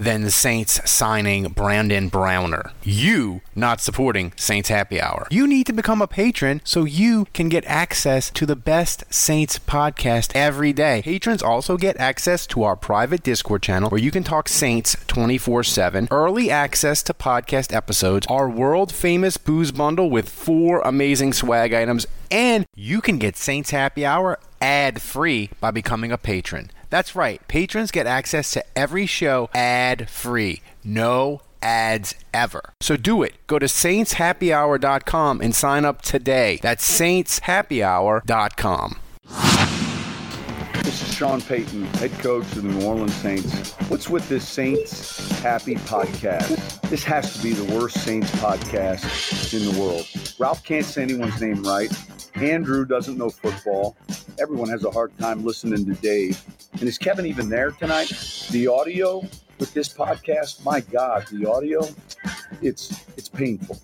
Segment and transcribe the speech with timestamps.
[0.00, 2.72] than the Saints signing Brandon Browner?
[2.82, 5.28] You not supporting Saints Happy Hour.
[5.30, 9.58] You need to become a patron so you can get access to the best Saints
[9.58, 11.02] podcast every day.
[11.04, 15.64] Patrons also get access to our private Discord channel where you can talk Saints 24
[15.64, 21.74] 7, early access to podcast episodes, our world famous booze bundle with four amazing swag
[21.74, 26.70] items, and you can get Saints Happy Hour ad free by becoming a patron.
[26.90, 30.60] That's right, patrons get access to every show ad free.
[30.84, 32.72] No ads ever.
[32.80, 33.34] So do it.
[33.46, 36.58] Go to saintshappyhour.com and sign up today.
[36.62, 38.96] That's saintshappyhour.com.
[41.20, 43.72] Sean Payton, head coach of the New Orleans Saints.
[43.90, 46.80] What's with this Saints Happy podcast?
[46.88, 50.06] This has to be the worst Saints podcast in the world.
[50.38, 51.92] Ralph can't say anyone's name right.
[52.36, 53.98] Andrew doesn't know football.
[54.40, 56.42] Everyone has a hard time listening to Dave.
[56.72, 58.08] And is Kevin even there tonight?
[58.50, 59.20] The audio
[59.58, 61.86] with this podcast, my God, the audio,
[62.62, 63.78] it's it's painful.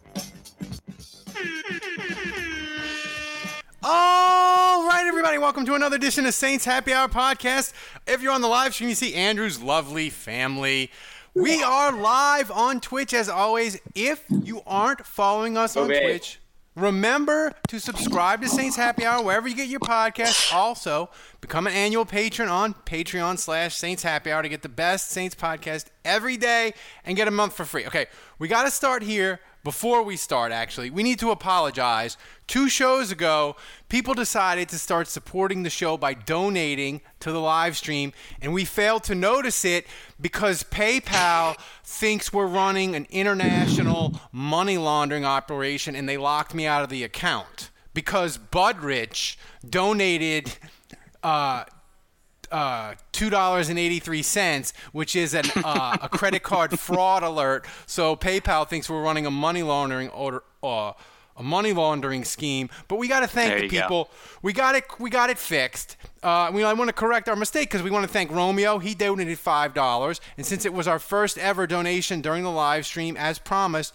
[3.89, 7.73] All right, everybody, welcome to another edition of Saints Happy Hour podcast.
[8.05, 10.91] If you're on the live stream, you see Andrew's lovely family.
[11.35, 13.79] We are live on Twitch as always.
[13.95, 16.03] If you aren't following us on Okay.
[16.03, 16.41] Twitch,
[16.75, 20.53] remember to subscribe to Saints Happy Hour wherever you get your podcast.
[20.53, 21.09] Also,
[21.41, 25.37] become an annual patron on Patreon slash Saints Happy Hour to get the best Saints
[25.37, 27.87] podcast every day and get a month for free.
[27.87, 28.07] Okay,
[28.41, 29.39] we got to start here.
[29.67, 32.17] Before we start, actually, we need to apologize.
[32.47, 33.57] Two shows ago,
[33.89, 38.65] people decided to start supporting the show by donating to the live stream, and we
[38.65, 39.89] failed to notice it
[40.21, 46.85] because PayPal thinks we're running an international money laundering operation, and they locked me out
[46.85, 49.37] of the account because Budrich
[49.69, 50.59] donated.
[51.25, 51.65] Uh,
[52.51, 57.23] uh, two dollars and eighty three cents, which is an uh, a credit card fraud
[57.23, 57.67] alert.
[57.87, 60.43] So PayPal thinks we're running a money laundering order.
[60.63, 60.93] Uh,
[61.39, 63.81] a money laundering scheme, but we got to thank the you go.
[63.83, 64.11] people.
[64.43, 64.85] We got it.
[64.99, 65.97] We got it fixed.
[66.23, 68.79] Uh, we I want to correct our mistake because we want to thank Romeo.
[68.79, 72.87] He donated five dollars, and since it was our first ever donation during the live
[72.87, 73.95] stream, as promised,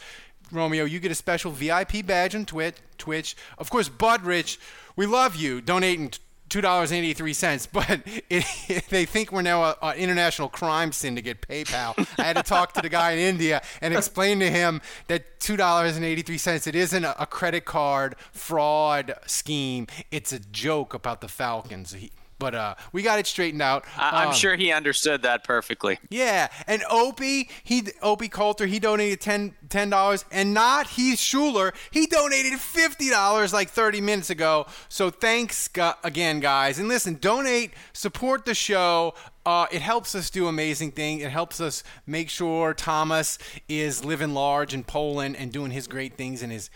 [0.52, 2.76] Romeo, you get a special VIP badge on Twitch.
[2.98, 4.58] Twitch, of course, Budrich.
[4.96, 6.12] We love you donating
[6.52, 8.46] two dollars eighty three cents, but it,
[8.90, 11.42] they think we're now an international crime syndicate.
[11.42, 12.08] PayPal.
[12.20, 15.58] I had to talk to the guy in India and explain to him that two
[15.58, 16.68] dollars and eighty three cents.
[16.68, 19.88] It isn't a, a credit card fraud scheme.
[20.12, 21.94] It's a joke about the Falcons.
[21.94, 23.86] He, but uh, we got it straightened out.
[23.98, 26.00] I- I'm Um, sure he understood that perfectly.
[26.10, 32.06] yeah, and Opie, he Opie Coulter, he donated 10 dollars, and not Heath Schuler, he
[32.08, 34.66] donated fifty dollars like thirty minutes ago.
[34.90, 39.14] So thanks gu- again, guys, and listen, donate, support the show.
[39.46, 41.24] Uh, it helps us do amazing things.
[41.24, 46.16] It helps us make sure Thomas is living large in Poland and doing his great
[46.16, 46.70] things and his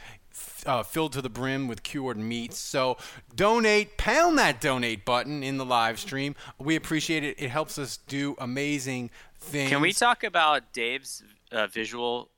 [0.66, 2.58] uh, filled to the brim with cured meats.
[2.58, 2.98] So
[3.36, 6.36] donate, pound that donate button in the live stream.
[6.58, 7.36] We appreciate it.
[7.39, 9.69] It helps us do amazing things.
[9.69, 12.30] Can we talk about Dave's uh, visual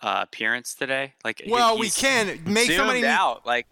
[0.00, 1.14] uh, appearance today?
[1.24, 2.40] Like, Well, we can.
[2.46, 3.44] Make somebody- out.
[3.46, 3.66] Like,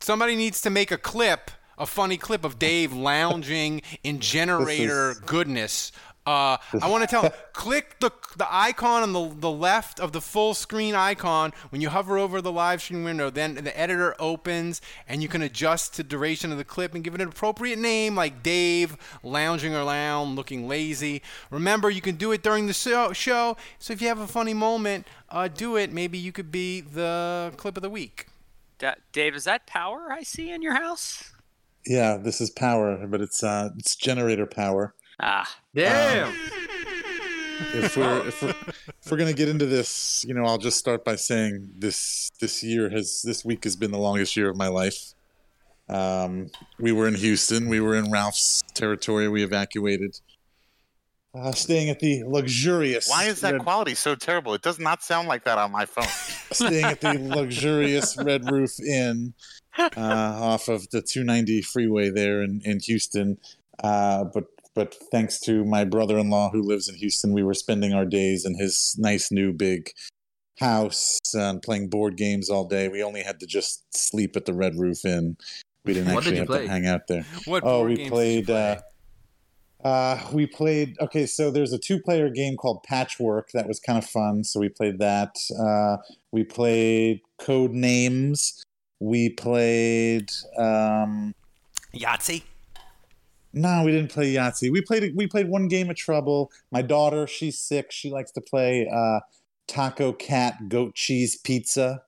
[0.00, 5.90] Somebody needs to make a clip, a funny clip of Dave lounging in generator goodness.
[6.28, 10.20] Uh, I want to tell click the the icon on the, the left of the
[10.20, 13.30] full screen icon when you hover over the live stream window.
[13.30, 17.14] Then the editor opens and you can adjust the duration of the clip and give
[17.14, 21.22] it an appropriate name like Dave lounging around looking lazy.
[21.50, 23.14] Remember, you can do it during the show.
[23.14, 25.90] show so if you have a funny moment, uh, do it.
[25.90, 28.26] Maybe you could be the clip of the week.
[28.78, 31.32] Da- Dave, is that power I see in your house?
[31.86, 34.94] Yeah, this is power, but it's uh, it's generator power.
[35.20, 36.32] Ah, Damn.
[37.74, 41.04] if we're if we're, if we're gonna get into this, you know, I'll just start
[41.04, 44.68] by saying this this year has this week has been the longest year of my
[44.68, 45.14] life.
[45.88, 47.68] Um, we were in Houston.
[47.68, 49.26] We were in Ralph's territory.
[49.28, 50.20] We evacuated,
[51.34, 53.08] uh, staying at the luxurious.
[53.08, 54.52] Why is that Red- quality so terrible?
[54.54, 56.04] It does not sound like that on my phone.
[56.52, 59.32] staying at the luxurious Red Roof Inn
[59.78, 63.38] uh, off of the 290 freeway there in, in Houston.
[63.82, 64.44] Uh, but
[64.78, 68.54] but thanks to my brother-in-law who lives in Houston, we were spending our days in
[68.54, 69.90] his nice new big
[70.60, 72.86] house and playing board games all day.
[72.86, 75.36] We only had to just sleep at the Red Roof Inn.
[75.84, 76.66] We didn't What did actually you have play?
[76.66, 77.26] to hang out there.
[77.46, 78.46] What oh, we did played.
[78.46, 78.78] play?
[79.82, 80.96] Uh, uh, we played.
[81.00, 84.44] Okay, so there's a two-player game called Patchwork that was kind of fun.
[84.44, 85.34] So we played that.
[85.58, 85.96] Uh,
[86.30, 88.62] we played Code Names.
[89.00, 90.30] We played.
[90.56, 91.34] Um,
[91.92, 92.44] Yahtzee.
[93.52, 94.70] No, we didn't play Yahtzee.
[94.70, 95.14] We played.
[95.16, 96.50] We played one game of Trouble.
[96.70, 97.90] My daughter, she's sick.
[97.90, 99.20] She likes to play uh,
[99.66, 102.02] Taco Cat Goat Cheese Pizza.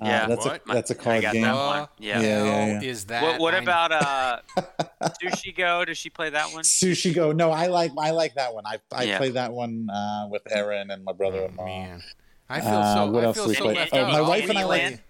[0.00, 0.62] Uh, Yeah, that's what?
[0.68, 1.42] a that's a I card got game.
[1.42, 1.88] that one.
[1.98, 2.20] Yeah.
[2.20, 2.82] Yeah, yeah, yeah.
[2.82, 4.38] Is that What, what about uh,
[5.22, 5.84] Sushi Go?
[5.84, 6.64] Does she play that one?
[6.64, 7.30] Sushi Go.
[7.32, 8.64] No, I like I like that one.
[8.66, 9.18] I I Yeah.
[9.18, 11.62] play that one uh, with Erin and my brother-in-law.
[11.62, 12.02] Oh, Man,
[12.48, 13.10] I feel Uh, so.
[13.12, 13.76] what I else feel we so played?
[13.76, 15.00] left Oh, my wife and I we like-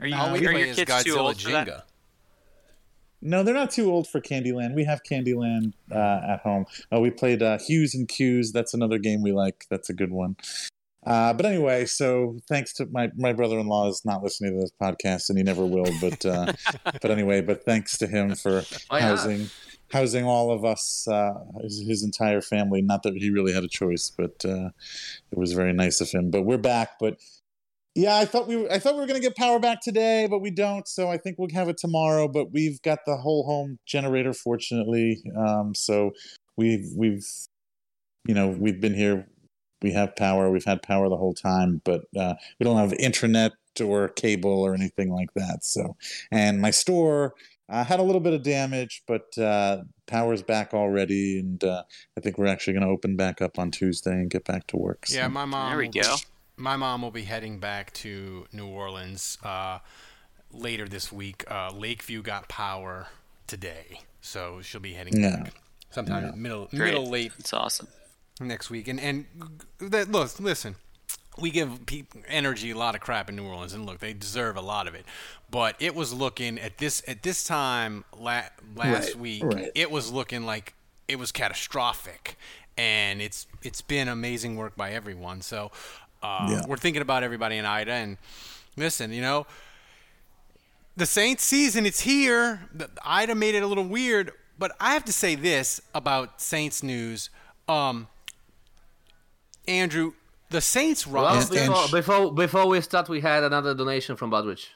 [0.00, 1.66] Are you, All we are play your is kids too Godzilla old for that?
[1.68, 1.82] Jenga.
[3.22, 4.74] No, they're not too old for Candyland.
[4.74, 6.66] We have Candyland uh, at home.
[6.92, 8.50] Uh, we played uh, Hues and Cues.
[8.52, 9.64] That's another game we like.
[9.70, 10.36] That's a good one.
[11.06, 15.28] Uh, but anyway, so thanks to my, my brother-in-law is not listening to this podcast
[15.28, 15.88] and he never will.
[16.00, 16.52] But uh,
[16.84, 19.18] but anyway, but thanks to him for Why not?
[19.18, 19.48] housing
[19.92, 22.82] housing all of us, uh, his, his entire family.
[22.82, 24.70] Not that he really had a choice, but uh,
[25.30, 26.30] it was very nice of him.
[26.30, 26.98] But we're back.
[26.98, 27.18] But
[27.94, 30.26] yeah, I thought we were, I thought we were going to get power back today,
[30.28, 30.88] but we don't.
[30.88, 32.26] So I think we'll have it tomorrow.
[32.28, 35.22] But we've got the whole home generator, fortunately.
[35.36, 36.12] Um, so
[36.56, 37.26] we've we've
[38.26, 39.26] you know we've been here.
[39.82, 40.50] We have power.
[40.50, 43.52] We've had power the whole time, but uh, we don't have internet
[43.82, 45.64] or cable or anything like that.
[45.64, 45.96] So,
[46.30, 47.34] and my store
[47.68, 51.82] uh, had a little bit of damage, but uh, power's back already, and uh,
[52.16, 54.76] I think we're actually going to open back up on Tuesday and get back to
[54.76, 55.06] work.
[55.06, 55.16] So.
[55.16, 55.70] Yeah, my mom.
[55.70, 56.16] There we go.
[56.62, 59.80] My mom will be heading back to New Orleans uh,
[60.52, 61.44] later this week.
[61.50, 63.08] Uh, Lakeview got power
[63.48, 65.42] today, so she'll be heading Yeah.
[65.42, 65.54] back
[65.90, 66.94] sometime middle Great.
[66.94, 67.88] middle late It's awesome.
[68.38, 68.86] next week.
[68.86, 69.26] And and
[69.80, 70.76] that, look, listen,
[71.36, 74.56] we give people Entergy a lot of crap in New Orleans, and look, they deserve
[74.56, 75.04] a lot of it.
[75.50, 78.42] But it was looking at this at this time la-
[78.76, 79.42] last Right, week.
[79.42, 79.72] right.
[79.74, 80.74] It was looking like
[81.08, 82.38] it was catastrophic,
[82.78, 85.42] and it's it's been amazing work by everyone.
[85.42, 85.72] So
[86.22, 86.62] uh, Yeah.
[86.68, 87.90] we're thinking about everybody in Ida.
[87.92, 88.16] And
[88.76, 89.46] listen, you know,
[90.96, 92.68] the Saints season it's here.
[92.74, 96.82] The, Ida made it a little weird, but I have to say this about Saints
[96.82, 97.30] news.
[97.68, 98.08] Um,
[99.68, 100.12] Andrew,
[100.50, 101.58] the Saints Well, roster.
[101.58, 104.66] And- before, before before we start, we had another donation from Budrich.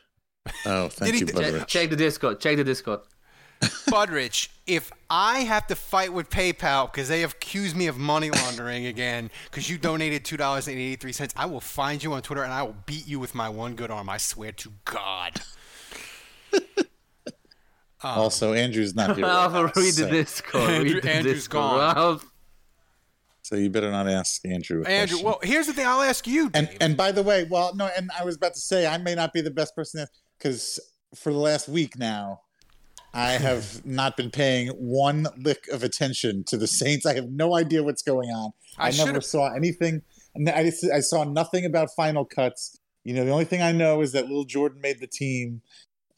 [0.64, 1.66] Oh, thank you, d- Check, Budrich.
[1.66, 2.40] check the Discord.
[2.40, 3.00] Check the Discord.
[3.60, 8.30] Budrich, if I have to fight with PayPal because they have accused me of money
[8.30, 12.12] laundering again because you donated two dollars and eighty three cents, I will find you
[12.12, 14.08] on Twitter and I will beat you with my one good arm.
[14.08, 15.40] I swear to God.
[18.02, 19.24] Also, Andrew's not here.
[19.24, 20.70] right Ralph, now, read so, the Discord.
[20.70, 21.62] Andrew- read the Andrew's Discord.
[21.80, 21.96] gone.
[21.96, 22.30] Ralph.
[23.42, 24.84] so you better not ask Andrew.
[24.84, 25.26] A Andrew, question.
[25.26, 25.86] well, here's the thing.
[25.86, 26.50] I'll ask you.
[26.54, 29.14] and and by the way, well, no, and I was about to say I may
[29.16, 30.06] not be the best person
[30.38, 30.78] because
[31.16, 32.42] for the last week now,
[33.16, 37.06] I have not been paying one lick of attention to the Saints.
[37.06, 38.52] I have no idea what's going on.
[38.78, 40.02] I I, never saw anything.
[40.54, 42.78] I, just- I saw nothing about final cuts.
[43.04, 45.62] You know, the only thing I know is that Little Jordan made the team.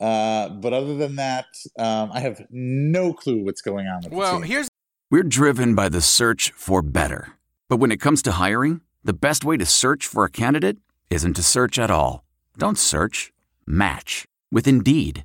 [0.00, 1.46] Uh, but other than that,
[1.78, 4.50] um, I have no clue what's going on with well, the team.
[4.50, 4.68] here's
[5.10, 7.34] We're driven by the search for better.
[7.68, 10.78] But when it comes to hiring, the best way to search for a candidate
[11.10, 12.24] isn't to search at all.
[12.56, 13.32] Don't search,
[13.66, 15.24] match with Indeed.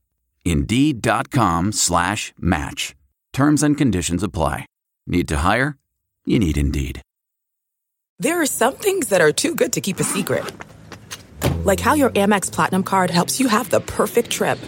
[0.45, 2.95] Indeed.com slash match.
[3.33, 4.65] Terms and conditions apply.
[5.07, 5.77] Need to hire?
[6.25, 7.01] You need Indeed.
[8.19, 10.45] There are some things that are too good to keep a secret.
[11.63, 14.59] Like how your Amex Platinum card helps you have the perfect trip.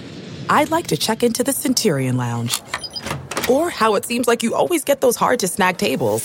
[0.49, 2.61] I'd like to check into the Centurion Lounge.
[3.49, 6.23] Or how it seems like you always get those hard to snag tables.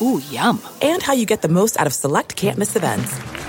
[0.00, 0.62] Ooh, yum.
[0.80, 3.39] And how you get the most out of select can't events.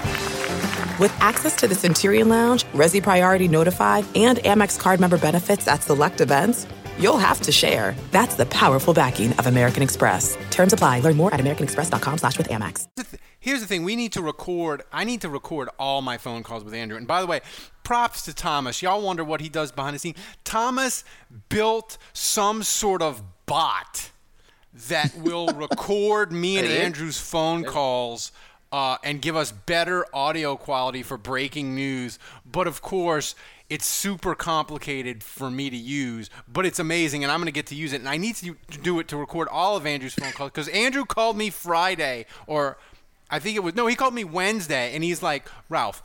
[1.01, 5.81] With access to the Centurion Lounge, Resy Priority Notified, and Amex card member benefits at
[5.81, 6.67] select events,
[6.99, 7.95] you'll have to share.
[8.11, 10.37] That's the powerful backing of American Express.
[10.51, 10.99] Terms apply.
[10.99, 12.85] Learn more at americanexpress.com slash with Amex.
[13.39, 14.83] Here's the thing: we need to record.
[14.93, 16.97] I need to record all my phone calls with Andrew.
[16.97, 17.41] And by the way,
[17.81, 18.83] props to Thomas.
[18.83, 20.17] Y'all wonder what he does behind the scenes.
[20.43, 21.03] Thomas
[21.49, 24.11] built some sort of bot
[24.87, 28.31] that will record me and Andrew's phone calls.
[28.71, 32.17] Uh, and give us better audio quality for breaking news.
[32.49, 33.35] But of course,
[33.71, 37.67] it's super complicated for me to use, but it's amazing, and I'm going to get
[37.67, 38.01] to use it.
[38.01, 41.05] And I need to do it to record all of Andrew's phone calls because Andrew
[41.05, 42.77] called me Friday, or
[43.29, 46.03] I think it was no, he called me Wednesday, and he's like, Ralph.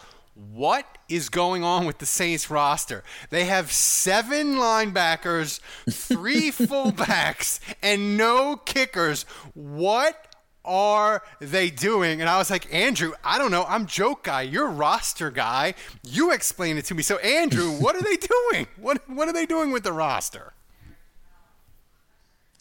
[0.53, 3.03] What is going on with the Saints roster?
[3.31, 9.23] They have seven linebackers, three fullbacks, and no kickers.
[9.55, 10.36] What
[10.67, 12.21] are they doing?
[12.21, 13.65] And I was like, Andrew, I don't know.
[13.69, 14.43] I'm joke guy.
[14.43, 15.75] You're roster guy.
[16.03, 17.03] You explain it to me.
[17.03, 18.17] So, Andrew, what are they
[18.53, 18.67] doing?
[18.77, 20.53] What What are they doing with the roster?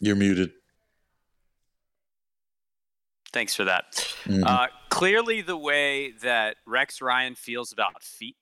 [0.00, 0.52] You're muted.
[3.32, 3.92] Thanks for that.
[4.24, 4.44] Mhm.
[4.46, 8.36] Uh, clearly, the way that Rex Ryan feels about feet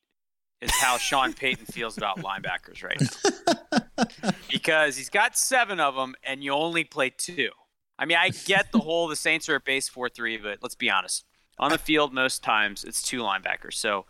[0.61, 4.07] is how Sean Payton feels about linebackers right now.
[4.51, 7.51] because he's got seven of them, and you only play two.
[7.99, 10.75] I mean, I get the whole the Saints are at base four three, but let's
[10.75, 11.25] be honest.
[11.59, 14.07] On the field, most times it's two linebackers, so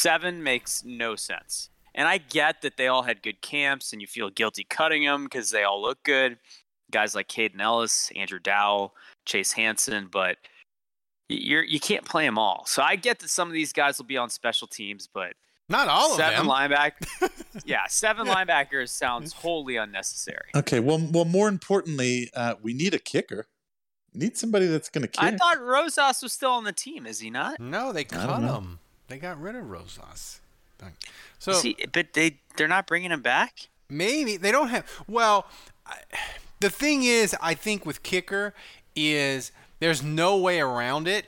[0.00, 1.68] seven makes no sense.
[1.94, 5.24] And I get that they all had good camps, and you feel guilty cutting them
[5.24, 6.38] because they all look good.
[6.90, 10.36] Guys like Kaden Elliss, Andrew Dowell, Chase Hansen, but
[11.28, 12.64] you're you can't play them all.
[12.66, 15.34] So I get that some of these guys will be on special teams, but
[15.68, 16.30] not all of them.
[16.30, 16.56] seven them.
[16.56, 17.30] linebackers.
[17.64, 20.48] yeah, seven linebackers sounds wholly unnecessary.
[20.54, 20.80] Okay.
[20.80, 21.24] Well, well.
[21.24, 23.46] More importantly, uh, we need a kicker.
[24.14, 25.22] Need somebody that's going to kick.
[25.22, 27.06] I thought Rosas was still on the team.
[27.06, 27.60] Is he not?
[27.60, 28.78] No, they cut him.
[29.08, 30.40] They got rid of Rosas.
[31.38, 33.68] So Is he, but they they're not bringing him back.
[33.88, 34.86] Maybe they don't have.
[35.06, 35.46] Well,
[35.86, 35.98] I,
[36.60, 38.54] the thing is, I think with kicker
[38.94, 41.26] is there's no way around it.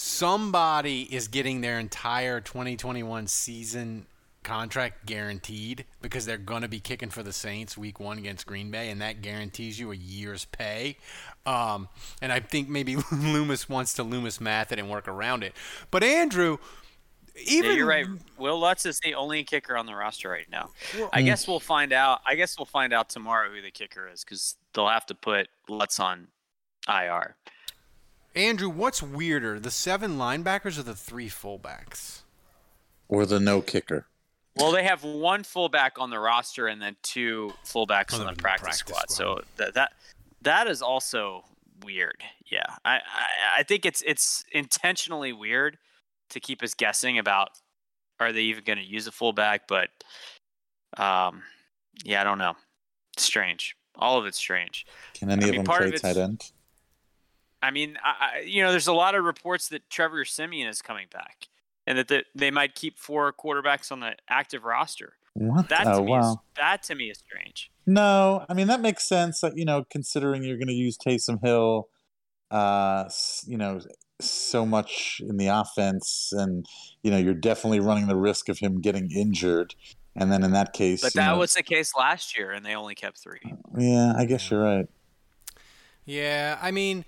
[0.00, 4.06] Somebody is getting their entire 2021 season
[4.44, 8.70] contract guaranteed because they're going to be kicking for the Saints week one against Green
[8.70, 10.98] Bay, and that guarantees you a year's pay.
[11.46, 11.88] Um,
[12.22, 15.52] and I think maybe Loomis wants to Loomis math it and work around it.
[15.90, 16.58] But Andrew,
[17.44, 18.06] even yeah, you're right.
[18.38, 20.70] Will Lutz is the only kicker on the roster right now.
[20.96, 22.20] Well- I guess we'll find out.
[22.24, 25.48] I guess we'll find out tomorrow who the kicker is because they'll have to put
[25.68, 26.28] Lutz on
[26.88, 27.34] IR.
[28.38, 32.22] Andrew, what's weirder, the seven linebackers or the three fullbacks?
[33.08, 34.06] or the no kicker.
[34.56, 38.32] Well, they have one fullback on the roster and then two fullbacks Oh, on the
[38.32, 39.10] the practice, practice squad.
[39.10, 39.10] squad.
[39.10, 39.92] So that that
[40.42, 41.44] that is also
[41.84, 42.22] weird.
[42.50, 43.00] Yeah, I, I
[43.58, 45.78] I think it's it's intentionally weird
[46.30, 47.48] to keep us guessing about
[48.20, 49.88] are they even going to use a fullback, but
[50.96, 51.42] um,
[52.04, 52.54] yeah, I don't know.
[53.16, 53.74] It's strange.
[53.96, 54.86] All of it's strange.
[55.14, 56.50] Can any I of them part play of tight end?
[57.62, 60.80] I mean, I, I, you know, there's a lot of reports that Trevor Siemian is
[60.82, 61.48] coming back,
[61.86, 65.14] and that the, they might keep four quarterbacks on the active roster.
[65.34, 65.68] What?
[65.68, 66.42] That to oh me is wow.
[66.56, 67.70] that to me is strange.
[67.86, 69.42] No, I mean that makes sense.
[69.44, 71.88] uh, You know, considering you're going to use Taysom Hill,
[72.50, 73.08] uh,
[73.46, 73.80] you know,
[74.20, 76.66] so much in the offense, and
[77.02, 79.74] you know you're definitely running the risk of him getting injured.
[80.16, 82.74] And then in that case, But that know- was the case last year, and they
[82.74, 83.40] only kept three.
[83.78, 84.86] yeah, I guess you're right.
[86.04, 87.04] Yeah, I mean,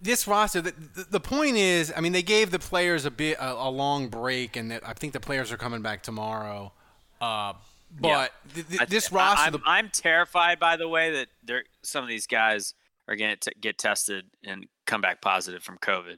[0.00, 0.60] this roster.
[0.60, 3.70] The, the, the point is, I mean, they gave the players a bit a, a
[3.70, 6.72] long break, and that I think the players are coming back tomorrow.
[7.20, 7.54] Uh,
[8.00, 11.64] but th- th- this I- roster, I'm, the, I'm terrified, by the way, that there
[11.82, 12.74] some of these guys
[13.08, 16.16] are going to get tested and come back positive from COVID.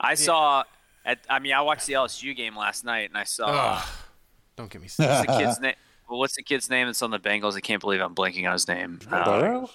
[0.00, 0.64] I saw,
[1.04, 3.46] at, I mean, I watched the LSU game last night, and I saw.
[3.48, 3.88] Ugh,
[4.56, 5.74] don't get me What's the kid's name?
[6.08, 7.54] Well, what's the kid's name that's on the Bengals?
[7.56, 9.00] I can't believe I'm blanking on his name.
[9.10, 9.70] Uh, Burrow?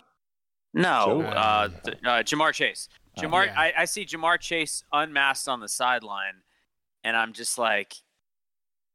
[0.73, 2.87] no, uh, th- uh, Ja'Marr Chase.
[3.17, 3.59] Oh, Ja'Marr, yeah.
[3.59, 6.43] I, I see Ja'Marr Chase unmasked on the sideline,
[7.03, 7.95] and I'm just like,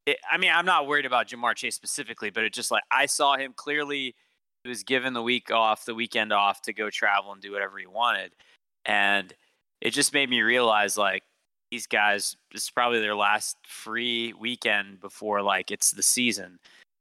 [0.05, 3.05] it, I mean, I'm not worried about Ja'Marr Chase specifically, but it just like I
[3.05, 4.15] saw him clearly.
[4.63, 7.77] He was given the week off, the weekend off to go travel and do whatever
[7.77, 8.33] he wanted,
[8.85, 9.33] and
[9.81, 11.23] it just made me realize like
[11.71, 12.35] these guys.
[12.51, 16.59] This is probably their last free weekend before like it's the season,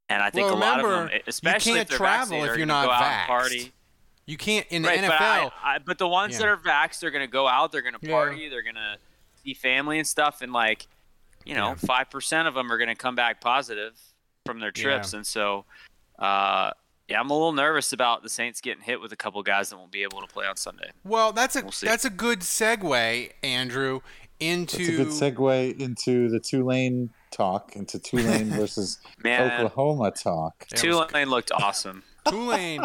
[0.08, 2.50] and I think Well, a lot of them, especially you if can't they're travel vaccinated,
[2.50, 3.26] if you're not go out and vaxxed.
[3.26, 3.72] party.
[4.26, 5.08] You can't in the NFL.
[5.08, 6.40] But, I, I, but the ones Yeah.
[6.40, 8.10] that are vaxxed, they're going to go out, they're going to Yeah.
[8.12, 8.96] party, they're going to
[9.44, 10.86] see family and stuff, and like,
[11.44, 13.92] you know, five percent of them are going to come back positive
[14.44, 15.64] from their trips, and so,
[16.18, 16.70] uh,
[17.08, 19.76] Yeah, I'm a little nervous about the Saints getting hit with a couple guys that
[19.76, 20.90] won't be able to play on Sunday.
[21.04, 24.00] Well, that's a We'll that's a good segue, Andrew,
[24.40, 29.52] into It's a good segue into the Tulane talk, into Tulane versus Man.
[29.52, 30.66] Oklahoma talk.
[30.74, 32.02] Tulane looked awesome.
[32.28, 32.82] Tulane.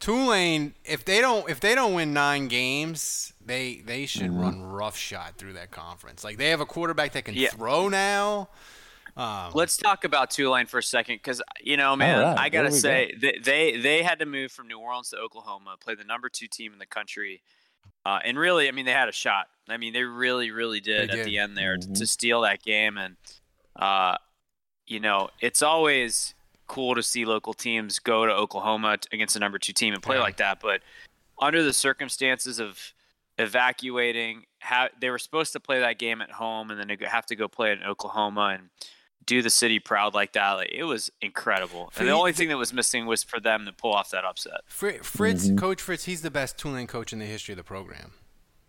[0.00, 4.40] Tulane, if they don't if they don't win nine games, they they should Mm-hmm.
[4.40, 6.24] run roughshod through that conference.
[6.24, 7.50] Like they have a quarterback that can Yeah.
[7.50, 8.48] throw now.
[9.16, 12.68] Um, Let's talk about Tulane for a second, because you know, man, right, I gotta
[12.68, 15.94] there we say they, they they had to move from New Orleans to Oklahoma, play
[15.94, 17.42] the number two team in the country,
[18.06, 19.48] uh, and really, I mean, they had a shot.
[19.68, 21.92] I mean, they really, really did They at the end there Mm-hmm.
[21.92, 23.16] to, to steal that game, and
[23.76, 24.16] uh,
[24.86, 26.34] you know, it's always
[26.70, 30.02] cool to see local teams go to Oklahoma t- against the number two team and
[30.02, 30.22] play Yeah.
[30.22, 30.80] like that, but
[31.38, 32.92] under the circumstances of
[33.38, 37.26] evacuating, how they were supposed to play that game at home, and then they have
[37.26, 38.68] to go play it in Oklahoma and
[39.26, 40.52] do the city proud like that.
[40.52, 41.90] Like, it was incredible.
[41.92, 44.24] For And the only thing that was missing was for them to pull off that
[44.24, 44.60] upset.
[44.66, 45.56] Fritz, Mm-hmm.
[45.56, 48.12] Coach Fritz, he's the best Tulane coach in the history of the program.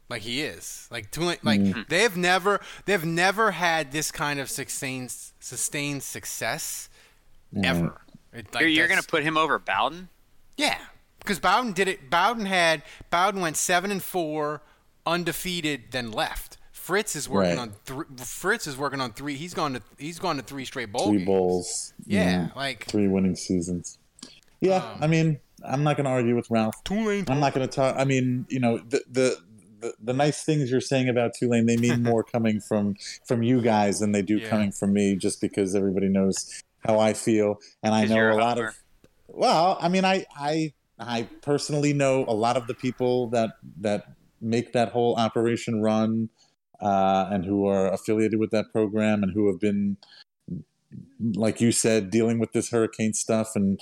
[0.09, 0.87] Like he is.
[0.91, 1.81] Like Tulane, like Mm-hmm.
[1.89, 6.89] they've never, they've never had this kind of sustained, sustained success
[7.63, 8.01] ever.
[8.33, 10.09] It- like, you're you're going to put him over Bowden?
[10.57, 10.77] Yeah,
[11.19, 12.09] because Bowden did it.
[12.09, 14.61] Bowden had Bowden went seven and four,
[15.05, 16.57] undefeated, then left.
[16.71, 17.59] Fritz is working Right.
[17.59, 18.05] on three.
[18.17, 19.35] Fritz is working on three.
[19.35, 21.25] He's gone to he's gone to three straight bowl Three games.
[21.27, 21.93] bowls.
[22.05, 22.55] Yeah, Mhm.
[22.55, 23.97] like three winning seasons.
[24.61, 26.83] Yeah, I mean, I'm not going to argue with Ralph.
[26.83, 27.25] Tulane.
[27.27, 27.95] I'm not going to talk.
[27.97, 29.37] I mean, you know, the, the
[29.79, 32.95] the the nice things you're saying about Tulane, they mean more coming from
[33.27, 34.49] from you guys than they do Yeah.
[34.49, 38.59] coming from me, just because everybody knows how I feel, and I know a lot
[38.59, 38.75] of.
[39.27, 44.05] Well, I mean, I I I personally know a lot of the people that that
[44.41, 46.29] make that whole operation run,
[46.81, 49.97] uh, and who are affiliated with that program, and who have been,
[51.33, 53.79] like you said, dealing with this hurricane stuff and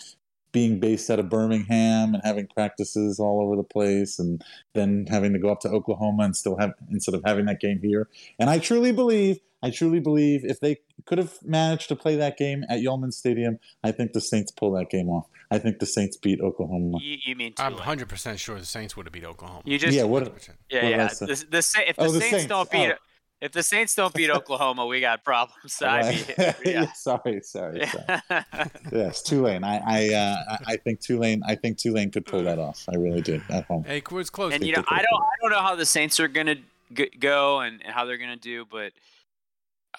[0.52, 5.34] being based out of Birmingham and having practices all over the place, and then having
[5.34, 8.08] to go up to Oklahoma and still have instead of having that game here.
[8.40, 12.38] And I truly believe, I truly believe, if they could have managed to play that
[12.38, 15.28] game at Yulman Stadium, I think the Saints pull that game off.
[15.52, 17.00] I think the Saints beat Oklahoma.
[17.02, 19.64] You, you mean I'm 100 percent sure the Saints would have beat Oklahoma.
[19.66, 20.24] You just yeah, what?
[20.24, 21.08] yeah what did yeah.
[21.08, 21.26] say?
[21.26, 22.46] The, the, Sa- if Oh, the, the Saints, Saints.
[22.48, 22.96] don't beat Oh.
[23.42, 25.82] If the Saints don't beat Oklahoma, we got problems.
[25.82, 26.16] I Right.
[26.16, 26.92] mean, yeah, yeah.
[26.94, 28.44] sorry, sorry, sorry.
[28.92, 29.64] yes, Tulane.
[29.64, 31.42] I, I, uh, I- I think Tulane.
[31.46, 32.84] I think Tulane could pull that off.
[32.92, 33.84] I really did at home.
[33.84, 34.54] Hey, it's close.
[34.54, 36.56] and you know, I don't, I don't know how the Saints are gonna
[36.94, 38.92] g- go and, and how they're gonna do, but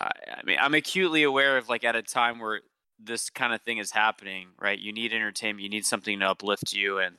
[0.00, 2.61] I, I mean, I'm acutely aware of like at a time where
[3.03, 4.79] this kind of thing is happening, right?
[4.79, 7.16] You need entertainment, you need something to uplift you, and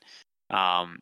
[0.52, 1.00] um,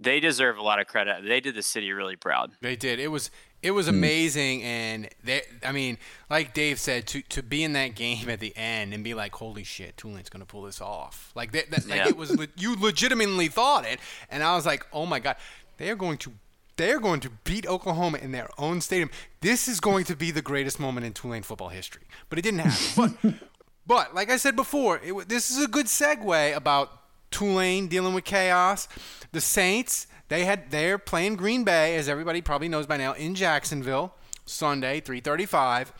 [0.00, 1.24] they deserve a lot of credit.
[1.24, 2.52] They did the city really proud.
[2.62, 2.98] They did.
[2.98, 3.30] It was
[3.62, 3.94] it was hmm.
[3.94, 5.42] amazing, and they.
[5.64, 5.98] I mean,
[6.28, 9.34] like Dave said, to to be in that game at the end and be like,
[9.36, 11.70] "Holy shit, Tulane's gonna pull this off!" Like that.
[11.70, 12.08] that like Yeah.
[12.08, 12.36] it was.
[12.36, 15.36] le- You legitimately thought it, and I was like, "Oh my god,
[15.78, 16.32] they are going to."
[16.76, 19.10] They're going to beat Oklahoma in their own stadium.
[19.42, 22.04] This is going to be the greatest moment in Tulane football history.
[22.30, 23.18] But it didn't happen.
[23.22, 23.34] But,
[23.86, 26.90] but like I said before, it, this is a good segue about
[27.30, 28.88] Tulane dealing with chaos.
[29.32, 33.34] The Saints, they had they're playing Green Bay, as everybody probably knows by now, in
[33.34, 34.14] Jacksonville,
[34.46, 35.92] Sunday, 335.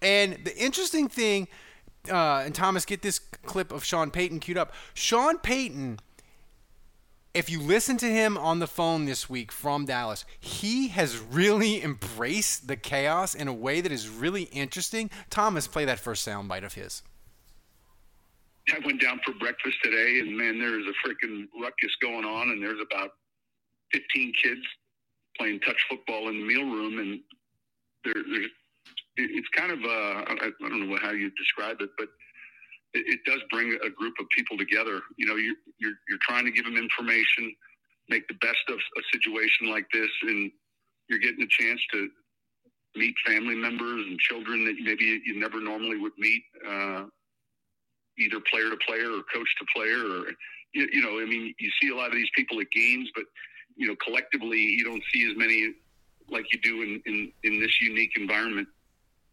[0.00, 1.48] And the interesting thing,
[2.08, 4.72] uh, and Thomas, get this clip of Sean Payton queued up.
[4.94, 5.98] Sean Payton,
[7.34, 11.82] if you listen to him on the phone this week from Dallas, he has really
[11.84, 15.10] embraced the chaos in a way that is really interesting.
[15.30, 17.02] Thomas, play that first soundbite of his.
[18.72, 22.50] I went down for breakfast today, and man, there is a freaking ruckus going on,
[22.50, 23.10] and there's about
[23.92, 24.62] 15 kids
[25.38, 27.20] playing touch football in the mealroom, and
[28.04, 28.46] there, there's
[29.16, 32.08] it- it's kind of I, I don't know how you describe it, but
[32.94, 35.00] it, it does bring a group of people together.
[35.18, 37.54] You know, you, you're you're trying to give them information,
[38.08, 40.50] make the best of a situation like this, and
[41.08, 42.08] you're getting a chance to
[42.96, 46.42] meet family members and children that maybe you never normally would meet.
[46.68, 47.04] Uh,
[48.18, 50.26] either player to player or coach to player or
[50.74, 53.24] you, you know i mean you see a lot of these people at games but
[53.76, 55.74] you know collectively you don't see as many
[56.28, 58.68] like you do in in, in this unique environment.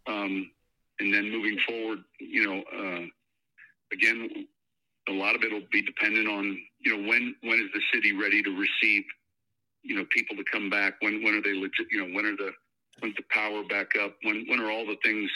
[0.07, 0.51] Um,
[0.99, 3.05] and then moving forward you know uh,
[3.91, 4.47] again
[5.09, 8.13] a lot of it will be dependent on you know when when is the city
[8.13, 9.03] ready to receive
[9.83, 10.95] you know people to come back?
[11.01, 12.51] When when are they legit you know when are the
[12.99, 14.15] when's the power back up?
[14.23, 15.29] When when are all the things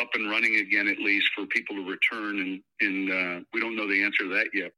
[0.00, 2.40] up and running again at least for people to return?
[2.40, 4.72] And and uh, we don't know the answer to that yet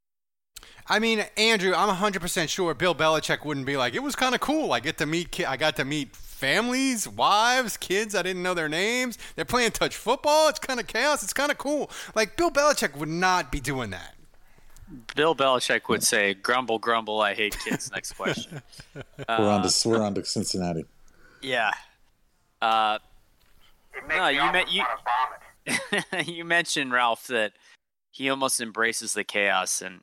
[0.87, 4.41] I mean, Andrew, I'm 100% sure Bill Belichick wouldn't be like, it was kind of
[4.41, 4.73] cool.
[4.73, 8.15] I get to meet, ki- I got to meet families, wives, kids.
[8.17, 9.17] I didn't know their names.
[9.37, 10.49] They're playing touch football.
[10.49, 11.23] It's kind of chaos.
[11.23, 11.91] It's kind of cool.
[12.17, 14.15] Like Bill Belichick would not be doing that.
[15.15, 17.21] Bill Belichick would say, "Grumble, grumble.
[17.21, 18.61] I hate kids." Next question.
[18.95, 20.85] we're on Uh, to we're on to Cincinnati.
[21.43, 21.71] Yeah.
[22.61, 22.99] Uh,
[24.09, 24.85] no, you, me- you,
[26.27, 27.53] you mentioned Ralph that
[28.11, 30.01] he almost embraces the chaos, and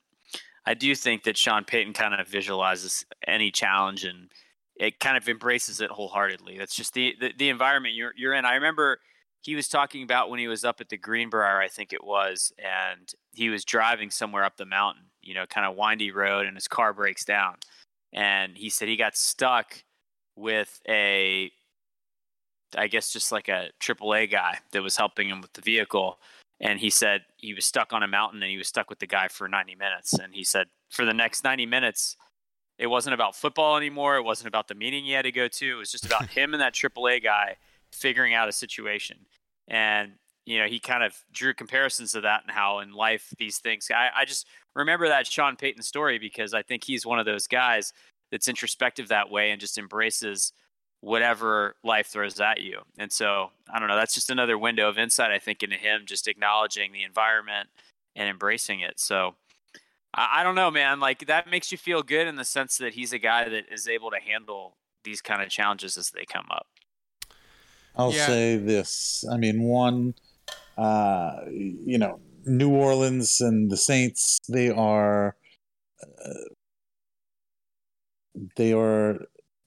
[0.67, 4.29] I do think that Sean Payton kind of visualizes any challenge and
[4.75, 6.57] it kind of embraces it wholeheartedly.
[6.57, 8.43] That's just the the, the environment you're you're in.
[8.43, 8.99] I remember
[9.41, 12.51] he was talking about when he was up at the Greenbrier, I think it was,
[12.57, 16.57] and he was driving somewhere up the mountain, you know, kind of windy road, and
[16.57, 17.55] his car breaks down,
[18.11, 19.83] and he said he got stuck
[20.35, 21.49] with a
[22.77, 26.19] I guess just like a AAA guy that was helping him with the vehicle.
[26.59, 29.07] And he said he was stuck on a mountain and he was stuck with the
[29.07, 30.13] guy for 90 minutes.
[30.13, 32.17] And he said for the next 90 minutes,
[32.79, 34.17] it wasn't about football anymore.
[34.17, 35.71] It wasn't about the meeting he had to go to.
[35.71, 37.57] It was just about him and that AAA guy
[37.91, 39.17] figuring out a situation.
[39.67, 40.13] And,
[40.45, 43.87] you know, he kind of drew comparisons to that and how in life these things.
[43.91, 47.47] I, I just remember that Sean Payton story because I think he's one of those
[47.47, 47.93] guys
[48.31, 50.53] that's introspective that way and just embraces
[51.01, 52.79] whatever life throws at you.
[52.97, 56.01] And so, I don't know, that's just another window of insight, I think, into him
[56.05, 57.69] just acknowledging the environment
[58.15, 58.99] and embracing it.
[58.99, 59.35] So,
[60.13, 60.99] I, I don't know, man.
[60.99, 63.87] Like, that makes you feel good in the sense that he's a guy that is
[63.87, 66.67] able to handle these kind of challenges as they come up.
[67.95, 68.25] I'll Yeah.
[68.25, 69.23] say this.
[69.31, 70.15] I mean, one,
[70.77, 75.35] uh, you know, New Orleans and the Saints, they are,
[76.03, 76.33] uh,
[78.55, 79.19] they are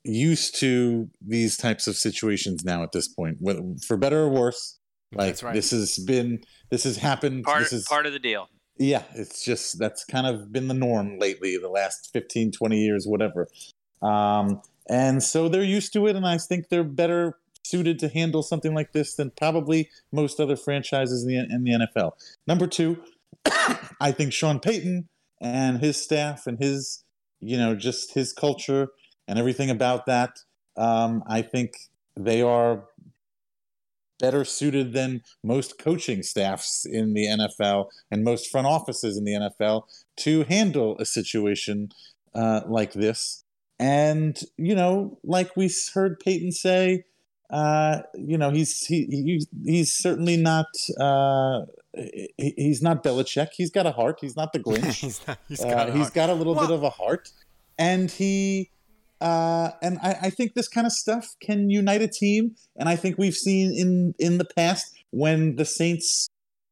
[0.04, 3.38] used to these types of situations now at this point,
[3.86, 4.78] for better or worse.
[5.12, 5.54] Like That's right.
[5.54, 7.44] this has been, this has happened.
[7.44, 8.48] Part, this is part of the deal.
[8.78, 13.06] yeah it's just that's kind of been the norm lately the last 15 20 years
[13.06, 13.46] whatever
[14.02, 18.42] um, and so they're used to it and i think they're better suited to handle
[18.42, 22.12] something like this than probably most other franchises in the, in the nfl
[22.46, 23.02] number two
[24.00, 25.08] i think sean payton
[25.40, 27.04] and his staff and his
[27.40, 28.88] you know just his culture
[29.28, 30.38] and everything about that
[30.76, 31.72] um, i think
[32.16, 32.84] they are
[34.20, 39.32] better suited than most coaching staffs in the NFL and most front offices in the
[39.32, 39.84] NFL
[40.18, 41.90] to handle a situation
[42.34, 43.44] uh, like this.
[43.78, 47.04] And you know, like we heard Payton say,
[47.48, 50.66] uh, you know, he's he, he he's certainly not
[51.00, 51.62] uh,
[51.96, 53.48] he, he's not Belichick.
[53.56, 54.18] He's got a heart.
[54.20, 54.92] He's not the Grinch.
[55.00, 57.32] he's not, he's Uh, got he's got a little bit of a heart,
[57.78, 58.70] and he
[59.20, 62.54] uh, and I, I think this kind of stuff can unite a team.
[62.76, 66.28] And I think we've seen in in the past when the Saints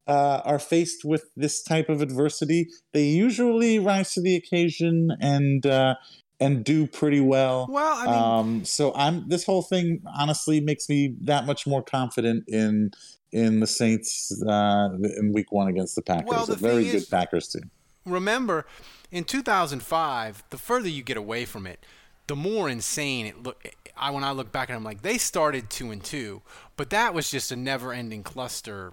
[0.07, 5.67] uh, are faced with this type of adversity, they usually rise to the occasion and
[5.67, 5.95] uh,
[6.41, 7.67] and do pretty well.
[7.69, 11.83] Well, I mean- um, so I'm this whole thing honestly makes me that much more
[11.83, 12.93] confident in
[13.31, 16.29] in the Saints uh, in Week One against the Packers.
[16.31, 17.71] Well, a the very thing good is- Packers team.
[18.07, 18.65] remember
[19.11, 21.85] in 2005 the further you get away from it
[22.29, 23.61] the more insane it look
[23.97, 26.41] i when i look back at them like they started two and two
[26.77, 28.93] but that was just a never ending cluster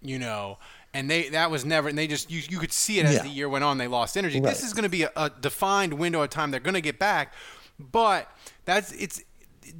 [0.00, 0.58] you know
[0.94, 3.22] and they that was never and they just you, you could see it as Yeah.
[3.22, 4.50] the year went on they lost energy Right.
[4.50, 6.98] this is going to be a, a defined window of time they're going to get
[6.98, 7.34] back
[7.78, 8.30] but
[8.64, 9.22] that's it's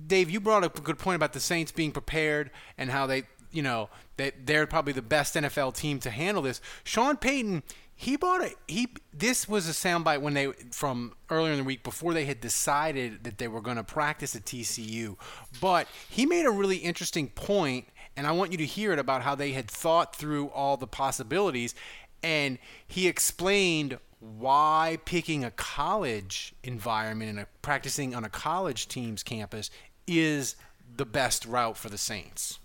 [0.09, 3.23] Dave, you brought up a good point about the Saints being prepared and how they,
[3.53, 6.61] you know, they they're probably the best NFL team to handle this.
[6.83, 7.63] Sean Payton,
[7.99, 8.89] he bought a he.
[9.13, 13.25] This was a soundbite when they from earlier in the week before they had decided
[13.25, 15.17] that they were going to practice at TCU,
[15.61, 19.23] but he made a really interesting point, and I want you to hear it about
[19.23, 21.75] how they had thought through all the possibilities,
[22.23, 29.71] and he explained why picking a college environment and practicing on a college team's campus
[30.07, 30.57] is
[30.97, 32.59] the best route for the Saints.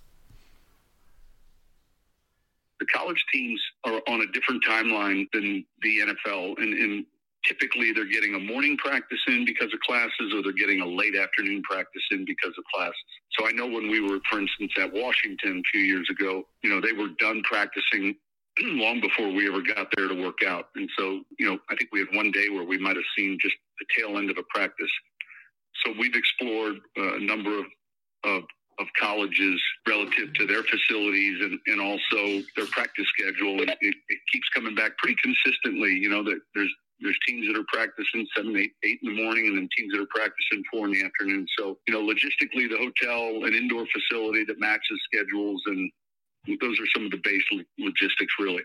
[2.82, 7.06] The college teams are on a different timeline than the NFL, and, and
[7.48, 11.16] typically they're getting a morning practice in because of classes, or they're getting a late
[11.16, 12.96] afternoon practice in because of classes.
[13.38, 16.72] So I know when we were, for instance, at Washington a few years ago, you
[16.72, 18.16] know, they were done practicing
[18.64, 20.66] long before we ever got there to work out.
[20.76, 23.38] And so, you know, I think we had one day where we might have seen
[23.40, 24.92] just the tail end of a practice.
[25.86, 27.66] So we've explored uh, a number of,
[28.26, 28.44] of
[28.80, 33.62] of colleges relative to their facilities and, and also their practice schedule.
[33.62, 35.92] And it, it keeps coming back pretty consistently.
[35.92, 39.48] You know that there's there's teams that are practicing seven, eight, eight in the morning,
[39.48, 41.48] and then teams that are practicing four in the afternoon.
[41.58, 45.92] So you know, logistically, the hotel, an indoor facility that matches schedules, and
[46.62, 47.44] those are some of the base
[47.78, 48.64] logistics, really.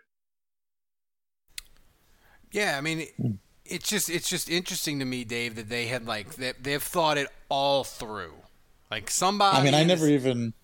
[2.52, 3.06] Yeah, I mean,
[3.64, 7.18] it's just it's just interesting to me, Dave, that they had like they, they've thought
[7.18, 8.34] it all through.
[8.90, 9.56] Like somebody.
[9.56, 10.54] I mean, I in never even,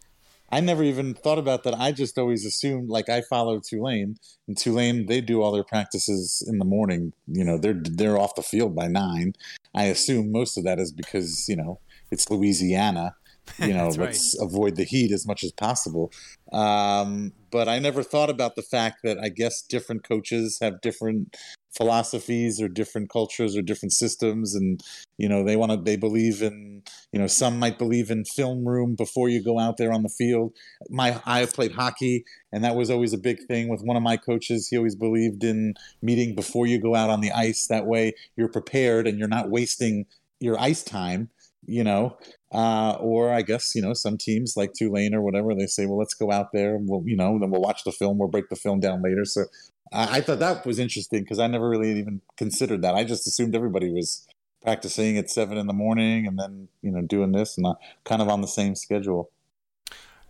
[0.50, 1.74] I never even thought about that.
[1.74, 6.44] I just always assumed, like I follow Tulane, and Tulane they do all their practices
[6.46, 7.12] in the morning.
[7.26, 9.35] You know, they're they're off the field by nine.
[9.74, 11.80] I assume most of that is because you know
[12.11, 13.16] it's Louisiana.
[13.58, 13.98] You know, let's
[14.38, 14.46] right.
[14.46, 16.12] avoid the heat as much as possible.
[16.52, 21.37] Um, but I never thought about the fact that I guess different coaches have different
[21.76, 24.82] philosophies or different cultures or different systems and
[25.16, 26.82] you know they want to they believe in
[27.12, 30.08] you know some might believe in film room before you go out there on the
[30.08, 30.52] field.
[30.90, 34.02] My i have played hockey and that was always a big thing with one of
[34.02, 34.68] my coaches.
[34.68, 37.66] He always believed in meeting before you go out on the ice.
[37.66, 40.06] That way you're prepared and you're not wasting
[40.40, 41.30] your ice time
[41.66, 42.16] you know
[42.53, 45.98] uh, or I guess you know some teams like Tulane or whatever they say, well,
[45.98, 48.48] let's go out there and we'll you know then we'll watch the film, we'll break
[48.48, 49.25] the film down later.
[49.25, 49.44] So
[49.92, 52.94] I, I thought that was interesting because I never really even considered that.
[52.94, 54.27] I just assumed everybody was
[54.62, 58.20] practicing at seven in the morning and then you know doing this and uh, kind
[58.20, 59.31] of on the same schedule.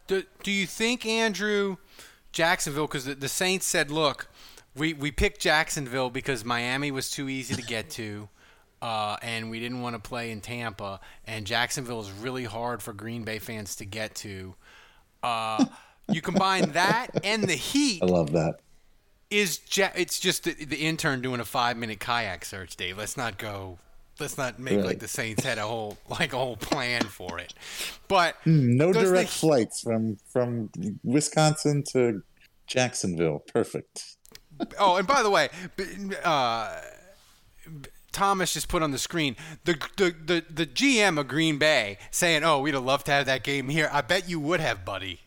[0.06, 1.76] Do Do you think Andrew
[2.30, 2.86] Jacksonville?
[2.86, 4.28] Because the, the Saints said, look,
[4.76, 8.28] we we picked Jacksonville because Miami was too easy to get to.
[8.82, 12.92] Uh, and we didn't want to play in Tampa, and Jacksonville is really hard for
[12.92, 14.56] Green Bay fans to get to.
[15.22, 15.64] Uh,
[16.10, 18.02] you combine that and the heat.
[18.02, 18.56] I love that
[19.32, 22.98] is ja- it's just the, the, intern doing a five minute kayak search, Dave.
[22.98, 23.78] Let's not go.
[24.20, 24.84] Let's not make right.
[24.84, 27.54] like the Saints had a whole like a whole plan for it.
[28.08, 30.70] But mm, no direct the, flights from from
[31.02, 32.22] Wisconsin to
[32.66, 33.42] Jacksonville.
[33.52, 34.16] Perfect.
[34.78, 35.48] Oh, and by the way,
[36.22, 36.80] uh,
[38.12, 42.44] Thomas just put on the screen the, the the the GM of Green Bay saying,
[42.44, 45.20] "Oh, we'd have loved to have that game here." I bet you would have, buddy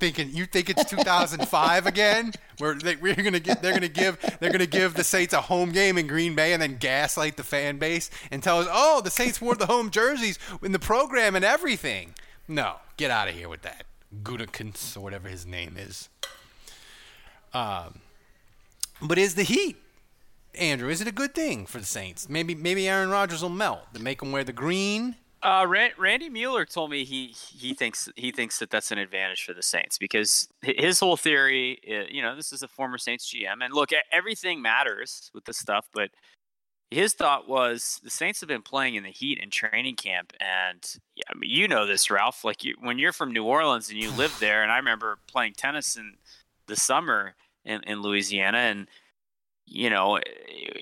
[0.00, 4.50] thinking you think it's 2005 again where they, we're gonna get they're gonna give they're
[4.50, 7.78] gonna give the Saints a home game in Green Bay and then gaslight the fan
[7.78, 11.44] base and tell us oh the Saints wore the home jerseys in the program and
[11.44, 12.14] everything.
[12.46, 13.84] No, get out of here with that.
[14.22, 16.08] Gutekunst or whatever his name is.
[17.52, 18.00] Um,
[19.00, 19.76] but is the Heat,
[20.56, 20.88] Andrew?
[20.88, 22.28] Is it a good thing for the Saints?
[22.28, 25.66] Maybe maybe Aaron Rodgers will melt to make them wear the green uh,
[25.98, 29.62] Randy Mueller told me he he thinks he thinks that that's an advantage for the
[29.62, 33.74] Saints because his whole theory, is, you know, this is a former Saints GM, and
[33.74, 36.10] look, everything matters with this stuff, but
[36.90, 40.96] his thought was the Saints have been playing in the heat in training camp, and
[41.14, 42.42] yeah, I mean, you know this, Ralph.
[42.42, 45.54] Like you, when you're from New Orleans and you live there, and I remember playing
[45.58, 46.14] tennis in
[46.68, 47.34] the summer
[47.66, 48.88] in, in Louisiana, and
[49.66, 50.20] you know,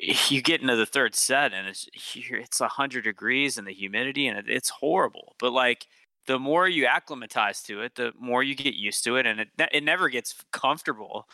[0.02, 4.26] you get into the third set and it's it's a hundred degrees and the humidity
[4.26, 5.34] and it's horrible.
[5.38, 5.86] But like
[6.26, 9.48] the more you acclimatize to it, the more you get used to it, and it
[9.72, 11.28] it never gets comfortable.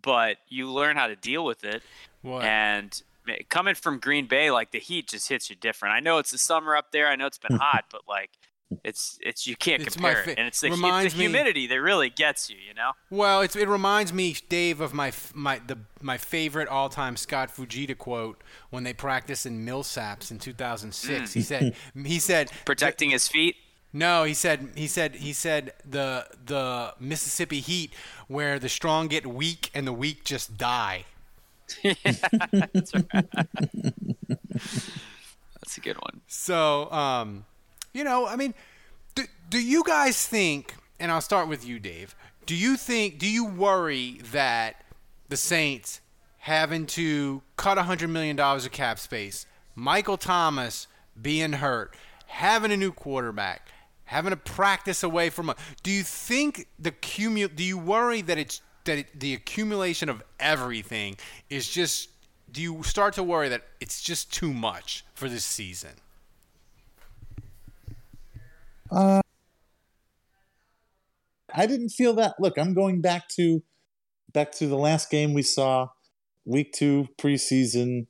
[0.00, 1.82] But you learn how to deal with it.
[2.22, 2.44] What?
[2.44, 3.02] And
[3.48, 5.94] coming from Green Bay, like the heat just hits you different.
[5.94, 7.08] I know it's the summer up there.
[7.08, 8.30] I know it's been hot, but like
[8.82, 10.80] it's it's you can't it's compare fa- it, and it's the, it's
[11.14, 12.56] the humidity me, that really gets you.
[12.56, 12.92] You know.
[13.10, 17.54] Well, it's it reminds me, Dave, of my my the my favorite all time Scott
[17.54, 21.30] Fujita quote when they practiced in Millsaps in 2006.
[21.30, 21.34] Mm.
[21.34, 21.74] He said
[22.04, 23.56] he said protecting his feet.
[23.92, 27.92] No, he said he said he said the the Mississippi heat
[28.26, 31.04] where the strong get weak and the weak just die.
[31.82, 31.94] yeah,
[32.52, 32.92] that's
[34.52, 36.20] that's a good one.
[36.26, 37.46] So, um,
[37.96, 38.54] you know, I mean,
[39.14, 43.28] do, do you guys think, and I'll start with you, Dave, do you think, do
[43.28, 44.84] you worry that
[45.28, 46.00] the Saints
[46.38, 50.86] having to cut $100 million of cap space, Michael Thomas
[51.20, 51.94] being hurt,
[52.26, 53.68] having a new quarterback,
[54.04, 55.56] having to practice away from a.
[55.82, 57.52] Do you think the cumu?
[57.54, 61.16] Do you worry that it's that the accumulation of everything
[61.50, 62.10] is just?
[62.52, 65.90] Do you start to worry that it's just too much for this season?
[68.90, 69.20] Uh,
[71.54, 72.34] I didn't feel that.
[72.38, 73.62] Look, I'm going back to
[74.32, 75.88] back to the last game we saw,
[76.44, 78.06] week two preseason.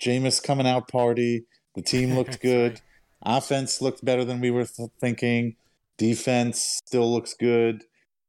[0.00, 1.46] Jameis coming out party.
[1.74, 2.80] The team looked good.
[3.22, 5.56] Offense looked better than we were th- thinking.
[5.96, 7.84] Defense still looks good.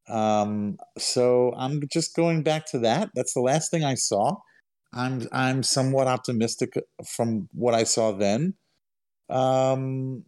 [0.07, 3.09] Um, so I'm just going back to that.
[3.13, 4.38] That's the last thing I saw.
[4.91, 6.73] I'm I'm somewhat optimistic
[7.07, 8.55] from what I saw then.
[9.29, 10.23] Um,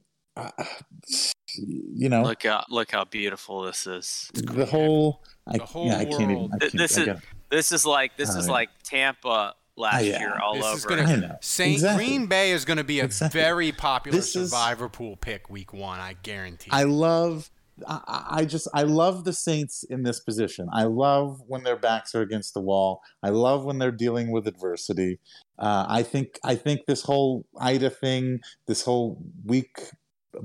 [1.55, 4.29] you know, look how look how beautiful this is.
[4.33, 6.49] The whole, I, the whole yeah, I can't even.
[6.53, 10.19] I can't, this is gotta, this is like this is like Tampa last yeah.
[10.19, 10.75] year all this over.
[10.75, 12.05] Is gonna, Saint exactly.
[12.05, 13.39] Green Bay is going to be a exactly.
[13.39, 15.99] very popular this survivor is, pool pick week one.
[15.99, 16.69] I guarantee.
[16.71, 17.49] I love.
[17.87, 20.67] I, I just I love the Saints in this position.
[20.71, 23.01] I love when their backs are against the wall.
[23.23, 25.19] I love when they're dealing with adversity.
[25.57, 29.89] Uh, I think I think this whole Ida thing, this whole week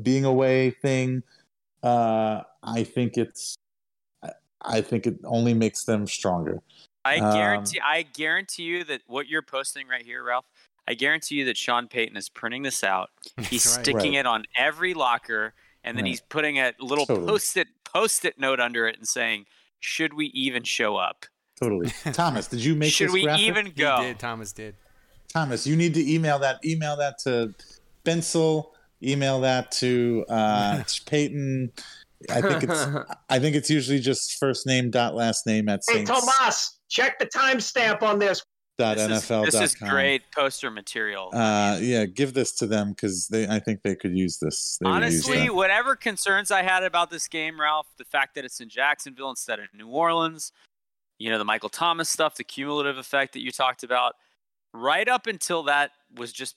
[0.03, 1.23] being away thing.
[1.83, 3.57] Uh, I think it's
[4.63, 6.61] I think it only makes them stronger.
[7.05, 10.47] I Um, guarantee I guarantee you that what you're posting right here, Ralph,
[10.89, 13.11] I guarantee you that Sean Payton is printing this out.
[13.51, 13.85] He's right.
[13.85, 14.21] sticking Right.
[14.21, 16.11] it on every locker and then Right.
[16.11, 17.29] he's putting a little Totally.
[17.29, 19.47] post-it post-it note under it and saying,
[19.79, 21.27] "Should we even show up?
[21.61, 21.91] Totally.
[22.13, 23.47] Thomas, did you make Should this we graphic?
[23.47, 24.19] even He go?" did.
[24.19, 24.75] Thomas did.
[25.29, 26.65] Thomas, you need to email that.
[26.65, 27.55] Email that to
[28.05, 28.73] Bensel.
[29.03, 31.73] Email that to uh, to Payton.
[32.31, 32.87] I think it's.
[33.29, 37.19] I think it's usually just first name dot last name at Hey, Saints Tomas, check
[37.19, 38.43] the timestamp on this.
[38.79, 41.31] dot This is, NFL this is great poster material.
[41.33, 43.47] Uh, yeah, give this to them because they.
[43.47, 44.79] I think they could use this.
[44.81, 48.45] They would use Honestly, whatever concerns I had about this game, Ralph, the fact that
[48.45, 50.53] it's in Jacksonville instead of New Orleans,
[51.19, 54.15] you know, the Michael Thomas stuff, the cumulative effect that you talked about,
[54.73, 56.57] right up until that was just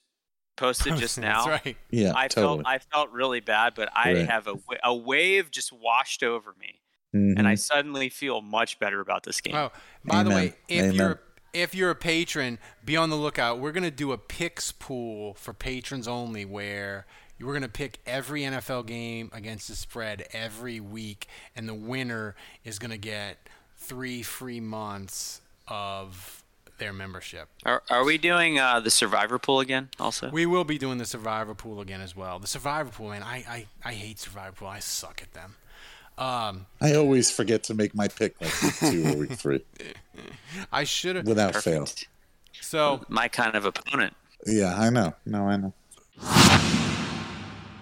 [0.60, 1.46] posted just now.
[1.46, 1.78] That's right.
[1.90, 2.64] Yeah, I totally.
[2.64, 4.30] felt I felt really bad, but I Right.
[4.30, 6.82] have a, a wave just washed over me,
[7.14, 7.60] and I Mhm.
[7.60, 9.56] suddenly feel much better about this game.
[9.56, 9.72] Oh,
[10.06, 10.96] by the way, if Amen.
[10.96, 11.20] you're
[11.52, 13.58] if you're a patron, be on the lookout.
[13.60, 17.08] We're gonna do a picks pool for patrons only, where
[17.40, 22.78] we're gonna pick every NFL game against the spread every week, and the winner is
[22.78, 26.44] gonna get three free months of
[26.80, 27.50] their membership.
[27.66, 29.90] Are, are we doing uh, the Survivor pool again?
[30.00, 32.40] Also, We will be doing the Survivor Pool again as well.
[32.40, 34.68] The Survivor Pool, man, I I, I hate Survivor Pool.
[34.70, 35.56] I suck at them.
[36.18, 39.64] Um, I always forget to make my pick like week two or week three
[40.72, 41.26] I should have.
[41.28, 41.88] without fail.
[42.60, 44.16] So my kind of opponent.
[44.46, 45.14] Yeah, I know.
[45.26, 45.74] No, I know.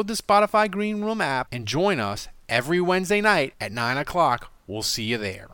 [0.00, 4.52] the Spotify Green Room app and join us every Wednesday night at 9 o'clock.
[4.68, 5.48] We'll see you there.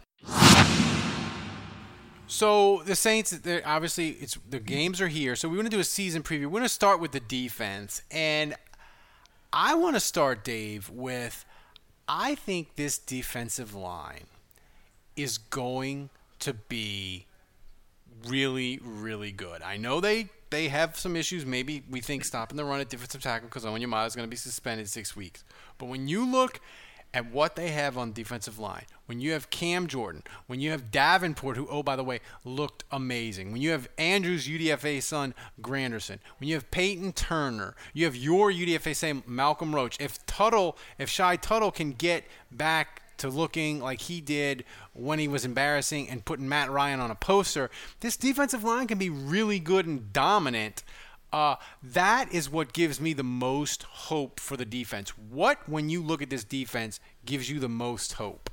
[2.27, 5.35] So the Saints, obviously, it's the games are here.
[5.35, 6.44] So we want to do a season preview.
[6.44, 8.55] We're going to start with the defense, and
[9.51, 11.46] I want to start, Dave, with
[12.07, 14.27] I think this defensive line
[15.16, 17.24] is going to be
[18.27, 19.62] really, really good.
[19.62, 21.45] I know they they have some issues.
[21.45, 24.37] Maybe we think stopping the run at defensive tackle because Onyemata is going to be
[24.37, 25.45] suspended six weeks.
[25.79, 26.61] But when you look
[27.15, 30.91] at what they have on defensive line, when you have Cam Jordan, when you have
[30.91, 36.19] Davenport, who oh by the way looked amazing, when you have Andrews UDFA son Granderson,
[36.39, 39.97] when you have Payton Turner, you have your UDFA son Malcolm Roach.
[40.01, 45.29] If Tuttle, if Shy Tuttle can get back to looking like he did when he
[45.29, 49.59] was embarrassing and putting Matt Ryan on a poster, this defensive line can be really
[49.59, 50.83] good and dominant.
[51.33, 55.11] Uh, that is what gives me the most hope for the defense.
[55.11, 58.51] What, when you look at this defense, gives you the most hope?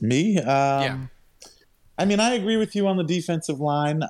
[0.00, 0.38] Me?
[0.38, 1.10] Um,
[1.98, 4.02] I mean, I agree with you on the defensive line.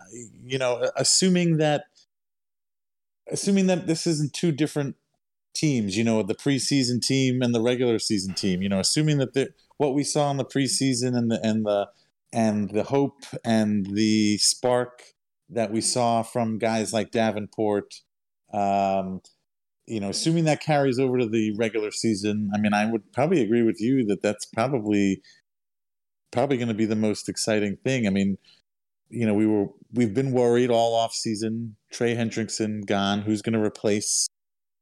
[0.45, 1.85] You know, assuming that
[3.31, 4.97] assuming that this isn't two different
[5.57, 9.35] teams, you know, the preseason team and the regular season team, you know, assuming that
[9.35, 11.89] the, what we saw in the preseason and the and the
[12.33, 15.03] and the hope and the spark
[15.49, 17.95] that we saw from guys like Davenport,
[18.53, 19.21] um,
[19.87, 23.43] you know, assuming that carries over to the regular season, I mean, I would probably
[23.43, 25.23] agree with you that that's probably
[26.33, 28.07] probably going to be the most exciting thing.
[28.07, 28.37] I mean,
[29.09, 31.77] you know, we were we've been worried all off season.
[31.93, 33.23] Trey Hendrickson gone.
[33.23, 34.27] Who's going to replace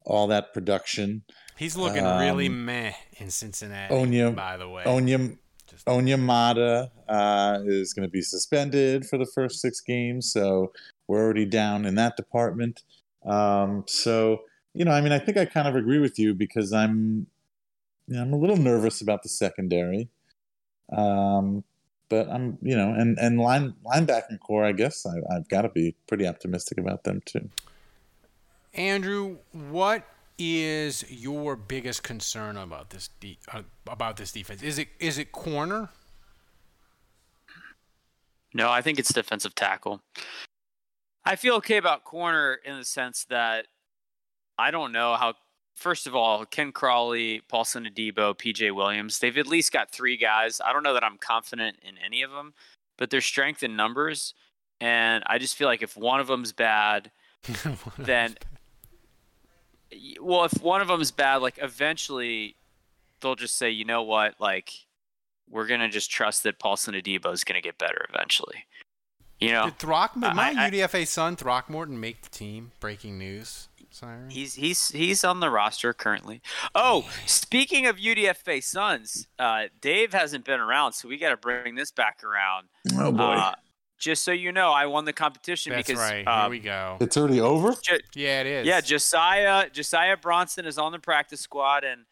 [0.04, 1.22] all that production?
[1.56, 4.84] He's looking really Um, meh in Cincinnati, Onya, by the way.
[4.84, 5.36] Onya,
[5.86, 10.72] Onyemata uh, is going to be suspended for the first six games, so
[11.06, 12.82] we're already down in that department.
[13.24, 14.42] Um, so
[14.74, 17.28] you know, I mean, I think I kind of agree with you because I'm,
[18.08, 20.08] you know, I'm a little nervous about the secondary.
[20.92, 21.64] Um,
[22.08, 25.68] but I'm, you know, and and line linebacking core, I guess I, I've got to
[25.68, 27.48] be pretty optimistic about them too.
[28.74, 30.04] Andrew, what
[30.38, 34.62] is your biggest concern about this de- uh, about this defense?
[34.62, 35.90] Is it is it corner?
[38.52, 40.00] No, I think it's defensive tackle.
[41.24, 43.66] I feel okay about corner in the sense that
[44.58, 45.34] I don't know how.
[45.76, 50.60] First of all, Ken Crawley, Paulson Adebo, PJ Williams, they've at least got three guys.
[50.64, 52.54] I don't know that I'm confident in any of them,
[52.96, 54.34] but their strength in numbers.
[54.80, 57.10] And I just feel like if one of them's bad,
[57.98, 58.36] then,
[60.20, 62.56] well, if one of them is bad, like eventually
[63.20, 64.70] they'll just say, you know what, like
[65.50, 68.66] we're gonna just trust that Paulson Adebo is gonna get better eventually.
[69.40, 72.72] You know, Did Throckmorton, my I- I- UDFA son Throckmorton make the team?
[72.80, 73.68] Breaking news.
[73.90, 74.28] Siren.
[74.30, 76.42] He's he's he's on the roster currently.
[76.74, 81.76] Oh, speaking of UDFA sons, uh, Dave hasn't been around, so we got to bring
[81.76, 82.66] this back around.
[82.96, 83.22] Oh, boy.
[83.22, 83.54] Uh,
[84.04, 86.24] just so you know, I won the competition That's because right.
[86.26, 86.98] uh, Here we go.
[87.00, 87.72] It's already over.
[87.82, 88.66] Ju- Yeah, it is.
[88.66, 92.02] yeah, Josiah Josiah Bronson is on the practice squad, and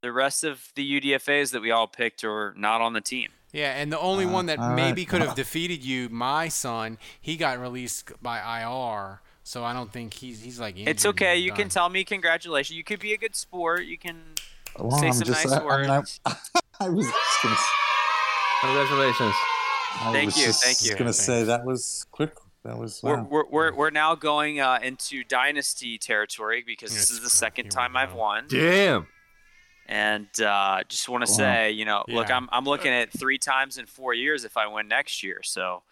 [0.00, 3.30] the rest of the UDFA's that we all picked are not on the team.
[3.52, 4.76] Yeah, and the only one that all right.
[4.76, 9.92] maybe could have defeated you, my son, he got released by IR, so I don't
[9.92, 10.76] think he's he's like.
[10.78, 11.36] It's okay.
[11.36, 11.56] You done.
[11.56, 12.76] can tell me congratulations.
[12.76, 13.84] You could be a good sport.
[13.86, 14.22] You can
[14.78, 15.88] Well, say I'm some just- nice I- I words.
[15.88, 17.56] mean, I- I was just gonna,
[18.62, 19.34] Congratulations.
[19.94, 20.90] I Thank you, just thank you.
[20.90, 22.32] I was gonna say that was quick.
[22.64, 23.26] That was We're, wow.
[23.30, 27.96] we're, we're, we're now going uh, into dynasty territory because this is the second time
[27.96, 28.46] I've won.
[28.48, 29.06] Damn.
[29.86, 31.36] And uh, just want to Wow.
[31.38, 34.66] say, you know, look, I'm, I'm looking at three times in four years if I
[34.66, 35.40] win next year.
[35.42, 35.82] So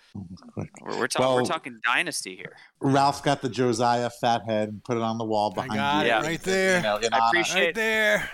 [0.54, 2.52] we're, we're, talking we're talking dynasty here.
[2.80, 6.08] Ralph got the Josiah fat head and put it on the wall behind got you.
[6.08, 6.20] Yeah.
[6.20, 6.76] it right there.
[6.76, 8.30] You know, I appreciate- right there.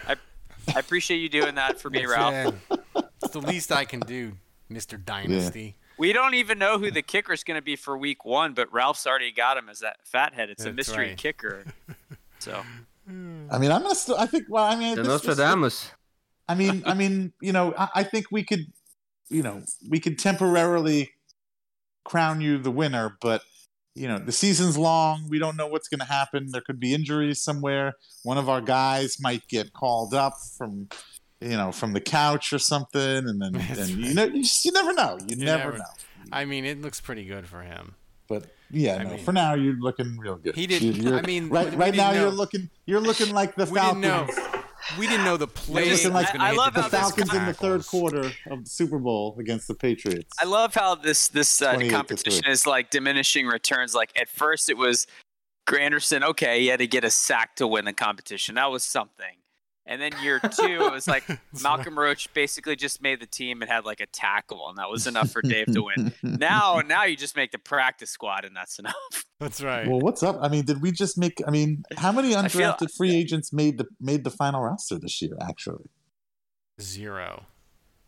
[0.75, 2.53] I appreciate you doing that for me, Ralph.
[2.73, 3.05] it.
[3.23, 4.33] It's the least I can do,
[4.75, 5.77] Mister Dynasty.
[5.97, 8.71] We don't even know who the kicker is going to be for week one, but
[8.73, 10.51] Ralph's already got him as that fathead.
[10.51, 11.17] It's a mystery right.
[11.17, 11.65] kicker.
[12.41, 12.63] So
[13.09, 14.19] I mean, I'm gonna still.
[14.19, 14.45] I think.
[14.51, 15.91] Well, I mean, The this- this- Nostradamus.
[16.47, 18.67] I mean, I mean, you know, I, I think we could,
[19.31, 21.13] you know, we could temporarily
[22.05, 23.41] crown you the winner, but
[23.95, 25.27] you know, the season's long.
[25.31, 26.49] We don't know what's going to happen.
[26.51, 27.95] There could be injuries somewhere.
[28.25, 30.89] One of our guys might get called up from,
[31.41, 34.73] you know, from the couch or something, and then and you know, you, just, you
[34.73, 35.19] never know.
[35.27, 35.85] You, You never, never- know.
[36.33, 37.95] I mean, it looks pretty good for him.
[38.29, 39.11] But yeah, I no.
[39.11, 40.55] mean- for now, you're looking real good.
[40.55, 42.71] He didn't- You- you're- I mean, right, we right didn't now know- you're looking.
[42.87, 44.37] You're looking like the We didn't Falcons.
[44.37, 44.61] know.
[44.99, 45.85] We didn't know the play.
[45.87, 48.31] You're was like gonna I love the how the this Falcons in the third quarter
[48.51, 50.31] of the Super Bowl against the Patriots.
[50.39, 53.95] I love how this this uh, competition is like diminishing returns.
[53.95, 55.07] Like at first it was
[55.67, 58.57] Granderson, okay, he had to get a sack to win the competition.
[58.57, 59.37] That was something.
[59.87, 61.25] And then year two, it was like
[61.63, 65.07] Malcolm Roach basically just made the team and had like a tackle, and that was
[65.07, 66.15] enough for Dave to win.
[66.23, 68.95] Now, now you just make the practice squad, and that's enough.
[69.41, 69.87] That's right.
[69.87, 70.39] Well, what's up?
[70.41, 71.43] I mean, did we just make?
[71.47, 74.99] I mean, how many I feel- undrafted free agents made the made the final roster
[74.99, 75.33] this year?
[75.43, 75.85] Actually,
[76.81, 77.45] Zero.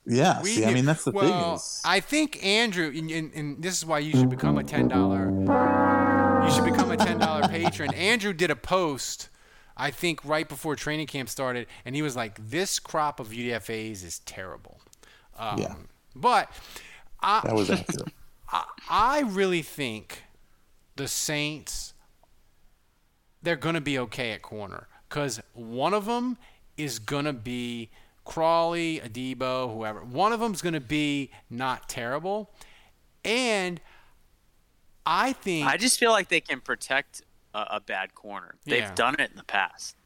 [0.06, 0.40] yeah.
[0.42, 1.20] We see, I mean, that's the thing.
[1.28, 4.64] well, Is, I think Andrew, and, and, and this is why you should become a
[4.64, 5.30] ten dollar.
[6.46, 7.92] You should become a ten dollar patron.
[7.94, 9.28] Andrew did a post,
[9.76, 14.02] I think, right before training camp started, and he was like, "This crop of UDFA's
[14.02, 14.80] is terrible."
[15.38, 15.74] Um, Yeah.
[16.14, 16.50] But
[17.20, 18.12] I, that was accurate.
[18.50, 20.22] I, I really think
[20.96, 21.92] the Saints
[23.42, 26.36] they're going to be okay at corner because one of them
[26.76, 27.90] is going to be
[28.24, 30.00] Crawley, Adebo, whoever.
[30.00, 32.50] One of them's going to be not terrible,
[33.24, 33.80] and
[35.06, 37.22] I think I just feel like they can protect
[37.56, 38.54] a, a bad corner.
[38.64, 38.94] They've Yeah.
[38.94, 39.96] done it in the past.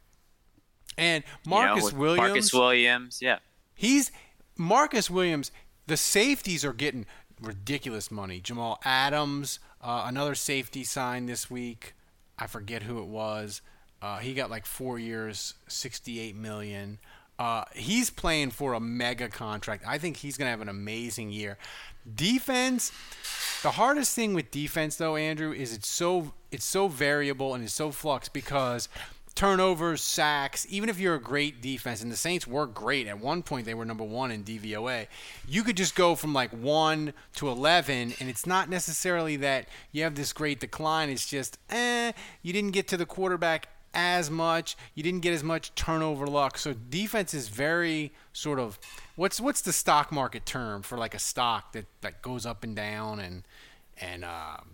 [0.98, 2.18] and you know, Marcus Williams.
[2.28, 3.38] Marcus Williams, yeah.
[3.74, 4.11] He's
[4.57, 5.51] Marcus Williams.
[5.86, 7.07] The safeties are getting
[7.40, 8.40] ridiculous money.
[8.40, 11.94] Jamal Adams, uh, another safety signed this week.
[12.38, 13.62] I forget who it was.
[14.03, 16.98] Uh, he got like four years, sixty-eight million.
[17.38, 19.84] Uh, he's playing for a mega contract.
[19.86, 21.57] I think he's gonna have an amazing year.
[22.14, 22.92] Defense.
[23.62, 27.74] The hardest thing with defense, though, Andrew, is it's so it's so variable and it's
[27.74, 28.88] so flux because
[29.34, 33.07] turnovers, sacks, even if you're a great defense, and the Saints were great.
[33.07, 35.07] At one point, they were number one in DVOA.
[35.48, 40.03] You could just go from like 1 to 11, and it's not necessarily that you
[40.03, 41.09] have this great decline.
[41.09, 44.76] It's just, eh, you didn't get to the quarterback as much.
[44.95, 46.59] You didn't get as much turnover luck.
[46.59, 48.78] So defense is very sort of
[49.16, 52.76] what's what's the stock market term for like a stock that, that goes up and
[52.76, 53.45] down and
[54.01, 54.70] and um,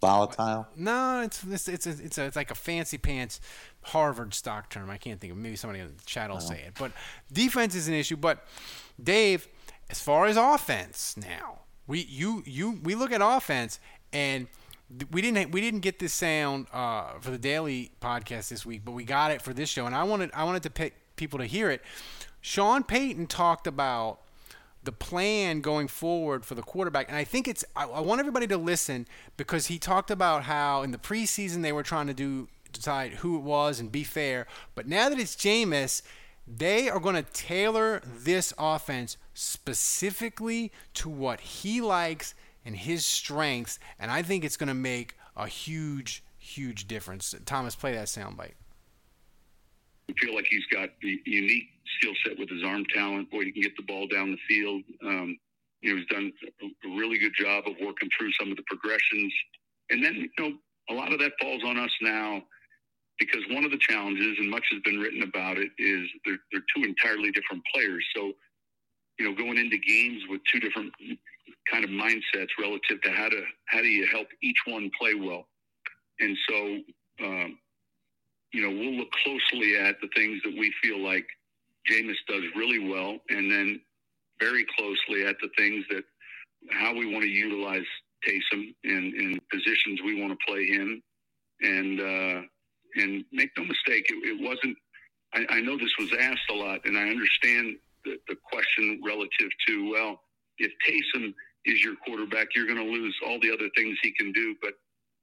[0.00, 0.68] Volatile.
[0.76, 3.40] no, it's it's it's a, it's, a, it's like a fancy pants
[3.82, 4.90] Harvard stock term.
[4.90, 5.38] I can't think of.
[5.38, 6.74] Maybe somebody in the chat will say it.
[6.78, 6.92] But
[7.32, 8.16] defense is an issue.
[8.16, 8.44] But
[9.02, 9.48] Dave,
[9.90, 13.80] as far as offense now, we you you we look at offense
[14.12, 14.48] and
[15.10, 18.92] we didn't we didn't get this sound uh, for the daily podcast this week, but
[18.92, 21.46] we got it for this show, and I wanted I wanted to pick people to
[21.46, 21.82] hear it.
[22.40, 24.20] Sean Payton talked about
[24.86, 27.08] the plan going forward for the quarterback.
[27.08, 29.06] And I think it's, I, I want everybody to listen
[29.36, 33.36] because he talked about how in the preseason they were trying to do, decide who
[33.36, 34.46] it was and be fair.
[34.74, 36.02] But now that it's Jameis,
[36.46, 42.34] they are going to tailor this offense specifically to what he likes
[42.66, 43.78] and his strengths.
[43.98, 47.34] And I think it's going to make a huge, huge difference.
[47.46, 48.54] Thomas, play that soundbite.
[50.08, 53.30] we feel like he's got the unique skill set with his arm talent.
[53.30, 54.82] Boy, he can get the ball down the field.
[55.02, 55.38] Um,
[55.80, 59.32] you know, he's done a really good job of working through some of the progressions.
[59.90, 60.56] And then, you know,
[60.90, 62.42] a lot of that falls on us now
[63.18, 66.64] because one of the challenges, and much has been written about it, is they're, they're
[66.74, 68.04] two entirely different players.
[68.14, 68.32] So,
[69.18, 70.92] you know, going into games with two different
[71.70, 75.46] kind of mindsets relative to how to how do you help each one play well.
[76.20, 76.78] And so,
[77.24, 77.58] um,
[78.52, 81.26] you know, we'll look closely at the things that we feel like
[81.90, 83.80] Jameis does really well, and then
[84.40, 86.04] very closely at the things that
[86.70, 87.84] how we want to utilize
[88.26, 91.02] Taysom in, in positions we want to play him,
[91.60, 92.42] and uh,
[92.96, 94.76] and make no mistake, it, it wasn't.
[95.34, 99.50] I, I know this was asked a lot, and I understand the, the question relative
[99.68, 100.20] to well,
[100.58, 101.34] if Taysom
[101.64, 104.54] is your quarterback, you're going to lose all the other things he can do.
[104.62, 104.74] But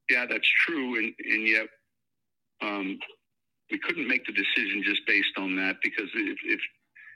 [0.10, 1.68] yeah, that's true, and and yet
[2.62, 3.00] um,
[3.72, 6.60] we couldn't make the decision just based on that because if if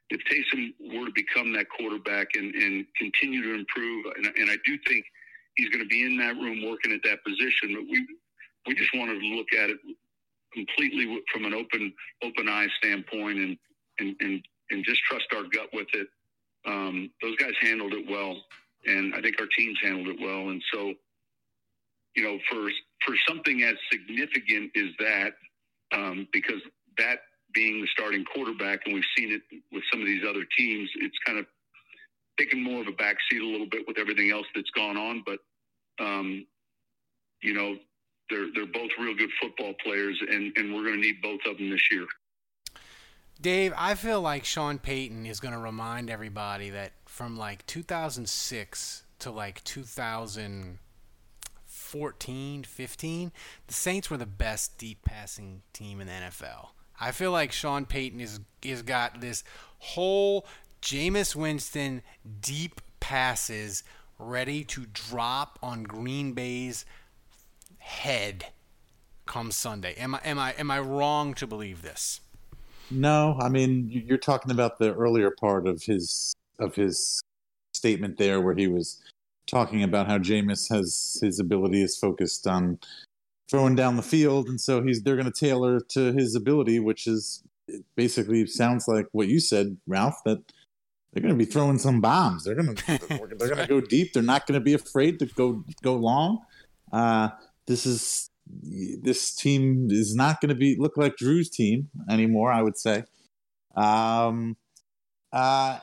[0.09, 4.55] if Taysom were to become that quarterback and, and continue to improve, and, and I
[4.65, 5.03] do think
[5.55, 8.07] he's going to be in that room working at that position, but we
[8.67, 9.77] we just wanted to look at it
[10.53, 11.93] completely from an open
[12.23, 13.57] open eye standpoint and
[13.99, 14.41] and and,
[14.71, 16.07] and just trust our gut with it.
[16.67, 18.35] Um, those guys handled it well,
[18.85, 20.49] and I think our teams handled it well.
[20.49, 20.93] And so,
[22.15, 22.69] you know, for
[23.05, 25.33] for something as significant as that,
[25.93, 26.61] um, because
[26.97, 27.19] that
[27.53, 29.41] being the starting quarterback, and we've seen it
[29.71, 31.45] with some of these other teams, it's kind of
[32.37, 35.23] taken more of a backseat a little bit with everything else that's gone on.
[35.25, 35.39] But
[36.03, 36.45] um,
[37.41, 37.77] you know,
[38.29, 41.57] they're they're both real good football players, and and we're going to need both of
[41.57, 42.05] them this year.
[43.39, 49.03] Dave, I feel like Sean Payton is going to remind everybody that from like 2006
[49.19, 53.31] to like 2014, 15,
[53.67, 56.71] the Saints were the best deep passing team in the NFL.
[56.99, 59.43] I feel like Sean Payton is is got this
[59.77, 60.47] whole
[60.81, 62.01] Jameis Winston
[62.41, 63.83] deep passes
[64.17, 66.87] ready to drop on Green Bay's
[67.77, 68.47] head
[69.27, 69.93] come Sunday.
[69.95, 72.21] Am I am I am I wrong to believe this?
[72.89, 77.21] No, I mean you're talking about the earlier part of his of his
[77.73, 79.01] statement there, where he was
[79.45, 82.79] talking about how Jameis has his ability is focused on
[83.49, 87.07] throwing down the field, and so he's they're going to tailor to his ability, which
[87.07, 87.43] is
[87.95, 90.21] basically sounds like what you said, Ralph.
[90.25, 90.39] That
[91.11, 92.43] they're going to be throwing some bombs.
[92.43, 94.13] They're going to they're going to go deep.
[94.13, 96.39] They're not going to be afraid to go go long.
[96.91, 97.29] Uh,
[97.65, 98.29] this is
[99.01, 102.51] this team is not going to be look like Drew's team anymore.
[102.51, 103.03] I would say.
[103.75, 104.57] Um,
[105.31, 105.79] uh,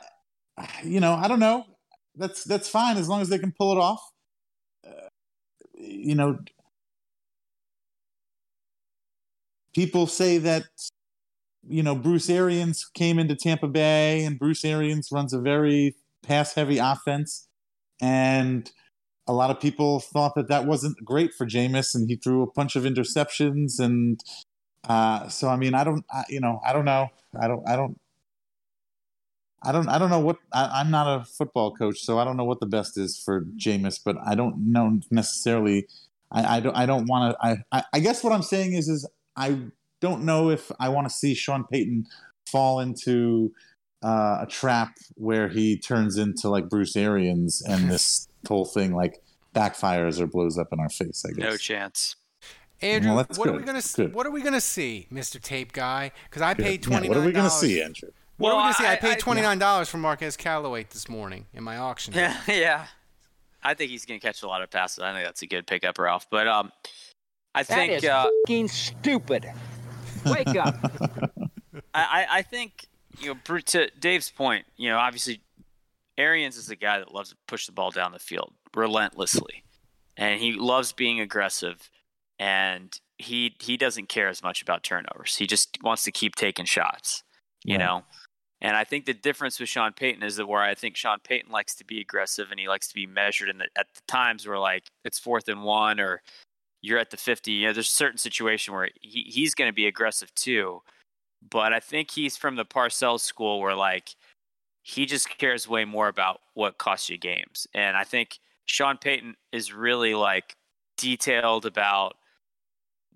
[0.83, 1.65] you know, I don't know.
[2.15, 4.01] That's that's fine as long as they can pull it off.
[4.85, 5.09] Uh,
[5.73, 6.39] you know,
[9.73, 10.63] people say that
[11.67, 16.77] you know Bruce Arians came into Tampa Bay, and Bruce Arians runs a very pass-heavy
[16.77, 17.47] offense,
[18.01, 18.71] and
[19.27, 22.51] a lot of people thought that that wasn't great for Jameis, and he threw a
[22.51, 24.19] bunch of interceptions, and
[24.87, 27.09] uh, so I mean, I don't, I, you know, I don't know,
[27.39, 27.99] I don't, I don't.
[29.67, 29.89] I don't.
[29.89, 30.37] I don't know what.
[30.53, 33.45] I, am not a football coach, so I don't know what the best is for
[33.57, 33.99] Jameis.
[34.03, 35.87] But I don't know necessarily.
[36.31, 36.75] I, I don't.
[36.75, 37.63] I don't want to.
[37.71, 37.99] I, I.
[37.99, 39.57] guess what I'm saying is, is I
[40.01, 42.05] don't know if I want to see Sean Payton
[42.45, 43.53] fall into
[44.03, 49.21] uh, a trap where he turns into like Bruce Arians and this whole thing like
[49.53, 51.25] backfires or blows up in our face.
[51.27, 52.15] I guess no chance.
[52.81, 53.47] Andrew, well, what good.
[53.47, 56.11] are we gonna see, what are we gonna see, Mister Tape Guy?
[56.29, 57.07] Because I paid twenty.
[57.07, 58.09] Yeah, what are we gonna see, Andrew?
[58.37, 58.85] What well, are we gonna see?
[58.85, 62.13] I paid twenty nine dollars for Marquez Callaway this morning in my auction.
[62.13, 62.87] Yeah, yeah.
[63.63, 64.99] I think he's gonna catch a lot of passes.
[64.99, 66.27] I think that's a good pickup, Ralph.
[66.29, 66.71] But um,
[67.55, 69.49] I that think is uh, fucking stupid.
[70.25, 70.75] Wake up.
[71.93, 72.87] I, I think
[73.19, 74.65] you know to Dave's point.
[74.75, 75.41] You know, obviously,
[76.17, 79.63] Arians is a guy that loves to push the ball down the field relentlessly,
[80.17, 81.89] and he loves being aggressive,
[82.39, 85.35] and he he doesn't care as much about turnovers.
[85.35, 87.23] He just wants to keep taking shots.
[87.63, 88.03] You know.
[88.61, 91.51] And I think the difference with Sean Payton is that where I think Sean Payton
[91.51, 94.57] likes to be aggressive and he likes to be measured, and at the times where
[94.57, 96.21] like it's fourth and one or
[96.85, 97.51] you're at the 50.
[97.51, 100.81] You know, there's a certain situation where he, he's going to be aggressive too.
[101.49, 104.15] But I think he's from the Parcells school where like
[104.87, 107.65] he just cares way more about what costs you games.
[107.73, 110.55] And I think Sean Payton is really like
[110.95, 112.17] detailed about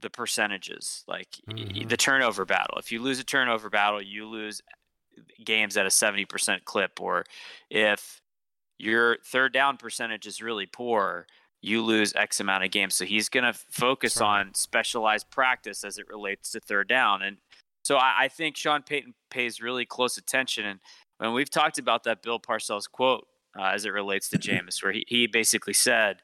[0.01, 1.87] the percentages, like mm-hmm.
[1.87, 2.79] the turnover battle.
[2.79, 4.63] If you lose a turnover battle, you lose
[5.45, 6.99] games at a 70% clip.
[6.99, 7.23] Or
[7.69, 8.19] if
[8.79, 11.27] your third down percentage is really poor,
[11.61, 12.95] you lose X amount of games.
[12.95, 14.39] So he's going to focus right.
[14.39, 17.21] on specialized practice as it relates to third down.
[17.21, 17.37] And
[17.83, 20.79] So I, I think Sean Payton pays really close attention, and
[21.19, 24.91] when we've talked about that Bill Parcells quote uh, as it relates to Jameis, where
[24.91, 26.21] he, he basically said,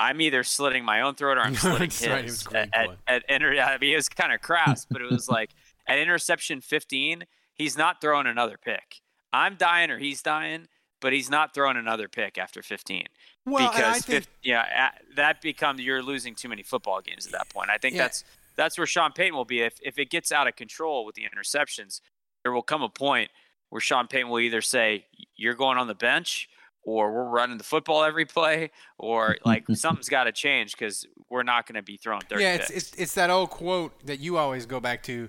[0.00, 3.58] "I'm either slitting my own throat or I'm slitting right, his." at, at, at inter-
[3.60, 5.50] I mean, it was kind of crass, but it was like
[5.86, 7.24] at interception 15,
[7.54, 9.00] he's not throwing another pick.
[9.32, 10.68] I'm dying or he's dying,
[11.00, 13.04] but he's not throwing another pick after 15.
[13.46, 17.26] Well, and because think- fif- yeah, at- that becomes you're losing too many football games
[17.26, 17.70] at that point.
[17.70, 18.02] I think Yeah.
[18.02, 18.24] that's
[18.56, 21.22] that's where Sean Payton will be if if it gets out of control with the
[21.22, 22.00] interceptions.
[22.44, 23.30] There will come a point
[23.70, 25.06] where Sean Payton will either say
[25.36, 26.48] you're going on the bench
[26.82, 31.42] or we're running the football every play or like something's got to change because we're
[31.42, 34.36] not going to be throwing 30 yeah, it's, it's it's that old quote that you
[34.38, 35.28] always go back to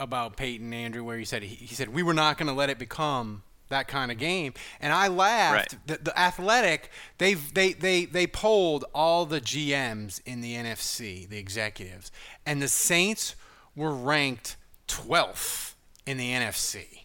[0.00, 2.70] about Payton Andrew, where he said he, he said we were not going to let
[2.70, 5.76] it become that kind of game, and I laughed.
[5.86, 11.38] The, the Athletic they've they they they polled all the GMs in the NFC, the
[11.38, 12.10] executives,
[12.44, 13.36] and the Saints
[13.76, 14.56] were ranked
[14.88, 15.74] 12th
[16.06, 16.99] in the NFC.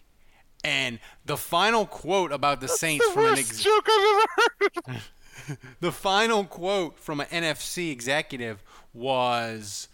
[0.66, 3.64] And the final quote about the Saints from an ex-
[5.80, 9.86] the final quote from an NFC executive was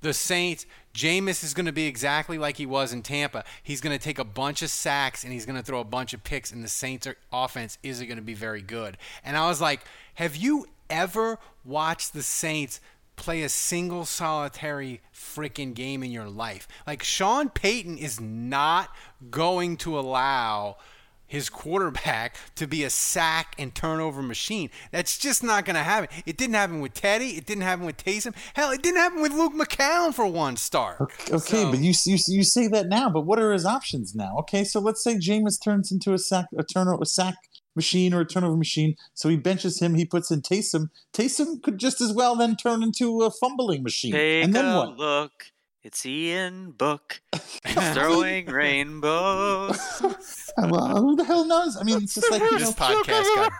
[0.00, 0.64] the Saints,
[0.94, 3.42] Jameis is going to be exactly like he was in Tampa.
[3.64, 6.14] He's going to take a bunch of sacks and he's going to throw a bunch
[6.14, 8.96] of picks, and the Saints' are, offense isn't going to be very good.
[9.24, 9.80] And I was like,
[10.14, 12.80] have you ever watched the Saints
[13.16, 16.68] play a single solitary freaking game in your life?
[16.86, 18.94] Like, Sean Payton is not
[19.30, 20.76] going to allow
[21.26, 24.70] his quarterback to be a sack and turnover machine.
[24.90, 26.08] That's just not going to happen.
[26.26, 27.30] It didn't happen with Teddy.
[27.30, 28.34] It didn't happen with Taysom.
[28.54, 31.00] Hell, it didn't happen with Luke McCown for one start.
[31.30, 34.36] Okay, but you, you you say that now, but what are his options now?
[34.38, 37.34] Okay, so let's say Jameis turns into a sack a turnover a sack
[37.74, 40.90] machine or a turnover machine, so he benches him, he puts in Taysom.
[41.12, 44.12] Taysom could just as well then turn into a fumbling machine.
[44.12, 44.96] Take and then a what?
[44.96, 45.32] look.
[45.82, 47.20] It's Ian Book
[47.66, 49.78] throwing rainbows.
[50.56, 51.76] well, who the hell knows?
[51.76, 53.52] I mean, it's just like you this know, podcast got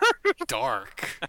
[0.47, 1.19] dark.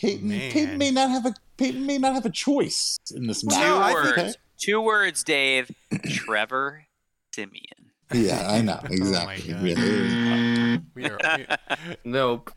[0.00, 3.50] Payton, Payton may not have a Payton may not have a choice in this Two
[3.50, 3.94] matter.
[3.94, 4.18] words.
[4.18, 4.32] Okay.
[4.58, 5.70] Two words, Dave.
[6.08, 6.86] Trevor
[7.32, 7.92] Siemian.
[8.12, 9.52] Yeah, I Oh know exactly.
[9.52, 10.58] God.
[10.72, 10.78] Yeah.
[10.94, 12.50] We are, we- Nope.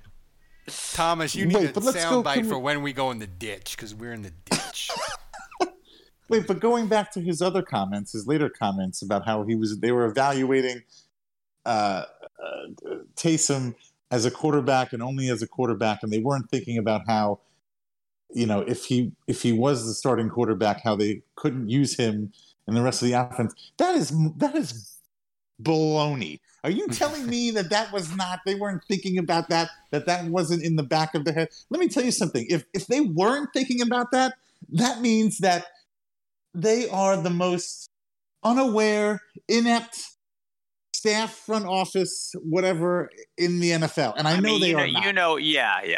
[0.93, 3.93] Thomas, you need Wait, a but soundbite for when we go in the ditch because
[3.93, 4.89] we're in the ditch.
[6.30, 9.78] Wait, but going back to his other comments, his later comments about how he was,
[9.80, 10.82] they were evaluating
[11.66, 12.05] uh,
[12.43, 13.76] uh, Taysom
[14.09, 17.39] as a quarterback and only as a quarterback, and they weren't thinking about how,
[18.34, 22.34] you know, if he if he was the starting quarterback, how they couldn't use him
[22.68, 23.53] in the rest of the offense.
[23.78, 24.97] That is that is
[25.61, 26.39] baloney.
[26.66, 28.39] Are you telling me that that was not?
[28.43, 29.70] They weren't thinking about that.
[29.91, 31.49] That that wasn't in the back of their head.
[31.70, 32.43] Let me tell you something.
[32.49, 34.34] If if they weren't thinking about that,
[34.70, 35.68] that means that
[36.55, 37.91] they are the most
[38.43, 40.05] unaware, inept
[40.91, 44.93] staff, front office, whatever in the NFL, and I, know mean, they you are know,
[44.93, 45.05] not.
[45.05, 45.97] you know, yeah, yeah.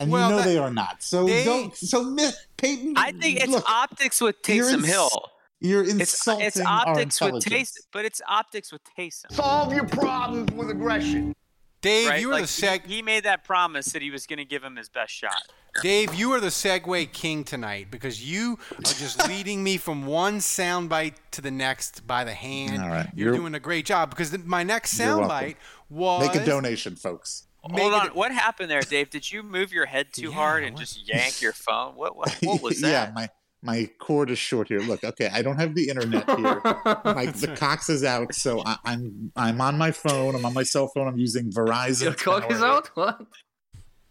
[0.00, 1.04] and Well, you know that- they are not.
[1.04, 1.76] So they- don't.
[1.76, 2.16] So
[2.56, 5.30] Payton, I think it's look, optics with Taysom Hill.
[5.64, 7.70] You're It's uh, insulting it's our optics with intelligence.
[7.72, 9.32] Taysom, but it's optics with Taysom.
[9.32, 11.34] Solve your problems with aggression.
[11.80, 12.20] Dave, Right?
[12.20, 12.86] you were Like, the seg.
[12.86, 15.36] he, he made that promise that he was going to give him his best shot.
[15.82, 20.38] Dave, you are the segue king tonight because you are just leading me from one
[20.38, 22.82] soundbite to the next by the hand.
[22.82, 23.08] All right.
[23.14, 25.56] You're, You're- doing a great job because the, my next soundbite
[25.90, 27.46] was Make a donation, folks.
[27.62, 29.08] Hold it- on, what happened there, Dave?
[29.10, 31.96] Did you move your head too Yeah, hard and what- just yank your phone?
[31.96, 32.90] What what, what was that?
[33.08, 33.28] yeah, my
[33.64, 34.80] my cord is short here.
[34.80, 36.60] Look, okay, I don't have the internet here.
[37.04, 40.34] my, the cox is out, so I, I'm I'm on my phone.
[40.34, 41.08] I'm on my cell phone.
[41.08, 42.02] I'm using Verizon.
[42.02, 42.88] Your cock is out?
[42.94, 43.20] What?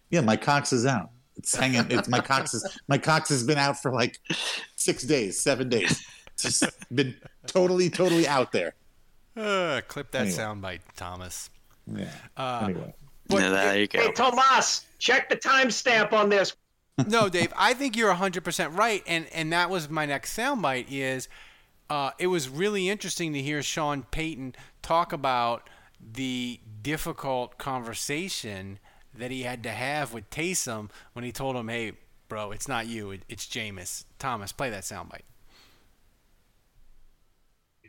[0.09, 1.11] Yeah, my cox is out.
[1.37, 1.85] It's hanging.
[1.89, 4.19] It's my cox is my cox has been out for like
[4.75, 6.05] six days, seven days.
[6.33, 6.63] It's just
[6.95, 8.73] been totally, totally out there.
[9.37, 10.37] Uh, clip that Anyway.
[10.37, 11.49] soundbite, Thomas.
[11.87, 12.09] Yeah.
[12.37, 12.93] Uh, anyway,
[13.29, 13.99] Yeah, there you go.
[14.01, 16.55] Hey, Tomas, check the timestamp on this.
[17.07, 19.03] No, Dave, I think you're 100% right.
[19.07, 21.27] And, and that was my next soundbite is
[21.89, 25.69] uh, it was really interesting to hear Sean Payton talk about
[25.99, 28.79] the difficult conversation
[29.15, 31.93] that he had to have with Taysom when he told him, hey,
[32.27, 34.05] bro, it's not you, it, it's Jameis.
[34.19, 35.21] Thomas, play that soundbite.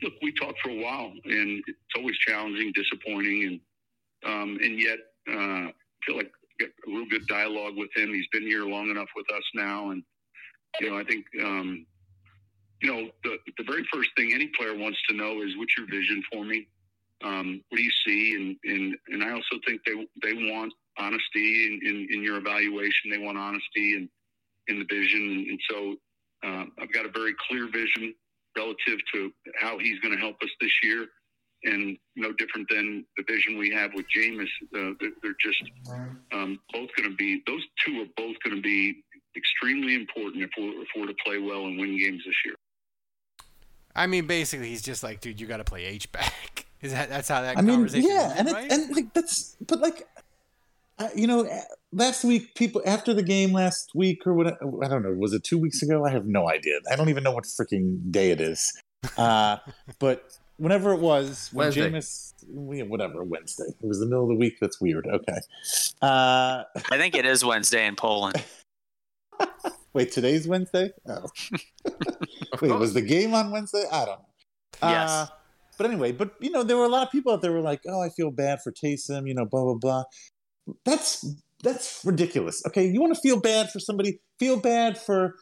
[0.02, 3.60] look, we talked for a while, and it's always challenging, disappointing, and
[4.30, 4.98] um, and yet
[5.28, 5.72] uh, I
[6.06, 8.12] feel like I got a real good dialogue with him.
[8.12, 10.02] He's been here long enough with us now, and
[10.80, 11.86] you know, I think um,
[12.82, 15.86] you know the the very first thing any player wants to know is what's your
[15.86, 16.68] vision for me.
[17.22, 18.34] Um, what do you see?
[18.34, 23.10] And, and and I also think they they want honesty in, in, in your evaluation.
[23.10, 24.08] They want honesty in
[24.68, 25.96] in the vision, and so
[26.44, 28.14] uh, I've got a very clear vision
[28.56, 31.06] relative to how he's going to help us this year.
[31.64, 34.48] And no different than the vision we have with Jameis.
[34.74, 35.62] Uh, they're, they're just
[36.32, 39.02] um, both going to be, those two are both going to be
[39.36, 42.54] extremely important if we're, if we're to play well and win games this year.
[43.96, 46.66] I mean, basically, he's just like, dude, you got to play H back.
[46.80, 48.10] Is that that's how that I mean, conversation?
[48.10, 48.64] yeah, is, and right?
[48.66, 50.06] it, and like that's but like,
[50.98, 51.48] uh, you know,
[51.92, 55.44] last week people after the game last week or what I don't know was it
[55.44, 56.04] two weeks ago?
[56.04, 56.80] I have no idea.
[56.92, 58.70] I don't even know what freaking day it is.
[59.16, 59.56] Uh,
[59.98, 61.90] but whenever it was, when Wednesday.
[61.90, 64.54] Jameis, whatever Wednesday, it was the middle of the week.
[64.60, 65.06] That's weird.
[65.06, 65.38] Okay.
[66.02, 68.42] Uh, I think it is Wednesday in Poland.
[69.92, 70.90] wait, today's Wednesday.
[71.08, 71.26] Oh.
[72.60, 73.84] wait, was the game on Wednesday?
[73.90, 74.26] I don't know.
[74.82, 75.10] Yes.
[75.10, 75.26] Uh,
[75.76, 77.62] but anyway, but you know, there were a lot of people out there who were
[77.62, 80.04] like, "Oh, I feel bad for Taysom," you know, blah blah blah.
[80.84, 81.26] That's
[81.62, 82.62] that's ridiculous.
[82.66, 84.20] Okay, you want to feel bad for somebody?
[84.38, 85.34] Feel bad for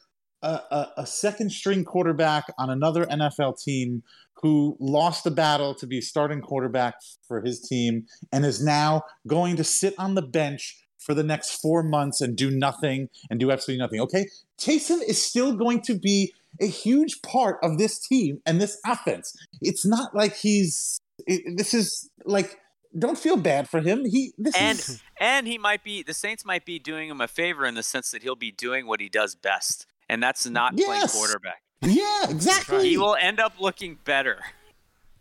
[0.43, 4.03] a, a, a second string quarterback on another NFL team
[4.43, 6.95] who lost the battle to be starting quarterback
[7.27, 11.61] for his team and is now going to sit on the bench for the next
[11.61, 14.01] four months and do nothing and do absolutely nothing.
[14.01, 14.27] Okay,
[14.59, 19.35] Taysom is still going to be a huge part of this team and this offense.
[19.61, 21.01] It's not like he's.
[21.27, 22.59] It, this is like.
[22.99, 24.05] Don't feel bad for him.
[24.05, 27.29] He this and is and he might be the Saints might be doing him a
[27.29, 30.77] favor in the sense that he'll be doing what he does best, and that's not
[30.77, 31.13] playing Yes.
[31.17, 31.63] quarterback.
[31.83, 32.89] yeah exactly.
[32.91, 34.39] He will end up looking better.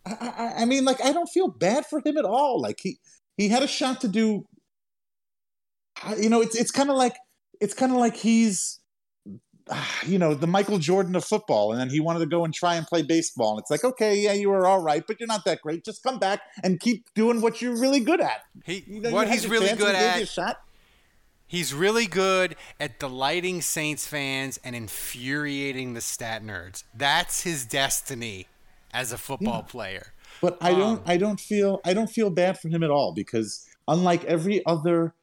[0.06, 0.12] I,
[0.58, 2.60] I, I mean, like, I don't feel bad for him at all.
[2.62, 3.00] Like, he
[3.38, 4.46] he had a shot to do.
[6.20, 7.16] You know, it's it's kind of like
[7.60, 8.80] it's kind of like he's,
[9.70, 12.54] ah, you know, the Michael Jordan of football, and then he wanted to go and
[12.54, 13.52] try and play baseball.
[13.52, 15.86] And it's like, okay, yeah, you were all right, but you're not that great.
[15.86, 18.42] Just come back and keep doing what you're really good at.
[18.66, 20.18] He, You know, what had he's really good at.
[20.18, 20.58] you a shot.
[21.52, 26.86] He's really good at delighting Saints fans and infuriating the stat nerds.
[26.96, 28.48] That's his destiny
[28.94, 30.14] as a football player.
[30.40, 33.14] But I don't um, I don't feel I don't feel bad for him at all
[33.14, 35.14] because unlike every other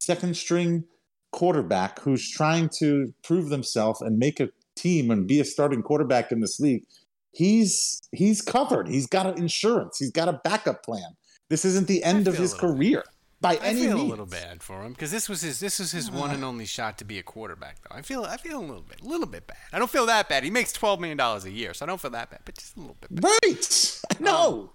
[0.00, 0.84] second string
[1.32, 6.32] quarterback who's trying to prove themselves and make a team and be a starting quarterback
[6.32, 6.84] in this league,
[7.32, 8.88] he's he's covered.
[8.88, 9.98] He's got an insurance.
[9.98, 11.14] He's got a backup plan.
[11.50, 13.04] This isn't the end of his career
[13.40, 14.08] by I any feel means.
[14.08, 16.18] a little bad for him because this was his this was his ah.
[16.18, 17.76] one and only shot to be a quarterback.
[17.82, 19.58] Though I feel I feel a little bit a little bit bad.
[19.72, 20.44] I don't feel that bad.
[20.44, 22.76] He makes twelve million dollars a year, so I don't feel that bad, but just
[22.76, 23.14] a little bit.
[23.14, 23.30] Bad.
[23.44, 24.00] Right?
[24.20, 24.70] No.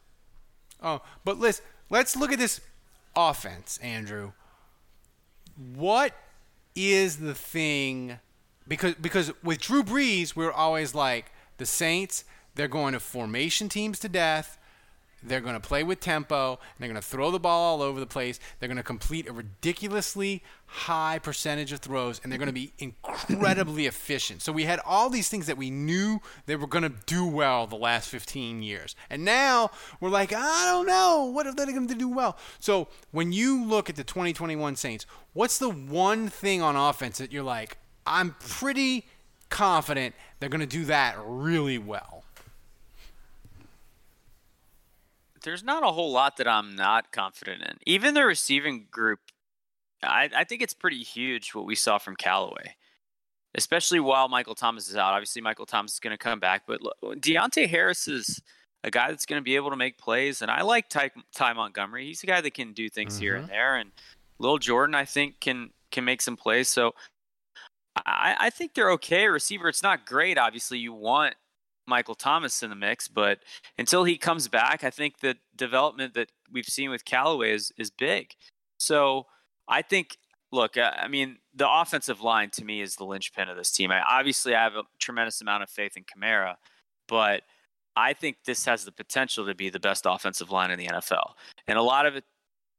[0.82, 2.61] Um, oh, but let's let's look at this
[3.16, 4.32] offense, Andrew.
[5.76, 6.14] What
[6.76, 8.20] is the thing?
[8.68, 12.24] Because because with Drew Brees, we're always like the Saints.
[12.55, 14.57] They're going to formation teams to death.
[15.26, 16.59] They're going to play with tempo.
[16.78, 18.39] They're going to throw the ball all over the place.
[18.59, 22.74] They're going to complete a ridiculously high percentage of throws, and they're going to be
[22.80, 24.41] incredibly efficient.
[24.41, 27.67] So we had all these things that we knew they were going to do well
[27.67, 28.95] the last 15 years.
[29.09, 31.26] And now we're like, I don't know.
[31.26, 32.38] What are they going to do well?
[32.59, 37.32] So when you look at the 2021 Saints, what's the one thing on offense that
[37.32, 39.05] you're like, I'm pretty
[39.49, 42.22] confident they're going to do that really well?
[45.44, 47.78] There's not a whole lot that I'm not confident in.
[47.86, 49.20] Even the receiving group,
[50.02, 52.76] I, I think it's pretty huge what we saw from Callaway,
[53.56, 55.14] especially while Michael Thomas is out.
[55.14, 58.41] Obviously, Michael Thomas is going to come back, but look, Deonte Harris is
[58.84, 61.54] a guy that's going to be able to make plays, and I like Ty, Ty
[61.54, 62.06] Montgomery.
[62.06, 63.54] He's a guy that can do things here and mm-hmm.
[63.54, 63.91] there, and
[64.39, 66.70] Lil Jordan, I think, can can make some plays.
[66.70, 66.94] So
[67.96, 69.28] I, I think they're okay.
[69.28, 70.38] Receiver, it's not great.
[70.38, 71.36] Obviously, you want
[71.88, 73.39] Michael Thomas in the mix, but
[73.77, 77.91] until he comes back, I think the development that we've seen with Callaway is is
[77.91, 78.34] big.
[78.79, 79.27] So
[79.67, 80.17] I think,
[80.51, 83.91] look, uh, I mean, the offensive line to me is the linchpin of this team.
[83.91, 86.55] I obviously I have a tremendous amount of faith in Kamara,
[87.07, 87.43] but
[87.95, 91.34] I think this has the potential to be the best offensive line in the NFL,
[91.67, 92.23] and a lot of it.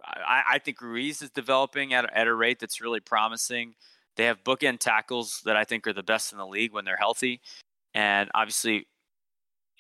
[0.07, 3.75] I, I think Ruiz is developing at, at a rate that's really promising.
[4.17, 6.97] They have bookend tackles that I think are the best in the league when they're
[6.97, 7.41] healthy.
[7.95, 8.87] And obviously,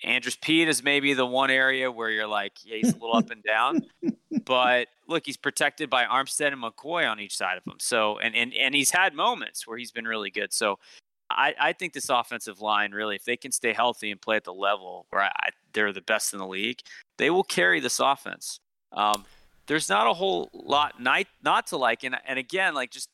[0.02, 3.30] Andrus Peat is maybe the one area where you're like, yeah, he's a little up
[3.30, 3.82] and down.
[4.44, 7.78] But look, he's protected by Armstead and McCoy on each side of him.
[7.78, 10.52] So, and, and, and he's had moments where he's been really good.
[10.52, 10.78] So,
[11.30, 14.44] I, I think this offensive line really, if they can stay healthy and play at
[14.44, 16.80] the level where I, I, they're the best in the league,
[17.16, 18.60] they will carry this offense.
[18.92, 19.24] Um,
[19.66, 22.04] there's not a whole lot not, not to like.
[22.04, 23.08] And, and again, like just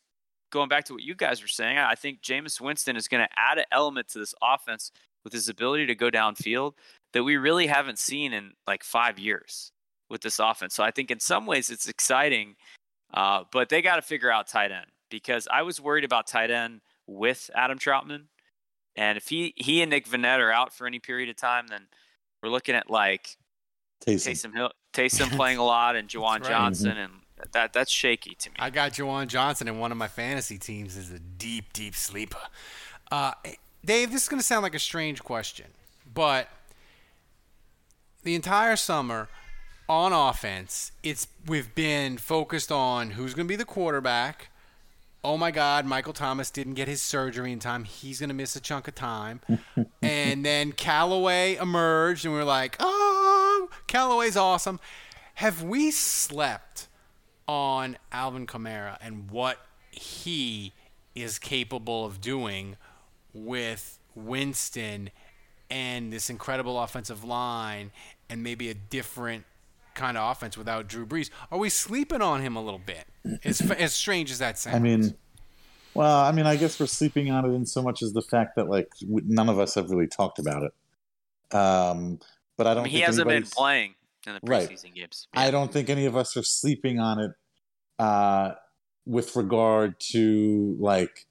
[0.51, 3.31] going back to what you guys were saying, I think Jameis Winston is going to
[3.37, 4.91] add an element to this offense
[5.25, 6.73] with his ability to go downfield
[7.13, 9.73] that we really haven't seen in like five years
[10.09, 10.75] with this offense.
[10.75, 12.57] So I think in some ways it's exciting,
[13.13, 16.51] uh, but they got to figure out tight end because I was worried about tight
[16.51, 18.25] end with Adam Trautman.
[18.97, 21.87] And if he he and Nick Vannett are out for any period of time, then
[22.43, 23.37] we're looking at like
[24.05, 24.31] Taysom.
[24.31, 26.45] Taysom Hill, Taysom playing a lot, and Juwan right.
[26.45, 27.13] Johnson, and
[27.53, 28.57] that that's shaky to me.
[28.59, 32.39] I got Juwan Johnson in one of my fantasy teams as a deep, deep sleeper.
[33.11, 33.33] Uh,
[33.85, 35.67] Dave, this is going to sound like a strange question,
[36.13, 36.49] but
[38.23, 39.29] the entire summer
[39.89, 44.51] on offense, it's we've been focused on who's going to be the quarterback.
[45.25, 47.85] Oh my God, Michael Thomas didn't get his surgery in time.
[47.85, 49.41] He's going to miss a chunk of time.
[50.03, 54.81] and then Callaway emerged, and we are like, oh, Callaway's awesome.
[55.35, 56.87] Have we slept
[57.49, 59.59] on Alvin Kamara and what
[59.91, 60.73] he
[61.15, 62.77] is capable of doing
[63.33, 65.11] with Winston
[65.71, 67.93] and this incredible offensive line
[68.29, 69.45] and maybe a different
[69.95, 71.31] kind of offense without Drew Brees.
[71.51, 73.07] Are we sleeping on him a little bit?
[73.45, 74.77] As, as strange as that sounds.
[74.77, 75.15] I mean,
[75.95, 78.57] well, I mean, I guess we're sleeping on it in so much as the fact
[78.57, 81.57] that like none of us have really talked about it.
[81.57, 82.21] Um,
[82.57, 82.85] but I I don't.
[82.85, 83.95] mean, he think hasn't been playing
[84.27, 84.69] in the Right.
[84.69, 85.27] preseason games.
[85.35, 87.31] I don't think any of us are sleeping on it
[87.99, 88.53] uh,
[89.07, 91.27] with regard to like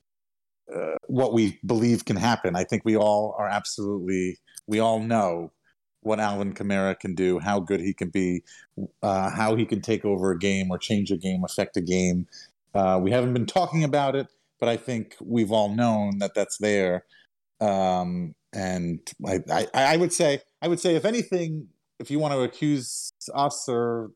[0.76, 2.55] uh, what we believe can happen.
[2.55, 5.51] I think we all are absolutely, we all know
[6.01, 8.43] what Alvin Kamara can do, how good he can be,
[9.03, 12.28] uh, how he can take over a game or change a game, affect a game.
[12.74, 14.28] Uh, we haven't been talking about it,
[14.59, 17.05] but I think we've all known that that's there.
[17.59, 21.67] Um, and I, I, I would say, I would say, if anything,
[21.99, 24.11] if you want to accuse us or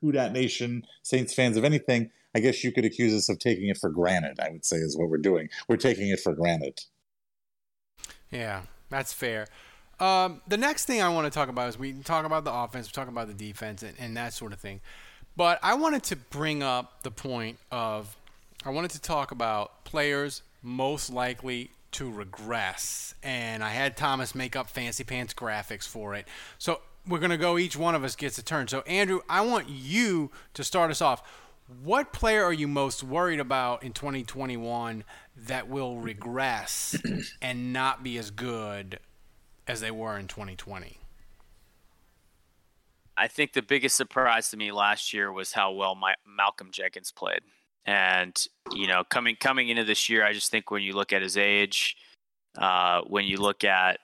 [0.00, 3.68] Who Dat Nation Saints fans of anything, I guess you could accuse us of taking
[3.68, 4.38] it for granted.
[4.38, 5.48] I would say is what we're doing.
[5.68, 6.78] We're taking it for granted.
[8.30, 9.48] Yeah, that's fair.
[9.98, 12.86] Um, the next thing I want to talk about is we talk about the offense,
[12.86, 14.80] we talk about the defense, and, and that sort of thing.
[15.36, 18.16] But I wanted to bring up the point of
[18.64, 23.14] I wanted to talk about players most likely to regress.
[23.24, 26.28] And I had Thomas make up fancy pants graphics for it.
[26.58, 28.68] So we're going to go, each one of us gets a turn.
[28.68, 31.22] So, Andrew, I want you to start us off.
[31.68, 35.04] What player are you most worried about in 2021
[35.36, 36.96] that will regress
[37.42, 38.98] and not be as good
[39.66, 40.98] as they were in 2020?
[43.18, 47.12] I think the biggest surprise to me last year was how well my, Malcolm Jenkins
[47.12, 47.40] played.
[47.84, 48.34] And
[48.72, 51.36] you know, coming coming into this year, I just think when you look at his
[51.36, 51.96] age,
[52.56, 53.98] uh, when you look at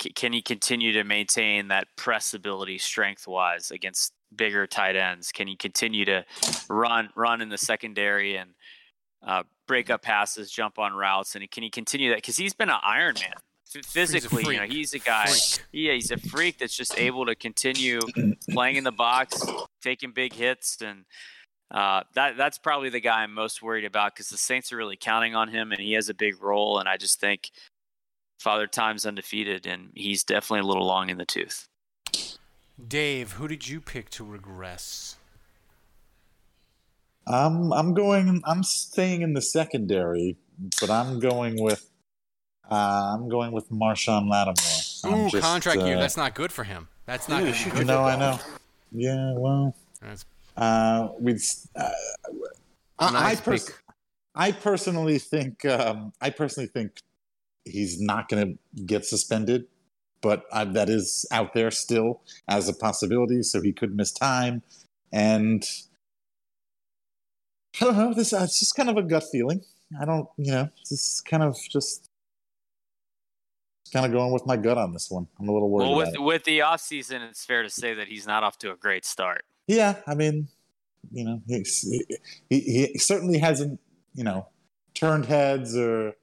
[0.00, 5.32] c- can he continue to maintain that press ability strength wise against bigger tight ends?
[5.32, 6.24] Can he continue to
[6.68, 8.50] run run in the secondary and
[9.26, 12.16] uh, break up passes, jump on routes, and can he continue that?
[12.16, 13.34] Because he's been an Iron Man
[13.86, 14.54] physically.
[14.54, 15.26] You know, he's a guy.
[15.26, 15.66] Freak.
[15.72, 18.00] Yeah, he's a freak that's just able to continue
[18.50, 19.44] playing in the box,
[19.82, 21.04] taking big hits, and
[21.70, 24.96] uh, that that's probably the guy I'm most worried about because the Saints are really
[24.96, 26.78] counting on him, and he has a big role.
[26.78, 27.50] And I just think
[28.40, 31.68] Father Time's undefeated, and he's definitely a little long in the tooth.
[32.88, 35.16] Dave, who did you pick to regress?
[37.26, 38.42] I'm I'm going.
[38.44, 40.36] I'm staying in the secondary,
[40.80, 41.86] but I'm going with.
[42.70, 44.54] Uh, I'm going with Marshon Lattimore.
[45.04, 45.96] I'm Ooh, just, contract year.
[45.96, 46.88] uh, That's not good for him.
[47.04, 47.86] That's not going to be good.
[47.86, 48.38] No, I know.
[48.92, 50.24] Yeah, well, That's-
[50.56, 51.40] uh, we'd.
[51.74, 51.90] Uh,
[52.98, 53.72] I, I, pers-
[54.34, 55.64] I personally think.
[55.64, 57.00] Um, I personally think
[57.64, 59.66] he's not going to get suspended,
[60.22, 63.42] but uh, that is out there still as a possibility.
[63.42, 64.62] So he could miss time,
[65.12, 65.64] and
[67.80, 68.14] I don't know.
[68.14, 69.62] This uh, it's just kind of a gut feeling.
[70.00, 72.08] I don't, you know, this kind of just
[73.92, 75.26] kind of going with my gut on this one.
[75.40, 76.22] I'm a little worried Well, about with it.
[76.22, 79.44] with the offseason, it's fair to say that he's not off to a great start.
[79.66, 80.48] Yeah, I mean,
[81.10, 81.80] you know, he's,
[82.48, 83.80] he he certainly hasn't,
[84.14, 84.46] you know,
[84.94, 86.14] turned heads or,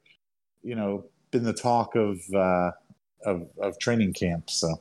[0.62, 2.70] you know, been the talk of uh,
[3.24, 4.50] of of training camp.
[4.50, 4.80] So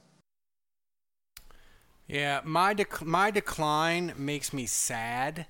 [2.08, 5.46] Yeah, my dec- my decline makes me sad.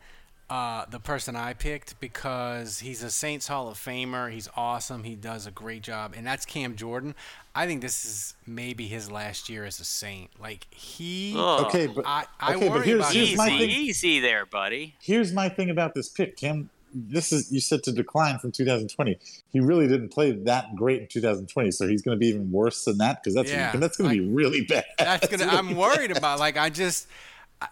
[0.49, 4.31] Uh, the person I picked because he's a Saints Hall of Famer.
[4.31, 5.03] He's awesome.
[5.03, 7.15] He does a great job, and that's Cam Jordan.
[7.53, 10.29] I think this is maybe his last year as a Saint.
[10.39, 11.65] Like he, Ugh.
[11.65, 13.69] okay, but I, I okay, but worry here's- about here's my Easy, thing.
[13.69, 14.95] easy there, buddy.
[15.01, 16.69] here's my thing about this pick, Kim.
[16.93, 19.17] This is you said to decline from 2020.
[19.51, 22.85] He really didn't play that great in 2020, so he's going to be even worse
[22.85, 24.85] than that because that's Yeah, that's going to be really bad.
[24.97, 25.45] That's gonna.
[25.51, 26.39] I'm worried about.
[26.39, 27.07] Like I just,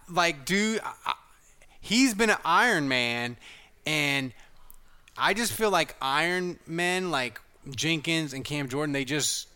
[0.09, 1.13] like, dude, I-
[1.80, 3.38] he's been an Iron Man,
[3.86, 4.34] and
[5.18, 7.39] I just feel like Iron Men, like
[7.70, 9.47] Jenkins and Cam Jordan, they just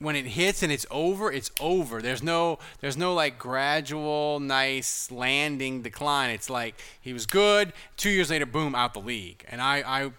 [0.00, 2.02] when it hits and it's over, it's over.
[2.02, 6.30] There's no, there's no like gradual, nice landing decline.
[6.30, 7.72] It's like he was good.
[7.96, 9.44] Two years later, boom, out the league.
[9.48, 10.10] And I, I,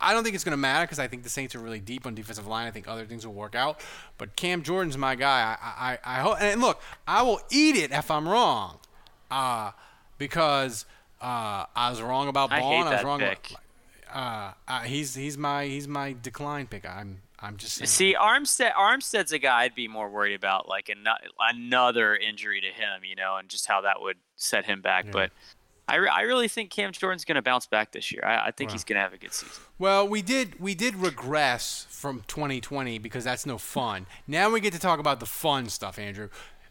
[0.00, 2.06] I don't think it's going to matter because I think the Saints are really deep
[2.06, 2.66] on defensive line.
[2.66, 3.80] I think other things will work out.
[4.18, 5.56] But Cam Jordan's my guy.
[5.60, 6.40] I I, I hope.
[6.40, 8.78] And look, I will eat it if I'm wrong,
[9.30, 9.72] uh,
[10.18, 10.84] because
[11.20, 12.74] uh, I was wrong about I Bond.
[12.74, 13.18] hate I was that wrong.
[13.20, 13.52] pick.
[14.12, 16.86] Uh, uh, he's he's my he's my decline pick.
[16.88, 17.86] I'm I'm just saying.
[17.88, 21.04] See, Armstead Armstead's a guy I'd be more worried about, like an,
[21.38, 25.06] another injury to him, you know, and just how that would set him back.
[25.12, 25.30] But
[25.86, 28.22] I, re- I really think Cam Jordan's going to bounce back this year.
[28.24, 28.72] I, I think Wow.
[28.72, 29.62] he's going to have a good season.
[29.78, 34.06] Well, we did we did regress from 2020 because that's no fun.
[34.26, 36.28] Now we get to talk about the fun stuff, Andrew.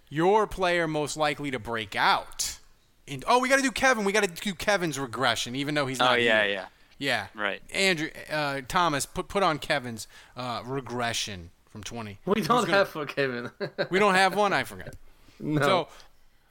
[0.09, 2.59] Your player most likely to break out.
[3.05, 4.05] In, oh, we got to do Kevin.
[4.05, 6.11] We got to do Kevin's regression, even though he's not.
[6.11, 6.21] Oh not.
[6.21, 6.53] yeah, here.
[6.53, 6.65] yeah.
[6.97, 7.27] Yeah.
[7.35, 7.61] Right.
[7.73, 12.19] Andrew uh, Thomas, put put on Kevin's uh, regression from 20.
[12.25, 13.51] We don't gonna- have for Kevin.
[13.89, 14.53] we don't have one.
[14.53, 14.95] I forgot.
[15.39, 15.61] No.
[15.61, 15.87] So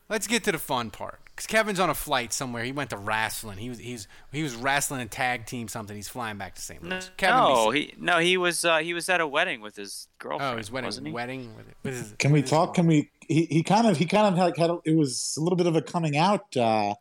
[0.09, 1.20] let's get to the fun part.
[1.34, 2.62] Because Kevin's on a flight somewhere.
[2.62, 3.57] He went to wrestling.
[3.57, 5.97] He was he's he was wrestling a tag team something.
[5.97, 6.82] He's flying back to St.
[6.82, 7.11] Louis.
[7.16, 10.55] Kevin, no, he no, he was uh, he was at a wedding with his girlfriend.
[10.55, 10.88] Oh, his wedding.
[10.88, 11.12] wasn't he?
[11.12, 12.14] Wedding with, with his.
[12.18, 12.74] Can we talk?
[12.74, 13.11] Can we?
[13.28, 15.66] He, he kind of he kind of like had a, it was a little bit
[15.66, 16.55] of a coming out.
[16.55, 16.95] Uh,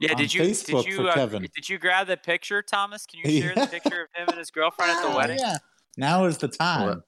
[0.00, 1.42] Yeah, did you Facebook did you uh, Kevin.
[1.54, 3.06] did you grab the picture, Thomas?
[3.06, 3.64] Can you share Yeah.
[3.66, 5.38] the picture of him and his girlfriend at the Oh, wedding?
[5.38, 5.58] yeah.
[5.96, 7.02] Now is the time.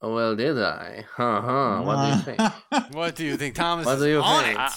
[0.00, 1.04] Well, well, did I?
[1.14, 1.82] Huh, huh.
[1.82, 2.94] What do you think?
[2.94, 3.84] What do you think, Thomas?
[3.86, 4.58] What is do you on think?
[4.58, 4.72] it?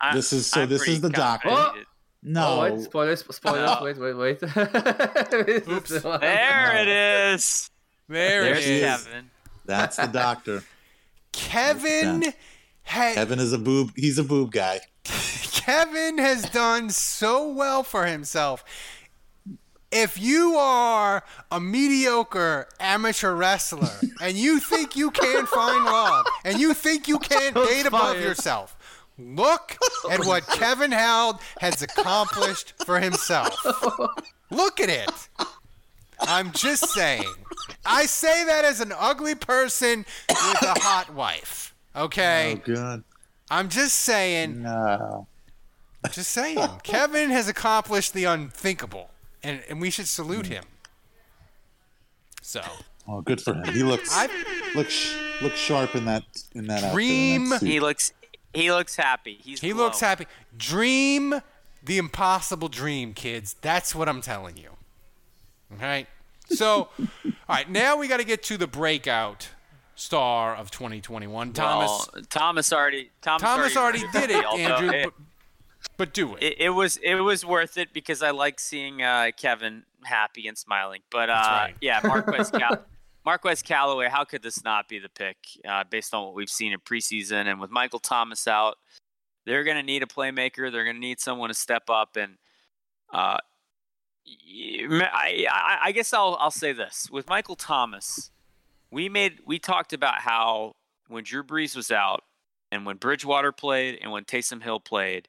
[0.00, 0.62] I- this is so.
[0.62, 1.48] I'm this is the doctor.
[1.50, 1.86] confident
[2.22, 3.84] he No, Oh, wait, spoilers, spoilers, Oh.
[3.84, 4.40] wait, wait, wait.
[4.40, 6.20] This is the one.
[6.20, 6.88] There it
[7.34, 7.70] is.
[8.08, 8.82] There There's it is.
[9.04, 9.30] Kevin.
[9.66, 10.62] that's the doctor.
[11.32, 12.24] Kevin
[12.82, 13.92] had Kevin is a boob.
[13.96, 14.80] He's a boob guy.
[15.52, 18.64] Kevin has done so well for himself.
[19.92, 23.90] If you are a mediocre amateur wrestler
[24.20, 28.76] and you think you can't find love and you think you can't date above yourself,
[29.18, 29.76] look
[30.08, 33.56] at what Kevin Howard has accomplished for himself.
[34.50, 35.28] Look at it.
[36.20, 37.24] I'm just saying.
[37.84, 41.74] I say that as an ugly person with a hot wife.
[41.96, 42.54] Okay?
[42.58, 43.04] Oh, good.
[43.50, 44.62] I'm just saying.
[44.62, 45.26] No.
[46.12, 46.58] Just saying.
[46.82, 49.10] Kevin has accomplished the unthinkable,
[49.42, 50.64] and, and we should salute him.
[52.42, 52.62] So,
[53.08, 53.64] Oh, good for him.
[53.74, 54.28] He looks I
[54.74, 56.22] looks looks sharp in that
[56.54, 57.48] in that outfit, in Dream.
[57.50, 57.60] that.
[57.62, 58.12] He looks
[58.54, 59.38] he looks happy.
[59.42, 60.26] He's he looks happy.
[60.56, 61.40] Dream
[61.82, 63.56] the impossible dream, kids.
[63.60, 64.70] That's what I'm telling you.
[65.72, 66.06] All right.
[66.50, 67.10] So, all
[67.48, 67.70] right.
[67.70, 69.48] Now we got to get to the breakout
[70.00, 72.08] star of 2021, Thomas.
[72.12, 74.90] Well, Thomas already Thomas, Thomas already rendered did it, Andrew.
[74.90, 75.14] It, But,
[75.96, 76.42] but do it.
[76.42, 80.56] it, it was it was worth it because I like seeing uh, Kevin happy and
[80.56, 81.02] smiling.
[81.10, 81.74] But uh, right.
[81.80, 82.84] yeah, Marquez Cal-
[83.24, 84.08] Marquez Callaway.
[84.08, 85.36] How could this not be the pick
[85.68, 88.76] uh, based on what we've seen in preseason and with Michael Thomas out?
[89.46, 90.70] They're going to need a playmaker.
[90.70, 92.36] They're going to need someone to step up and.
[93.12, 93.38] Uh,
[94.26, 98.30] I, I, I guess I'll I'll say this with Michael Thomas,
[98.90, 100.72] we made we talked about how
[101.08, 102.24] when Drew Brees was out
[102.70, 105.28] and when Bridgewater played and when Taysom Hill played,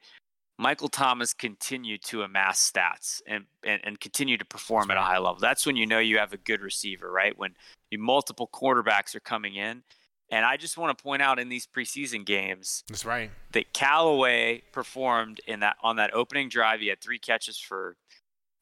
[0.58, 5.18] Michael Thomas continued to amass stats and, and, and continue to perform at a high
[5.18, 5.40] level.
[5.40, 7.38] That's when you know you have a good receiver, right?
[7.38, 7.56] When
[7.98, 9.84] multiple quarterbacks are coming in.
[10.30, 13.32] And I just want to point out in these preseason games That's right.
[13.52, 16.80] that Callaway performed in that on that opening drive.
[16.80, 17.98] He had three catches for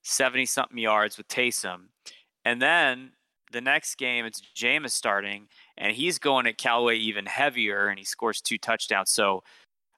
[0.02, 1.90] seventy something yards with Taysom,
[2.44, 3.12] and then
[3.52, 5.48] the next game it's Jameis starting,
[5.78, 9.10] and he's going at Callaway even heavier, and he scores two touchdowns.
[9.12, 9.44] So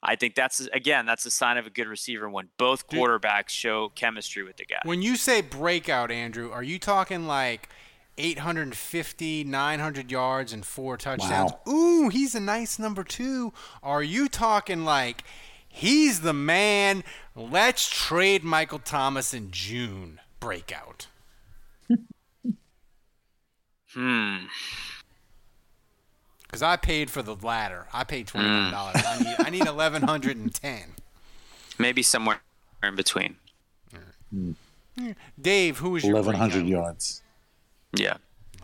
[0.03, 3.89] I think that's again that's a sign of a good receiver when both quarterbacks show
[3.89, 4.79] chemistry with the guy.
[4.83, 7.69] When you say breakout, Andrew, are you talking like
[8.17, 11.51] 850, 900 yards and four touchdowns?
[11.67, 13.53] Ooh, he's a nice number two.
[13.83, 15.23] Are you talking like
[15.67, 17.03] he's the man?
[17.35, 20.19] Let's trade Michael Thomas in June.
[20.39, 21.07] Breakout.
[23.93, 24.37] Hmm.
[26.43, 27.87] Because I paid for the latter.
[27.93, 28.71] I paid twenty nine hmm.
[28.71, 29.01] dollars.
[29.05, 30.95] I need I need eleven hundred and ten.
[31.79, 32.41] Maybe somewhere
[32.83, 33.37] in between.
[34.31, 34.51] Hmm.
[34.97, 35.11] Hmm.
[35.39, 36.83] Dave, who was your eleven hundred breakout?
[36.83, 37.21] yards.
[37.93, 38.17] Yeah.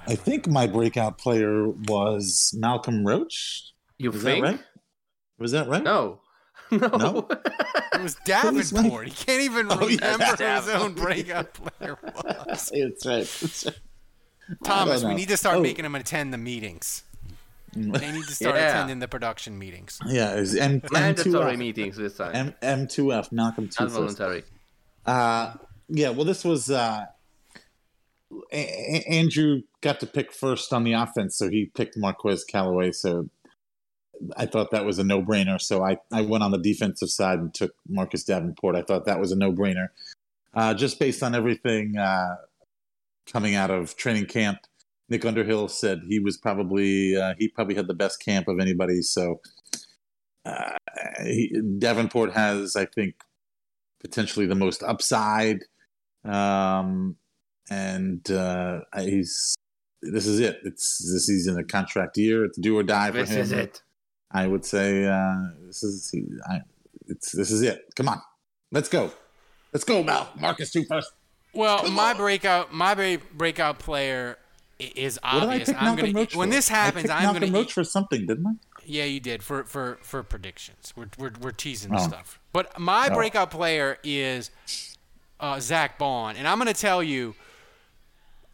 [0.05, 3.73] I think my breakout player was Malcolm Roach.
[3.97, 4.45] You was think?
[4.45, 4.59] that right?
[5.37, 5.83] Was that right?
[5.83, 6.21] No.
[6.71, 7.27] No.
[7.93, 9.07] It was Who was my- Davenport.
[9.07, 12.69] He can't even Oh, yeah, remember who his own breakout player was.
[12.73, 13.21] It's right.
[13.21, 13.79] It's right.
[14.63, 15.61] Thomas, we need to start Oh.
[15.61, 17.03] making them attend the meetings.
[17.73, 18.69] They need to start Yeah.
[18.69, 19.99] attending the production meetings.
[20.05, 21.57] Yeah, it was M- Mandatory M2F.
[21.57, 22.55] meetings this time.
[22.61, 24.43] M M2F Malcolm two Not voluntary.
[25.05, 25.53] Uh,
[25.89, 27.05] yeah, well, this was uh,
[28.51, 32.91] A- A- Andrew got to pick first on the offense, so he picked Marquez Callaway.
[32.91, 33.29] So
[34.35, 35.61] I thought that was a no brainer.
[35.61, 38.75] So I, I went on the defensive side and took Marcus Davenport.
[38.75, 39.89] I thought that was a no brainer,
[40.53, 42.35] uh, just based on everything uh,
[43.31, 44.59] coming out of training camp.
[45.09, 49.01] Nick Underhill said he was probably uh, he probably had the best camp of anybody.
[49.01, 49.39] So
[50.45, 50.75] uh,
[51.23, 53.15] he, Davenport has, I think,
[54.01, 55.59] potentially the most upside,
[56.25, 57.15] um,
[57.69, 59.55] and uh, he's
[60.01, 60.59] this is it.
[60.63, 62.43] It's this is in a contract year.
[62.45, 63.39] It's do or die for This him.
[63.41, 63.81] is it.
[64.31, 66.13] I would say uh, this is
[66.49, 66.59] I,
[67.07, 67.85] it's this is it.
[67.95, 68.21] Come on,
[68.73, 69.11] let's go,
[69.73, 70.29] let's go, Mal.
[70.37, 71.11] Marcus two first.
[71.57, 74.37] Well, my breakout, my break- breakout player
[74.79, 75.69] is I obvious.
[75.69, 76.55] I'm Malcolm gonna Roach when for?
[76.55, 78.51] this happens, picked I'm gonna Roach for something, didn't I?
[78.85, 80.93] Yeah, you did for for for predictions.
[80.95, 81.97] We're we're, we're teasing Oh.
[81.97, 82.39] stuff.
[82.53, 83.15] But my Oh.
[83.15, 84.51] breakout player is
[85.39, 87.35] uh, Zack Baun, and I'm going to tell you,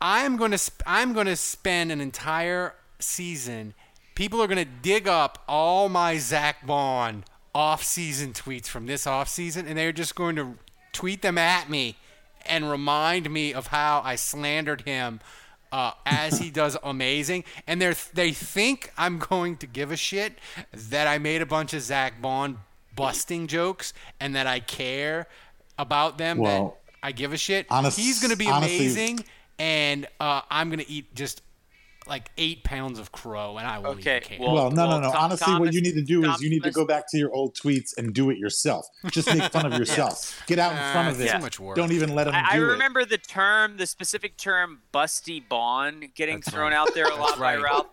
[0.01, 3.73] I'm going to sp- I'm going to spend an entire season.
[4.15, 7.23] People are going to dig up all my Zack Baun
[7.55, 10.57] off-season tweets from this off-season, and they're just going to
[10.91, 11.95] tweet them at me
[12.45, 15.19] and remind me of how I slandered him
[15.71, 17.43] uh, as he does amazing.
[17.67, 20.37] And they they think I'm going to give a shit
[20.73, 22.59] that I made a bunch of Zack Baun
[22.95, 25.27] busting jokes and that I care
[25.79, 26.37] about them.
[26.37, 27.65] Well, that I give a shit.
[27.69, 29.25] honest- He's going to be honestly- amazing,
[29.59, 31.41] and uh, I'm going to eat just
[32.07, 34.39] like eight pounds of crow, and I won't Okay, even care.
[34.39, 35.11] Well, no, no, no.
[35.11, 37.33] Tom- Honestly, what you need to do is you need to go back to your
[37.33, 38.85] old tweets and do it yourself.
[39.11, 40.41] Just make fun of yourself.
[40.47, 41.31] Get out in front of Uh, it.
[41.31, 41.75] too much work.
[41.77, 42.33] Don't even let him.
[42.35, 42.67] I, I do it.
[42.67, 47.39] I remember the term, the specific term, "busty Baun," getting thrown out there a lot
[47.39, 47.55] by.
[47.57, 47.87] Ralph.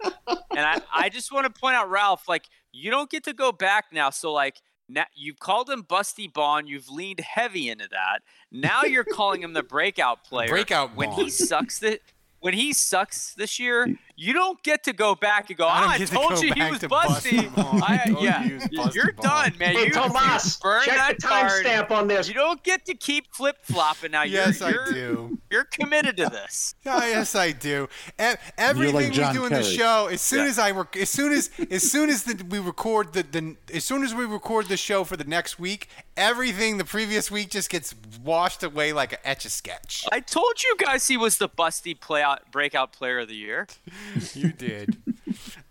[0.51, 3.53] And I, I just want to point out, Ralph, like you don't get to go
[3.53, 4.11] back now.
[4.11, 4.57] So like
[4.89, 6.67] now you've called him Busty Baun.
[6.67, 8.21] You've leaned heavy into that.
[8.51, 10.49] Now you're calling him the breakout player.
[10.49, 12.01] Breakout when he sucks the.
[12.41, 13.86] When he sucks this year,
[14.23, 15.64] you don't get to go back and go.
[15.66, 17.83] I "Ah, I, get to told you he was to Busty busty.
[17.83, 19.25] I I, yeah, busty you're Baun.
[19.25, 19.75] done, man.
[19.75, 22.29] Hey, you, Tomas, burn check that the timestamp on this.
[22.29, 24.25] You don't get to keep flip flopping now.
[24.25, 25.39] Yes, you're, I you're, do.
[25.51, 26.75] You're committed to this.
[26.85, 27.89] Yeah, yes, I do.
[28.21, 30.51] E- Everything John we do in the show, as soon Yeah.
[30.51, 33.85] as I, rec- as soon as, as soon as the, we record the, the, as
[33.85, 37.71] soon as we record the show for the next week, everything the previous week just
[37.71, 37.95] gets
[38.25, 40.05] washed away like a etch a sketch.
[40.11, 43.66] I told you guys he was the busty play out, breakout player of the year.
[44.35, 44.97] You did.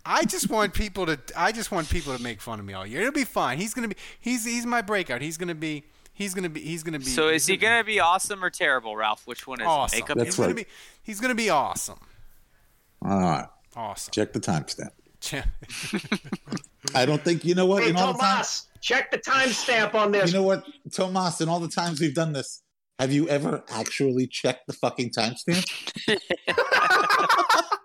[0.04, 2.86] I just want people to, I just want people to make fun of me all
[2.86, 3.00] year.
[3.02, 3.58] It'll be fine.
[3.58, 5.20] He's gonna be, he's, he's my breakout.
[5.22, 7.04] He's gonna be, he's gonna be, he's gonna be.
[7.04, 9.26] So is he gonna be awesome or terrible, Ralph?
[9.26, 9.68] Which one is it?
[9.68, 9.96] awesome?
[9.98, 10.66] Make up That's he's your- gonna right.
[10.66, 10.72] be,
[11.02, 11.98] he's gonna be awesome.
[13.02, 13.46] All right.
[13.76, 14.10] Awesome.
[14.12, 14.90] Check the timestamp.
[16.94, 17.82] I don't think you know what.
[17.82, 20.32] Hey, in all the time, Tomas, check the timestamp on this.
[20.32, 21.40] you know what, Tomas.
[21.42, 22.62] In all the times we've done this,
[22.98, 25.66] have you ever actually checked the fucking timestamp?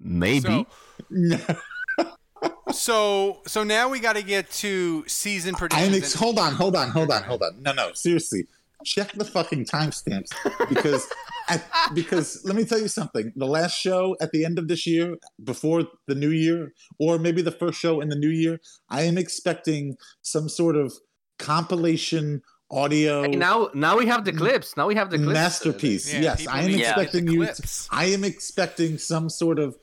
[0.00, 0.40] Maybe.
[0.40, 0.66] So,
[2.72, 5.96] so, so now we got to get to season I predictions.
[5.96, 7.62] ex- and- hold on, hold on, hold on, hold on.
[7.62, 8.46] No, no, seriously.
[8.84, 10.28] Check the fucking timestamps
[10.68, 11.04] because
[11.48, 11.60] I,
[11.94, 13.32] because let me tell you something.
[13.34, 17.42] The last show at the end of this year, before the new year, or maybe
[17.42, 20.92] the first show in the new year, I am expecting some sort of
[21.40, 24.76] compilation audio Hey, now, now we have the clips.
[24.76, 25.32] Now we have the clips.
[25.32, 26.12] masterpiece.
[26.12, 27.38] Yeah, yes, I am need to get expecting you.
[27.38, 27.88] clips.
[27.90, 29.76] I am expecting some sort of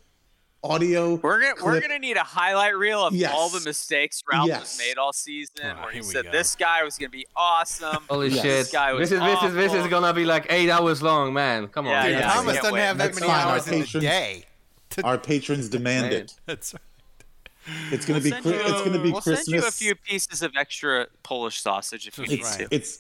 [0.66, 1.16] audio.
[1.16, 3.32] We're gonna we're gonna need a highlight reel of Yes.
[3.34, 4.78] all the mistakes Ralph Yes.
[4.78, 6.32] has made all season, Oh, where he said go.
[6.32, 8.04] this guy was gonna be awesome.
[8.10, 8.42] Holy Yes.
[8.42, 8.44] shit!
[8.58, 11.34] This guy was This is this is this is gonna be like eight hours long,
[11.34, 11.68] man.
[11.68, 11.92] Come on.
[11.94, 12.80] Yeah, Dude, yeah, Thomas doesn't wait.
[12.82, 13.46] have that That's many fine.
[13.46, 14.46] Our hours in the patrons- day.
[15.04, 16.34] Our patrons demand it.
[16.46, 16.82] That's right.
[17.92, 18.30] It's gonna We'll be.
[18.30, 19.46] send Chri- you- It's gonna be we'll Christmas.
[19.46, 22.68] send you a few pieces of extra Polish sausage if you need it's to.
[22.72, 23.00] it's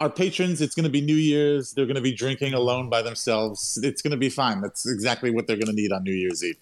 [0.00, 3.00] our patrons it's going to be new year's they're going to be drinking alone by
[3.00, 6.12] themselves it's going to be fine that's exactly what they're going to need on new
[6.12, 6.56] year's eve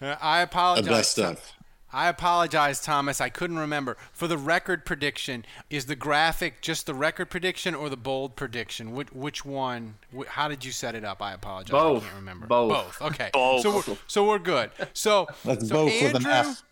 [0.00, 0.86] I the apologize.
[0.88, 1.52] best stuff
[1.92, 3.20] I apologize, Thomas.
[3.20, 3.96] I couldn't remember.
[4.12, 8.92] For the record prediction, is the graphic just the record prediction or the bold prediction?
[8.92, 9.96] Which, which one?
[10.16, 11.20] Wh- How did you set it up?
[11.20, 11.72] I apologize.
[11.72, 12.02] Both.
[12.04, 12.46] I can't remember.
[12.46, 13.02] Both.
[13.02, 13.30] Okay.
[13.32, 13.62] Both.
[13.62, 14.70] So we're, so we're good.
[14.92, 16.62] So that's so both with an Andrew- f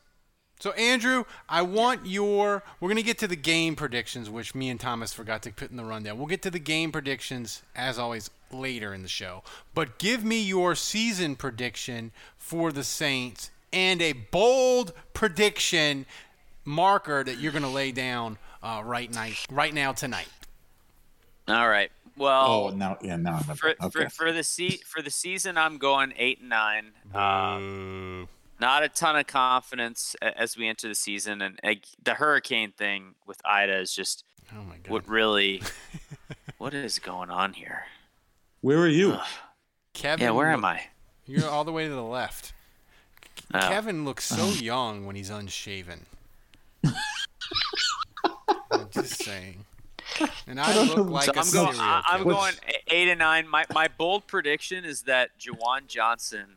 [0.61, 2.65] So Andrew, I want your.
[2.81, 5.77] We're gonna get to the game predictions, which me and Thomas forgot to put in
[5.77, 6.19] the rundown.
[6.19, 9.43] We'll get to the game predictions as always later in the show.
[9.75, 16.07] But give me your season prediction for the Saints and a bold prediction
[16.65, 20.29] marker that you're gonna lay down uh, right night, right now tonight.
[21.47, 21.91] All right.
[22.17, 23.55] Well, oh now yeah now I remember.
[23.55, 26.91] for, okay for, for the se- for the season, I'm going eight and nine.
[27.15, 28.29] Um,
[28.61, 33.15] not a ton of confidence as we enter the season, and uh, the hurricane thing
[33.27, 34.89] with Ida is just Oh my god.
[34.91, 35.63] what really.
[36.59, 37.85] what is going on here?
[38.61, 39.17] where are you
[39.93, 40.25] Kevin.
[40.25, 40.83] Yeah, where look- am I?
[41.27, 42.53] You're all the way to the left.
[43.55, 43.61] Oh.
[43.61, 46.05] Kevin looks so young when he's unshaven.
[46.85, 46.93] I'm
[48.91, 49.65] just saying.
[50.47, 51.81] And I, look like so a I'm going.
[51.81, 52.55] I- I'm going
[52.91, 53.49] eight and nine.
[53.49, 56.57] My my bold prediction is that Juwan Johnson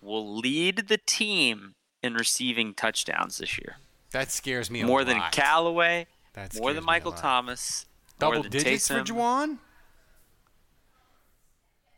[0.00, 3.76] will lead the team in receiving touchdowns this year.
[4.12, 5.32] That scares me a more than lot.
[5.32, 7.12] Callaway, That more than Michael.
[7.12, 7.86] Thomas,
[8.18, 9.04] Double more than digits for Taysom.
[9.06, 9.58] Juwan?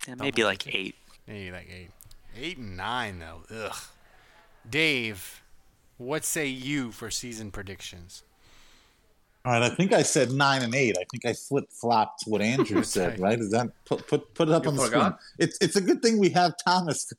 [0.09, 0.95] Yeah, maybe like eight.
[1.27, 1.91] Maybe like eight.
[2.37, 3.43] Eight and nine, though.
[3.55, 3.77] Ugh.
[4.69, 5.43] Dave,
[5.99, 8.23] what say you for season predictions?
[9.45, 10.97] All right, I think I said nine and eight.
[10.99, 13.19] I think I flip flopped what Andrew said.
[13.19, 13.39] Right?
[13.39, 15.21] Is that put put put it up You on the forgot?
[15.23, 15.49] screen?
[15.49, 17.11] It's it's a good thing we have Thomas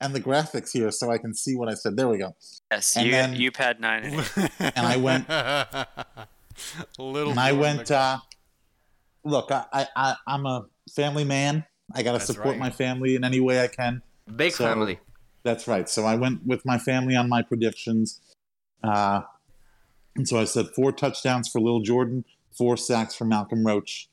[0.00, 1.96] and the graphics here, so I can see what I said.
[1.96, 2.34] There we go.
[2.70, 4.50] Yes, And you then- you pad nine and eight.
[4.76, 5.86] And I went a
[6.98, 7.30] little.
[7.30, 7.90] and I bit went.
[7.90, 8.18] Uh,
[9.24, 11.64] look, I, I I I'm a family man.
[11.94, 12.58] I got to That's support right.
[12.58, 14.02] my family in any way I can.
[14.36, 14.98] Big So- family.
[15.42, 15.88] That's right.
[15.88, 18.20] So I went with my family on my predictions.
[18.84, 19.22] Uh,
[20.14, 24.08] and so I said four touchdowns for Lil Jordan, four sacks for Malcolm Roach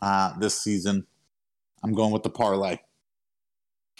[0.00, 1.06] uh, this season.
[1.84, 2.78] I'm going with the parlay.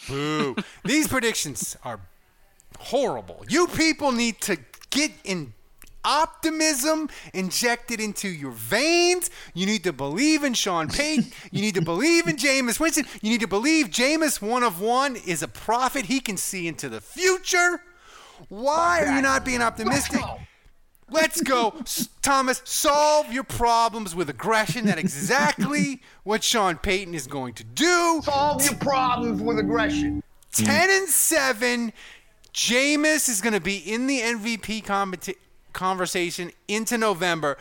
[0.07, 0.55] Boo.
[0.83, 1.99] These predictions are
[2.79, 3.43] horrible.
[3.47, 4.57] You people need to
[4.89, 5.53] get in
[6.05, 9.29] optimism injected into your veins.
[9.53, 11.31] You need to believe in Sean Payton.
[11.51, 13.05] You need to believe in Jameis Winston.
[13.21, 16.05] You need to believe Jameis, one of one, is a prophet.
[16.05, 17.81] He can see into the future.
[18.49, 20.19] Why are you not being optimistic?
[21.09, 21.75] Let's go.
[22.21, 24.85] Thomas, solve your problems with aggression.
[24.85, 28.21] That's exactly what Sean Payton is going to do.
[28.23, 30.23] Solve your problems with aggression.
[30.53, 31.93] 10 and 7.
[32.53, 35.35] Jameis is going to be in the MVP competi-
[35.73, 37.57] conversation into November.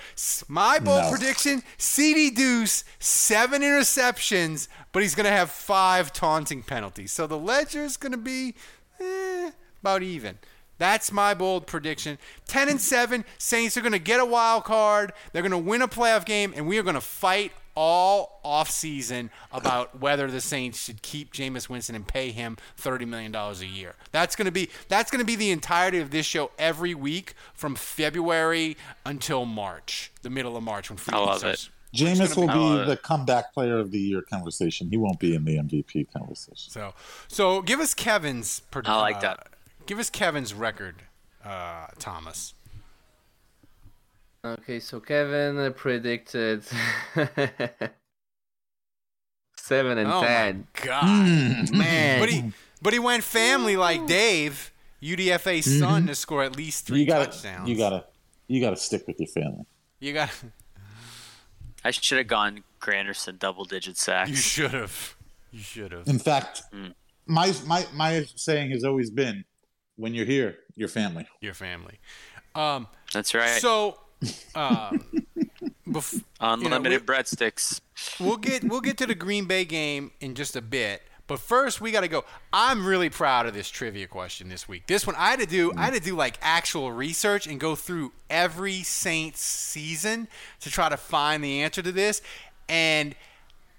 [0.49, 1.11] My bold No.
[1.11, 7.11] prediction CD Deuce, seven interceptions, but he's going to have five taunting penalties.
[7.13, 8.55] So the ledger is going to be
[9.01, 9.51] eh,
[9.81, 10.39] about even.
[10.83, 12.19] That's my bold prediction.
[12.49, 15.13] 10 and 7, Saints are going to get a wild card.
[15.33, 19.31] They're going to win a playoff game, and we are going to fight all offseason
[19.53, 23.95] about whether the Saints should keep Jameis Winston and pay him $30 million a year.
[24.11, 27.35] That's going to be that's going to be the entirety of this show every week
[27.55, 28.77] from February
[29.07, 31.67] until March, the middle of March when free I love starts.
[31.67, 31.71] it.
[31.97, 34.91] Jameis will be the comeback player of the year conversation.
[34.91, 36.73] He won't be in the MVP conversation.
[36.73, 36.95] So,
[37.29, 38.63] so give us Kevin's.
[38.73, 39.52] pred- I like uh, that.
[39.87, 40.97] Give us Kevin's record,
[41.45, 42.55] uh, Thomas.
[44.45, 46.65] Okay, so Kevin predicted
[49.57, 50.67] seven and oh ten.
[50.75, 51.73] my God, Mm.
[51.77, 54.73] Man, but he but he went family like Dave,
[55.03, 57.11] UDFA's son, to score at least three Mm-hmm.
[57.11, 57.65] You got touchdowns.
[57.67, 58.05] to you got to
[58.49, 59.65] you got to stick with your family.
[60.01, 60.31] You got.
[61.85, 64.31] I should have gone Granderson double digit sacks.
[64.31, 65.17] You should have.
[65.51, 66.07] You should have.
[66.09, 66.95] In fact, Mm.
[67.27, 69.45] my my my saying has always been,
[69.97, 71.27] when you're here, your family.
[71.41, 71.99] Your family.
[72.55, 72.87] Um.
[73.13, 73.61] That's right.
[73.61, 73.99] So,
[74.55, 75.05] um,
[75.89, 77.81] bef- Unlimited you know, breadsticks.
[78.21, 81.03] we'll get we'll get to the Green Bay game in just a bit.
[81.29, 82.25] But first, we got to go.
[82.53, 84.87] I'm really proud of this trivia question this week.
[84.87, 85.73] This one I had to do.
[85.77, 90.29] I had to do like actual research and go through every Saints season
[90.61, 92.21] to try to find the answer to this.
[92.69, 93.15] And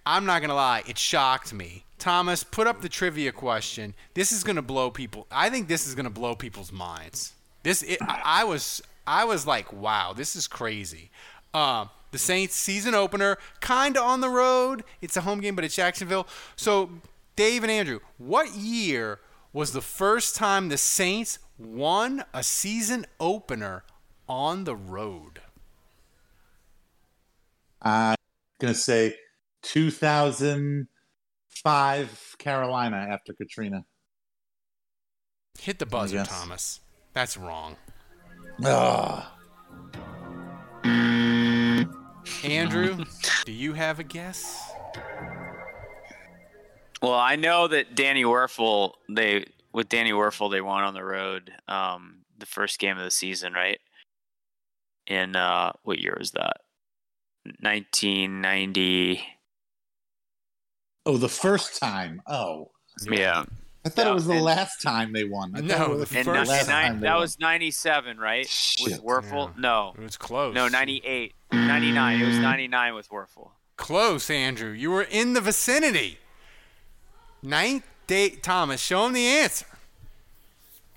[0.05, 1.85] I'm not gonna lie, it shocked me.
[2.03, 3.93] Thomas, put up the trivia question.
[4.13, 5.25] This is gonna blow people.
[5.31, 7.31] I think this is gonna blow people's minds.
[7.63, 11.11] This, it, I was, I was like, wow, this is crazy.
[11.53, 14.83] Um, the Saints season opener, kind of on the road.
[15.01, 16.27] It's a home game, but it's Jacksonville.
[16.57, 16.89] So,
[17.37, 19.21] Dave and Andrew, what year
[19.53, 23.85] was the first time the Saints won a season opener
[24.27, 25.39] on the road?
[27.81, 28.17] I'm
[28.59, 29.15] gonna say
[31.63, 33.83] 2005 Carolina after Katrina.
[35.59, 36.27] Hit the buzzer, Yes.
[36.29, 36.79] Thomas.
[37.13, 37.75] That's wrong.
[38.63, 39.23] Ugh.
[42.43, 43.05] Andrew,
[43.45, 44.61] do you have a guess?
[47.01, 51.51] Well, I know that Danny Wuerffel, they with Danny Wuerffel, they won on the road
[51.67, 53.79] um, the first game of the season, right?
[55.07, 56.57] In uh, what year was that?
[57.59, 59.21] 1990.
[61.05, 62.21] Oh, the first time.
[62.27, 62.71] Oh,
[63.09, 63.43] Yeah.
[63.85, 65.51] I thought Yeah, it was the and- last time they won.
[65.55, 67.21] I No, thought it was the the first last nine- time they that won.
[67.21, 68.43] was 97, right?
[68.45, 69.01] With Shit.
[69.03, 69.57] Wuerffel?
[69.57, 69.93] No.
[69.97, 70.55] It was close.
[70.55, 71.33] No, 98.
[71.51, 72.21] 99.
[72.21, 73.51] It was 99 with Wuerffel.
[73.75, 74.71] Close, Andrew.
[74.71, 76.19] You were in the vicinity.
[77.41, 78.79] Ninth date, Thomas.
[78.81, 79.65] Show him the answer.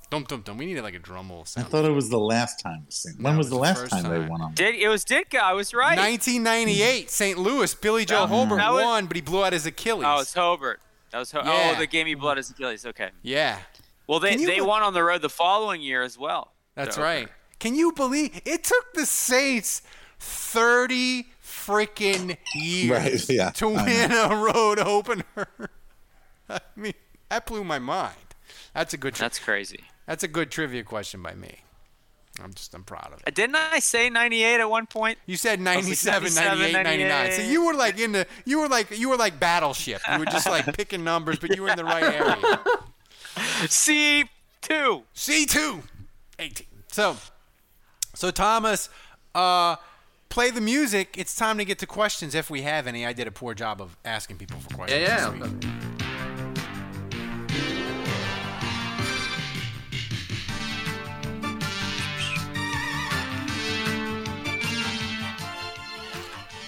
[0.08, 0.56] Dum dum dum.
[0.56, 2.86] We needed like a drum roll I thought it was the last time.
[3.04, 4.28] they When No, was the was the last first time, they time.
[4.28, 4.54] won on?
[4.54, 5.40] Did it was Ditka.
[5.40, 5.98] I uh, was right.
[5.98, 7.36] 1998, St.
[7.38, 7.74] Louis.
[7.74, 10.04] Billy Joe oh, That- Hobert that was- won, but he blew out his Achilles.
[10.06, 10.80] Oh, it's Hobert.
[11.10, 11.72] That was Ho- oh, Yeah.
[11.74, 12.86] Oh, the game he blood his Achilles.
[12.86, 13.10] Okay.
[13.22, 13.58] yeah,
[14.06, 16.52] Well, they they be- won on the road the following year as well.
[16.76, 17.28] that's right.
[17.58, 19.82] Can you believe it took the Saints
[20.20, 25.24] 30 freaking years Right, yeah, to win a road opener.
[26.48, 26.92] I mean,
[27.28, 28.14] that blew my mind.
[28.74, 29.14] That's a good.
[29.14, 29.80] Tri- That's crazy.
[30.06, 31.62] That's a good trivia question by me.
[32.42, 33.34] I'm just I'm proud of it.
[33.34, 35.18] Didn't I say 98 at one point?
[35.26, 37.32] You said I was like 97, 98, 99.
[37.32, 40.02] So you were like in the you were like you were like battleship.
[40.12, 42.60] You were just like picking numbers, but you were in the right area.
[43.68, 44.24] C
[44.60, 45.02] two.
[45.12, 45.82] C two.
[46.38, 46.66] 18.
[46.92, 47.16] So
[48.14, 48.88] so Thomas,
[49.34, 49.76] uh
[50.28, 51.16] play the music.
[51.16, 53.06] It's time to get to questions if we have any.
[53.06, 55.00] I did a poor job of asking people for questions.
[55.00, 55.50] Yeah, this
[56.02, 56.15] yeah.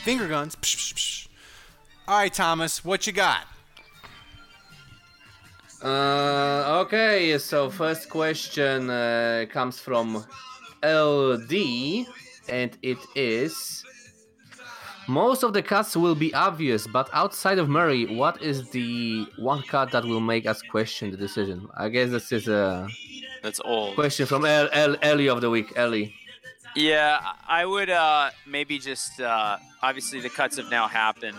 [0.09, 0.57] Finger guns.
[0.57, 1.29] Psh, psh, psh.
[2.09, 3.43] All right, Thomas, what you got?
[5.85, 10.25] Uh, okay, so first question uh, comes from
[10.83, 12.07] LD,
[12.49, 13.85] and it is
[15.09, 19.61] Most of the cuts will be obvious, but outside of Murray, what is the one
[19.61, 21.69] cut that will make us question the decision?
[21.77, 22.89] I guess this is a
[23.43, 23.95] That's old.
[23.95, 25.75] question from El- El- Ellie of the week.
[25.77, 26.15] Ellie.
[26.75, 31.37] Yeah, I would uh, maybe just uh, obviously the cuts have now happened.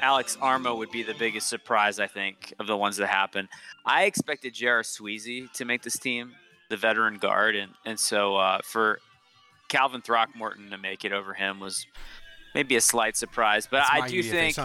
[0.00, 3.48] Alex Armah would be the biggest surprise, I think, of the ones that happened.
[3.84, 4.82] I expected J.R.
[4.82, 6.34] Sweezy to make this team,
[6.68, 9.00] the veteran guard, and and so uh, for
[9.68, 11.86] Calvin Throckmorton to make it over him was
[12.54, 13.66] maybe a slight surprise.
[13.70, 14.56] But That's I do think.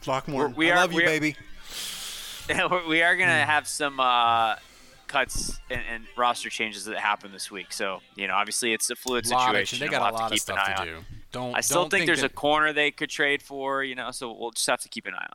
[0.00, 1.36] Throckmorton, we I love you, we are- baby.
[2.88, 4.56] we are gonna have some uh,
[5.08, 7.72] cuts and, and roster changes that happen this week.
[7.72, 9.78] So you know, obviously it's a fluid Lot of- situation.
[9.80, 10.86] they got we'll a lot to of keep an stuff eye to on.
[10.86, 10.96] do.
[11.32, 13.82] Don't- I still don't think, think there's that- a corner they could trade for.
[13.82, 15.26] You know, so we'll just have to keep an eye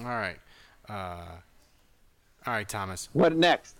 [0.00, 0.06] on.
[0.06, 0.38] All right.
[0.88, 1.36] Uh,
[2.46, 3.08] all right, Thomas.
[3.12, 3.76] What next?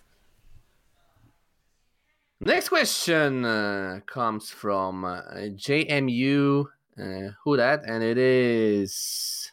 [2.40, 6.65] Next question uh, comes from uh, JMU.
[6.98, 7.82] Uh, who that?
[7.86, 9.52] And it is.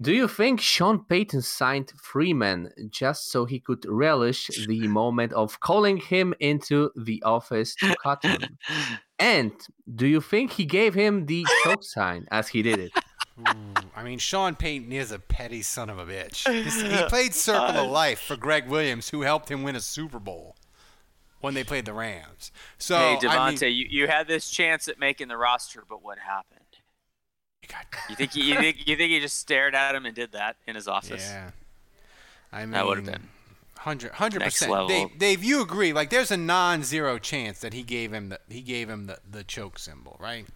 [0.00, 5.58] Do you think Sean Payton signed Freeman just so he could relish the moment of
[5.58, 8.58] calling him into the office to cut him?
[9.20, 9.50] And
[9.92, 12.92] do you think he gave him the choke sign as he did it?
[13.40, 16.46] Ooh, I mean, Sean Payton is a petty son of a bitch.
[16.48, 20.54] He played Circle of Life for Gregg Williams, who helped him win a Super Bowl
[21.40, 22.52] when they played the Rams.
[22.78, 26.00] So, hey, I Devonta, mean, you, you had this chance at making the roster, but
[26.00, 26.64] what happened?
[28.08, 30.56] You think he, you think you think he just stared at him and did that
[30.66, 31.28] in his office?
[31.28, 31.50] Yeah.
[32.52, 33.28] I mean, that would have been
[33.82, 34.88] 100 percent.
[34.88, 35.92] Dave, Dave, you agree?
[35.92, 39.44] Like, there's a non-zero chance that he gave him the he gave him the, the
[39.44, 40.46] choke symbol, right?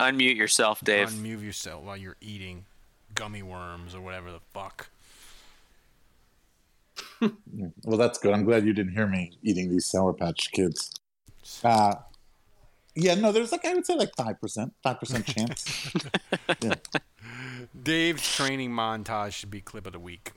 [0.00, 1.10] unmute yourself, Dave.
[1.10, 2.66] Unmute yourself while you're eating
[3.14, 4.88] gummy worms or whatever the fuck.
[7.84, 8.32] Well, that's good.
[8.32, 10.94] I'm glad you didn't hear me eating these Sour Patch Kids.
[11.62, 11.94] Uh,
[12.94, 15.92] yeah, no, there's like I would say like five percent, five percent chance.
[16.60, 16.74] yeah.
[17.82, 20.32] Dave's training montage should be clip of the week.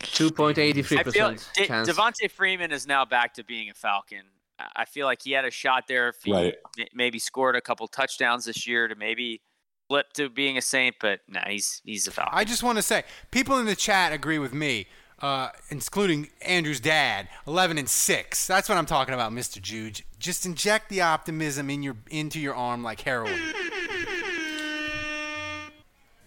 [0.00, 1.88] Two point eighty three I feel percent De- chance.
[1.88, 4.22] Devonta Freeman is now back to being a Falcon.
[4.58, 6.54] I- I feel like he had a shot there if he Right.
[6.94, 9.40] maybe scored a couple touchdowns this year to maybe
[9.88, 12.32] flip to being a Saint, but nah, he's he's a Falcon.
[12.36, 14.86] I just want to say, people in the chat agree with me,
[15.22, 17.28] uh, including Andrew's dad.
[17.46, 18.46] Eleven and six.
[18.46, 19.60] That's what I'm talking about, Mr.
[19.62, 20.04] Juge.
[20.18, 23.38] Just inject the optimism in your into your arm like heroin.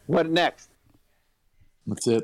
[0.08, 0.70] What next?
[1.88, 2.24] That's it.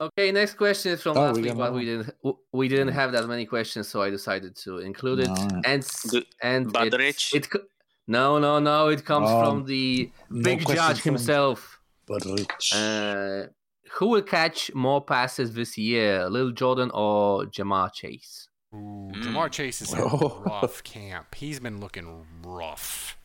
[0.00, 2.14] Okay, next question is from Oh, last we week, but we didn't
[2.52, 5.28] we didn't have that many questions, so I decided to include it.
[5.28, 5.66] Alright.
[5.66, 7.34] And The- and Badrich?
[7.34, 7.62] it, it
[8.08, 11.78] no no no it comes Um, from the no big question judge himself.
[12.06, 12.72] But rich.
[12.74, 13.46] Uh,
[13.94, 18.48] who will catch more passes this year, Lil Jordan or Ja'Marr Chase?
[18.74, 18.76] Ooh,
[19.12, 19.22] Mm.
[19.24, 20.42] Ja'Marr Chase is in Oh.
[20.46, 21.34] rough camp.
[21.34, 23.16] He's been looking rough.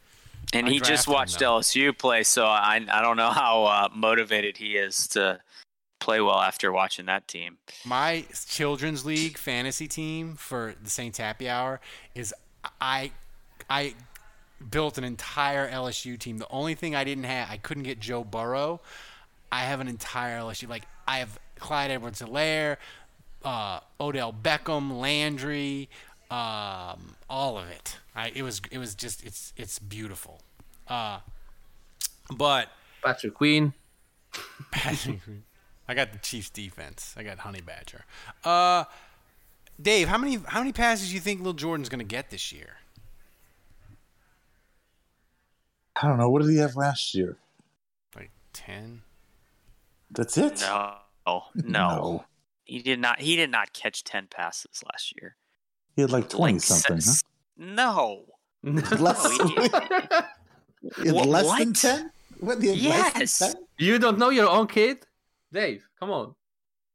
[0.54, 1.68] and I he just drafted him, watched.
[1.76, 5.40] LSU play, so I I don't know how uh, motivated he is to
[6.00, 7.58] play well after watching that team.
[7.86, 11.80] My children's league fantasy team for the Saints Happy Hour
[12.16, 12.34] is
[12.82, 13.12] I
[13.70, 13.94] I
[14.70, 16.38] built an entire LSU team.
[16.38, 18.82] The only thing I didn't have, I couldn't get Joe Burrow.
[19.56, 20.68] I have an entire LSU.
[20.68, 22.76] Like I have Clyde Edwards-Helaire,
[23.46, 25.90] uh, Odell Beckham, Landry,
[26.30, 27.98] um, all of it.
[28.14, 30.42] I, it was it was just it's it's beautiful.
[30.90, 31.20] Uh,
[32.36, 32.68] but
[33.02, 33.74] Patrick Queen.
[35.88, 37.16] I got the Chiefs defense.
[37.16, 38.04] I got Honey Badger.
[38.44, 38.84] Uh,
[39.82, 42.52] Dave, how many how many passes do you think Lil Jordan's going to get this
[42.52, 42.80] year?
[45.96, 46.30] I don't know.
[46.30, 47.38] What did he have last year?
[48.18, 49.04] Like ten.
[50.16, 50.62] That's it.
[50.62, 50.96] No,
[51.28, 52.26] no, No.
[52.64, 53.20] he did not.
[53.20, 55.36] He did not catch ten passes last year.
[55.96, 57.02] He had like twenty Like something.
[57.02, 57.22] se-
[57.58, 58.26] No.
[58.64, 59.24] Less,
[61.04, 62.12] in Wha- less than 10?
[62.40, 63.40] What, the- less than Yes.
[63.40, 63.54] 10?
[63.78, 65.06] You don't know your own kid,
[65.52, 65.88] Dave?
[66.00, 66.34] Come on,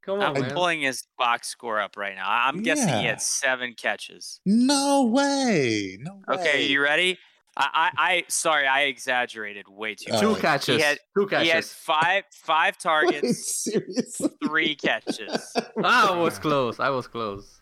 [0.03, 0.51] come on, I'm man.
[0.51, 2.27] pulling his box score up right now.
[2.29, 4.41] I- I'm guessing he had seven catches.
[4.45, 5.97] No way.
[6.01, 6.35] No way.
[6.37, 7.17] Okay, you ready?
[7.57, 10.11] I, I, I sorry, I exaggerated way too.
[10.13, 10.21] Much.
[10.21, 10.77] Two catches.
[10.77, 11.47] He had, Two catches.
[11.47, 14.29] He had five five targets, Seriously?
[14.43, 15.53] three catches.
[15.83, 16.79] I was close.
[16.79, 17.59] I was close.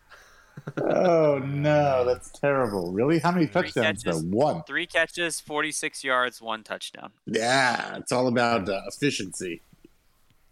[0.76, 2.04] Oh, no.
[2.04, 2.92] That's terrible.
[2.92, 3.18] Really?
[3.18, 4.12] How many Three touchdowns, though?
[4.12, 4.24] catches.
[4.26, 4.62] One.
[4.64, 7.12] Three catches, 46 yards, one touchdown.
[7.26, 9.62] Yeah, it's all about uh, efficiency.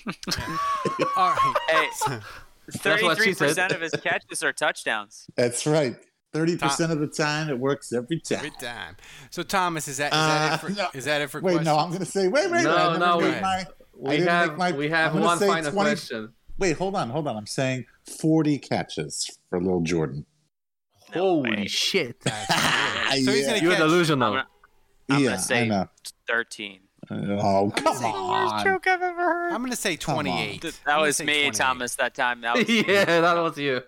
[1.17, 1.55] All right.
[1.69, 1.89] Hey,
[2.83, 5.27] That's what she 33% of his catches are touchdowns.
[5.37, 5.97] That's right.
[6.35, 8.39] 30% of the time, it works every time.
[8.39, 8.97] Every time.
[9.31, 10.89] So Thomas, is that is that it for, Uh, no.
[10.95, 11.67] is that it for Wait, questions?
[11.67, 12.99] no, I'm going to say, wait, wait, No, wait.
[12.99, 16.33] No, made we- my, We have my, we have I'm one final 20 question.
[16.59, 17.37] Wait, hold on, hold on.
[17.37, 17.87] I'm saying
[18.21, 20.27] 40 catches for little Jordan.
[21.15, 21.67] Holy way.
[21.67, 22.23] shit!
[22.25, 22.31] so
[23.15, 24.35] he's gonna You're catch, delusional.
[24.35, 24.45] I'm
[25.09, 25.87] I'm yeah, gonna say I know.
[26.29, 26.81] 13.
[27.11, 28.65] Oh, come say- on.
[28.65, 29.53] joke I've ever heard.
[29.53, 30.61] I'm gonna say 28.
[30.61, 32.43] Th- I'm That was me, Thomas, that time.
[32.43, 33.81] That was yeah, that was you.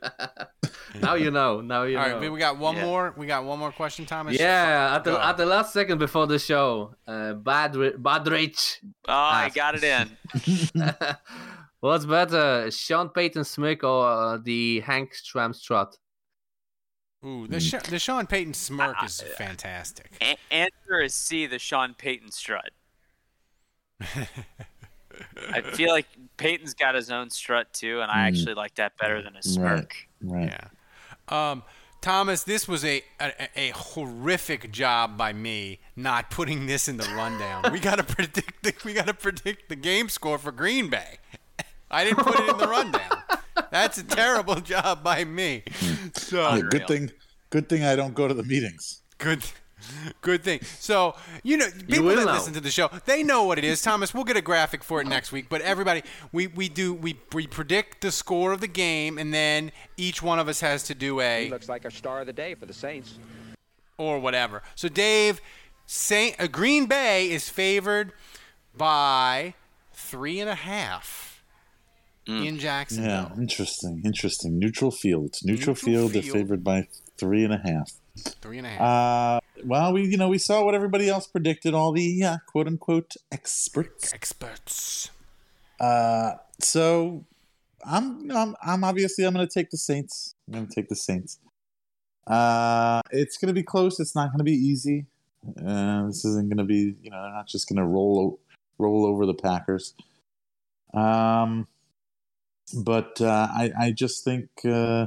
[1.03, 1.61] now you know.
[1.61, 2.19] Now you All know.
[2.21, 2.85] right, we got one Yeah.
[2.87, 3.15] more.
[3.17, 4.39] We got one more question, Thomas.
[4.39, 8.79] yeah, at the at the last second before the show, uh, Badri- Badrich.
[9.07, 10.17] Oh, I got it in.
[11.81, 15.97] What's better, Sean Payton Smick or uh, the Hank Stram Strut?
[17.25, 20.11] Ooh, the, Sha- the Sean Payton smirk is fantastic.
[20.23, 22.71] A- answer is C, the Sean Payton strut.
[25.53, 26.07] I feel like
[26.37, 29.95] Payton's got his own strut too, and I actually like that better than his smirk.
[30.23, 30.53] Right.
[30.53, 31.51] Yeah.
[31.51, 31.63] Um,
[32.01, 37.09] Thomas, this was a, a a horrific job by me not putting this in the
[37.15, 37.71] rundown.
[37.73, 41.19] we gotta predict the, we gotta predict the game score for Green Bay.
[41.91, 43.23] I didn't put it in the rundown.
[43.71, 45.65] That's a terrible job by me.
[46.15, 47.11] So Yeah, good thing.
[47.51, 49.03] Good thing I don't go to the meetings.
[49.19, 49.43] Good,
[50.21, 50.61] good thing.
[50.79, 52.33] So you know, people will that know.
[52.33, 53.83] listen to the show, they know what it is.
[53.83, 55.47] Thomas, we'll get a graphic for it next week.
[55.49, 56.03] But everybody,
[56.33, 60.39] we we do we we predict the score of the game, and then each one
[60.39, 62.75] of us has to do a Looks like a star of the day for the
[62.75, 63.19] Saints.
[63.99, 64.63] or whatever.
[64.75, 65.41] So Dave,
[65.87, 68.13] Saint uh, Green Bay is favored
[68.77, 69.55] by
[69.93, 71.43] three and a half
[72.27, 73.33] in Jacksonville.
[73.35, 74.03] Yeah, interesting.
[74.05, 74.59] Interesting.
[74.59, 75.35] Neutral field.
[75.43, 76.13] Neutral, Neutral field.
[76.13, 76.87] They're favored by
[77.19, 77.91] three and a half.
[78.19, 78.81] Three and a half.
[78.81, 81.75] Uh, well, we you know we saw what everybody else predicted.
[81.75, 84.13] All the uh, quote unquote experts.
[84.13, 85.11] Experts.
[85.79, 87.25] Uh, so
[87.85, 90.35] I'm I'm I'm obviously I'm going to take the Saints.
[90.49, 91.39] I'm going to take the Saints.
[92.27, 93.99] Uh, it's going to be close.
[94.01, 95.07] It's not going to be easy.
[95.65, 98.39] Uh, this isn't going to be you know they're not just going to roll
[98.79, 99.95] roll over the Packers.
[100.93, 101.69] Um,
[102.85, 105.07] but uh, I I just think uh,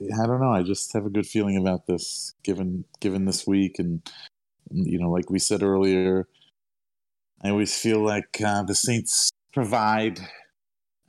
[0.00, 0.52] I don't know.
[0.52, 4.02] I just have a good feeling about this, given given this week, and
[4.70, 6.26] you know, like we said earlier,
[7.42, 10.20] I always feel like uh, the Saints provide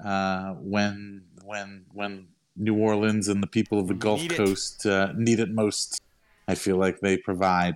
[0.03, 4.35] uh, when when when New Orleans and the people of the Gulf Need.
[4.35, 5.99] Coast uh, need it most.
[6.47, 7.75] I feel like they provide.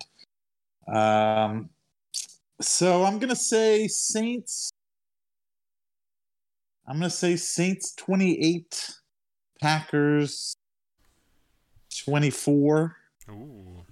[0.88, 1.70] Um,
[2.62, 4.72] so I'm gonna say Saints.
[6.88, 8.96] I'm gonna say Saints 28,
[9.62, 10.56] Packers
[11.90, 12.96] 24,
[13.30, 13.86] Ooh.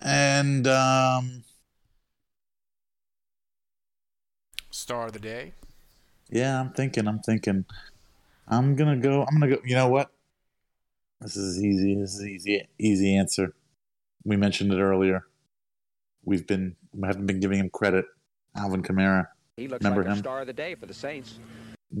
[0.00, 1.44] and um,
[4.70, 5.52] Star of the day.
[6.30, 7.06] Yeah, I'm thinking.
[7.06, 7.64] I'm thinking.
[8.48, 9.22] I'm gonna go.
[9.22, 9.62] I'm gonna go.
[9.64, 10.10] You know what?
[11.20, 11.94] This is easy.
[11.94, 12.68] This is easy.
[12.78, 13.54] Easy answer.
[14.24, 15.26] We mentioned it earlier.
[16.24, 16.76] We've been.
[16.94, 18.06] We haven't been giving him credit.
[18.56, 19.28] Alvin Kamara.
[19.56, 20.18] He looks Remember like him?
[20.18, 21.38] star of the day for the Saints.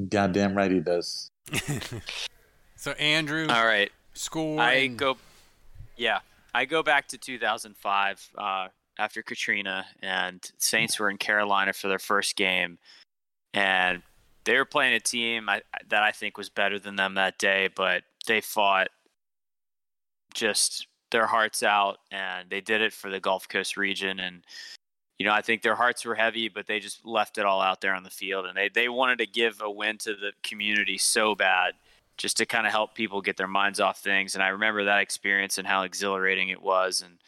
[0.08, 1.30] Goddamn right he does.
[2.74, 3.92] So Andrew, All right.
[4.14, 4.60] Score.
[4.60, 5.16] I and- go,
[5.96, 6.20] yeah,
[6.54, 8.68] I go back to 2005 uh,
[8.98, 12.78] after Katrina, and Saints were in Carolina for their first game,
[13.54, 14.02] and
[14.44, 17.68] they were playing a team I, that I think was better than them that day,
[17.74, 18.88] but they fought
[20.34, 24.42] just their hearts out, and they did it for the Gulf Coast region, and
[25.18, 27.80] you know I think their hearts were heavy, but they just left it all out
[27.80, 30.98] there on the field, and they they wanted to give a win to the community
[30.98, 31.74] so bad
[32.16, 34.34] just to kind of help people get their minds off things.
[34.34, 37.02] And I remember that experience and how exhilarating it was.
[37.02, 37.18] And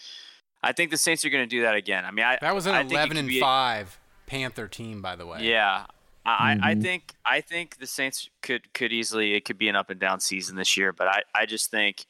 [0.63, 2.05] I think the Saints are going to do that again.
[2.05, 5.27] I mean, I that was an I 11 and be- five Panther team, by the
[5.27, 5.43] way.
[5.43, 5.87] Yeah,
[6.25, 6.81] I, I I mm-hmm.
[6.81, 10.21] think I think the Saints could could easily it could be an up and down
[10.21, 12.07] season this year, but I I just think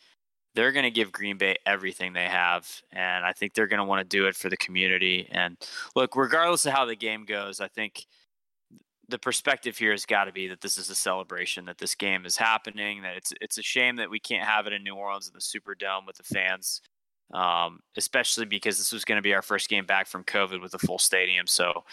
[0.55, 3.85] they're going to give Green Bay everything they have, and I think they're going to
[3.85, 5.29] want to do it for the community.
[5.31, 5.57] And
[5.97, 8.07] look, regardless of how the game goes, I think
[9.09, 12.25] the perspective here has got to be that this is a celebration, that this game
[12.25, 15.29] is happening, that it's it's a shame that we can't have it in New Orleans
[15.29, 16.81] in the Superdome with the fans,
[17.33, 20.75] um, especially because this was going to be our first game back from COVID with
[20.75, 21.47] a full stadium.
[21.47, 21.85] So,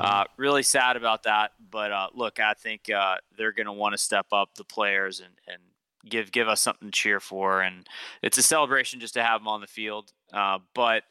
[0.00, 1.52] uh, really sad about that.
[1.70, 5.20] But uh, look, I think uh, they're going to want to step up the players
[5.20, 5.62] and and
[6.08, 7.88] give give us something to cheer for, and
[8.22, 10.12] it's a celebration just to have them on the field.
[10.32, 11.04] Uh, but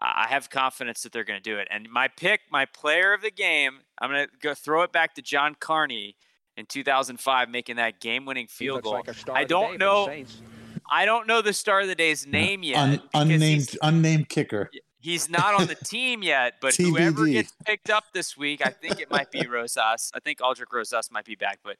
[0.00, 1.68] I have confidence that they're going to do it.
[1.70, 5.14] And my pick, my player of the game, I'm going to go throw it back
[5.16, 6.16] to John Carney
[6.56, 8.92] in 2005, making that game-winning field goal.
[8.94, 10.24] like I of the day don't know.
[10.90, 12.78] I don't know the star of the day's name yet.
[12.78, 14.70] Un- unnamed unnamed kicker.
[14.98, 16.88] he's not on the team yet, but TBD.
[16.90, 20.10] whoever gets picked up this week, I think it might be Rosas.
[20.14, 21.76] I think Aldrick Rosas might be back, but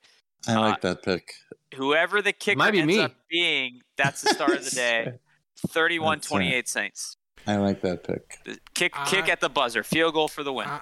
[0.47, 1.33] I like uh, that pick.
[1.75, 3.01] whoever the kicker Might be ends me.
[3.03, 5.13] up being, that's the star of the day.
[5.69, 7.17] 31-28 Saints.
[7.47, 8.39] I like that pick.
[8.75, 10.69] Kick, kick uh, at the buzzer, field goal for the win.
[10.69, 10.81] Uh,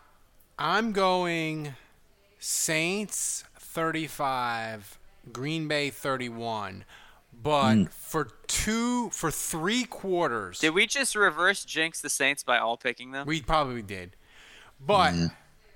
[0.59, 1.75] I'm going
[2.39, 4.99] Saints 35,
[5.33, 6.85] Green Bay 31.
[7.41, 7.93] But Mm.
[7.93, 13.13] for two, for three quarters, Did we just reverse jinx the Saints by all picking
[13.13, 13.27] them?
[13.27, 14.17] we probably did.
[14.85, 15.15] But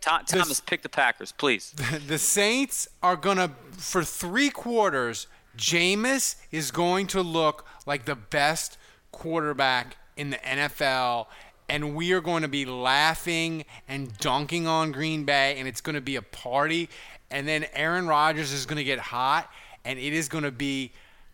[0.01, 1.73] Tom, Thomas, pick the Packers, please.
[2.09, 5.29] the Saints are gonna for three quarters.
[5.57, 8.77] Jameis is going to look like the best
[9.13, 11.29] quarterback in the NFL,
[11.73, 15.95] and we are going to be laughing and dunking on Green Bay, and it's going
[15.95, 16.91] to be a party.
[17.31, 19.51] And then Aaron Rodgers is going to get hot,
[19.83, 20.93] and it is going to be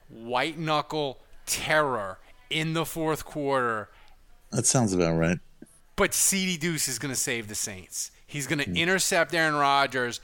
[0.09, 2.19] white knuckle terror
[2.51, 3.89] in the fourth quarter.
[4.53, 5.41] That sounds about right.
[5.97, 8.13] But CD Deuce is going to save the Saints.
[8.25, 10.21] He's going to intercept Aaron Rodgers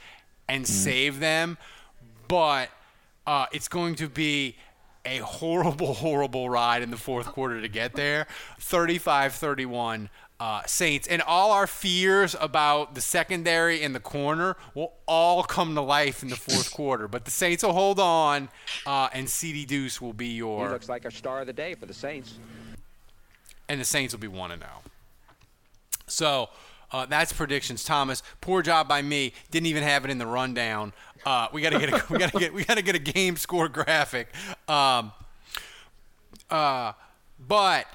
[0.47, 1.57] and save them.
[2.29, 2.69] But
[3.27, 4.55] uh, it's going to be
[5.05, 8.27] a horrible, horrible ride in the fourth quarter to get there.
[8.59, 10.09] 35 31
[10.39, 11.07] uh, Saints.
[11.07, 16.23] And all our fears about the secondary and the corner will all come to life
[16.23, 17.07] in the fourth quarter.
[17.07, 18.49] But the Saints will hold on,
[18.85, 20.67] uh, and CD Deuce will be your.
[20.67, 22.35] He looks like a star of the day for the Saints.
[23.69, 24.81] and the Saints will be one and zero.
[26.07, 26.49] So
[26.91, 28.23] uh, that's predictions, Thomas.
[28.41, 29.33] Poor job by me.
[29.51, 30.93] Didn't even have it in the rundown.
[31.25, 34.27] Uh, we gotta get a, we gotta get we gotta get a game score graphic.
[34.67, 35.11] Um,
[36.49, 36.93] uh,
[37.47, 37.85] but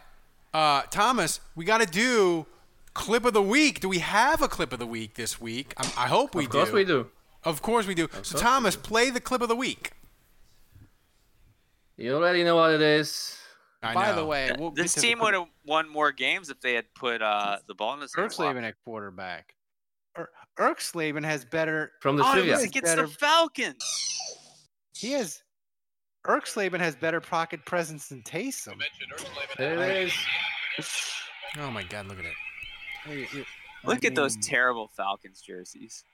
[0.52, 2.46] uh, Thomas, we gotta do
[2.94, 3.80] clip of the week.
[3.80, 5.74] Do we have a clip of the week this week?
[5.76, 6.46] I, I hope we do.
[6.46, 6.74] Of course do.
[6.74, 7.06] we do.
[7.44, 8.08] Of course we do.
[8.22, 9.92] so Thomas, play the clip of the week.
[11.96, 13.39] You already know what it is.
[13.82, 14.16] I By know.
[14.16, 16.74] the way, we'll this get to the team would have won more games if they
[16.74, 18.36] had put uh, the ball in his hands.
[18.36, 19.54] Erxleben at quarterback.
[20.18, 20.28] Er,
[20.58, 21.92] Erxleben has better.
[22.00, 22.52] From the Oh, it trivia.
[22.52, 23.84] was has against better, the Falcons.
[24.94, 25.42] He has.
[26.26, 28.74] Erxleben has better pocket presence than Taysom.
[29.56, 30.12] There it
[30.78, 30.92] is.
[31.58, 32.06] Oh my God!
[32.06, 32.34] Look at it.
[33.04, 33.46] Hey, it-
[33.82, 36.04] Look I at those terrible Falcons jerseys.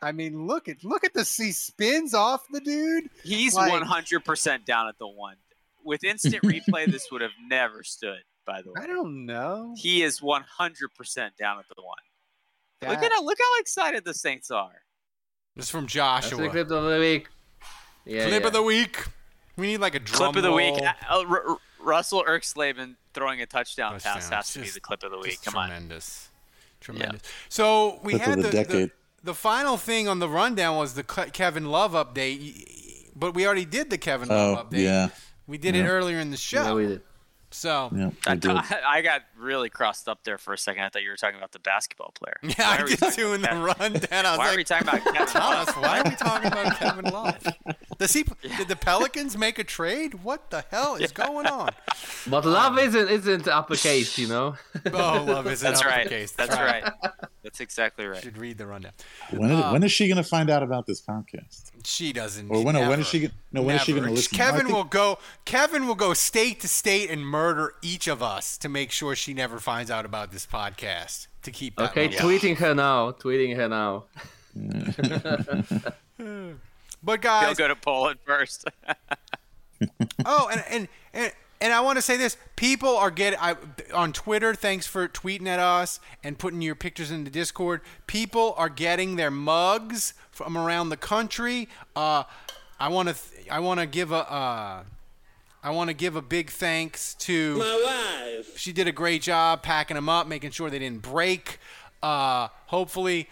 [0.00, 3.10] I mean, look at look at the He spins off the dude.
[3.22, 5.36] He's 100% down at the one.
[5.84, 8.20] With instant replay, this would have never stood.
[8.46, 9.74] By the way, I don't know.
[9.76, 10.42] he is 100%
[11.38, 11.96] down at the one.
[12.90, 14.82] Look at how look how excited the Saints are.
[15.54, 17.28] This is from That's the clip of the week.
[18.06, 18.46] Yeah, Clip yeah.
[18.46, 19.04] of the week.
[19.56, 20.70] We need like a drum clip of the week.
[20.74, 20.86] roll.
[20.86, 24.32] Uh, uh, R- R- Russell Erxleben throwing a touchdown, pass Touchdown.
[24.32, 25.32] has to be the clip of the week.
[25.32, 25.68] Just Come on.
[25.68, 26.30] tremendous.
[26.80, 27.20] Tremendous.
[27.50, 28.90] So we Clip had the the, the, decade.
[29.22, 33.90] the final thing on the rundown was the Kevin Love update, but we already did
[33.90, 34.82] the Kevin Love Oh, update.
[34.84, 35.08] yeah.
[35.50, 36.62] We did it earlier in the show.
[36.62, 37.02] Yeah, we did.
[37.50, 38.52] So Yeah, I, I did.
[38.52, 40.84] I got really crossed up there for a second.
[40.84, 42.36] I thought you were talking about the basketball player.
[42.44, 43.90] yeah, Why I are we did talking too in the about that?
[44.12, 44.26] rundown.
[44.26, 45.82] I was Why like, are we talking about Kevin Thomas, Love?
[45.82, 47.46] why are we talking about Kevin Love?
[48.00, 48.24] Does he?
[48.56, 50.24] Did the Pelicans make a trade?
[50.24, 51.70] What the hell is going on?
[52.26, 54.56] But love isn't isn't uppercase, you know.
[54.92, 56.00] Oh, love isn't That's right.
[56.06, 56.32] uppercase.
[56.32, 56.90] That's right.
[57.42, 58.22] That's exactly right.
[58.22, 58.92] Should read the rundown.
[59.30, 61.70] When is, Uh, when is she going to find out about this podcast?
[61.84, 62.50] She doesn't.
[62.50, 64.36] Or when- never, when is she gonna- no, when is she gonna listen?
[64.36, 65.18] Kevin think- will go.
[65.44, 69.34] Kevin will go state to state and murder each of us to make sure she
[69.34, 71.26] never finds out about this podcast.
[71.42, 72.16] To keep that Okay, low.
[72.16, 73.12] tweeting her now.
[73.12, 74.04] Tweeting her now.
[77.02, 78.64] But He'll guys, go to Poland first.
[80.24, 83.56] oh, and and and, and I want to say this: people are getting I,
[83.94, 84.54] on Twitter.
[84.54, 87.80] Thanks for tweeting at us and putting your pictures in the Discord.
[88.06, 91.68] People are getting their mugs from around the country.
[91.96, 92.24] Uh,
[92.78, 94.82] I want to th- I want to give a uh,
[95.62, 97.82] I want to give a big thanks to my
[98.36, 98.58] wife.
[98.58, 101.58] She did a great job packing them up, making sure they didn't break.
[102.02, 103.28] Uh, hopefully,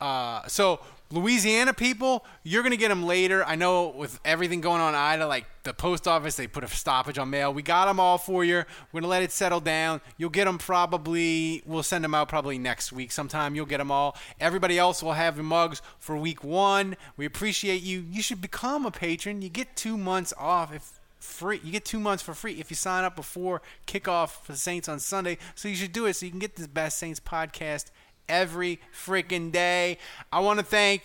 [0.00, 0.80] uh, so
[1.10, 3.44] Louisiana people, you're gonna get them later.
[3.44, 6.68] I know with everything going on in Ida, like the post office, they put a
[6.68, 7.54] stoppage on mail.
[7.54, 8.64] We got them all for you.
[8.92, 10.00] We're gonna let it settle down.
[10.16, 11.62] You'll get them probably.
[11.64, 13.54] We'll send them out probably next week sometime.
[13.54, 14.16] You'll get them all.
[14.40, 16.96] Everybody else will have mugs for week one.
[17.16, 18.04] We appreciate you.
[18.10, 19.42] You should become a patron.
[19.42, 21.60] You get two months off if free.
[21.62, 24.88] You get two months for free if you sign up before kickoff for the Saints
[24.88, 25.38] on Sunday.
[25.54, 27.86] So you should do it so you can get this Best Saints podcast
[28.28, 29.98] every freaking day.
[30.32, 31.02] I want to thank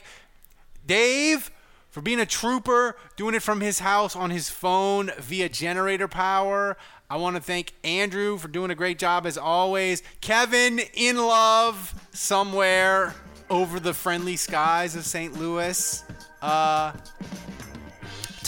[0.85, 1.51] Dave
[1.89, 6.77] for being a trooper, doing it from his house on his phone via generator power.
[7.09, 10.01] I want to thank Andrew for doing a great job as always.
[10.21, 13.13] Kevin in love somewhere
[13.49, 15.37] over the friendly skies of St.
[15.37, 16.03] Louis.
[16.41, 16.93] Uh,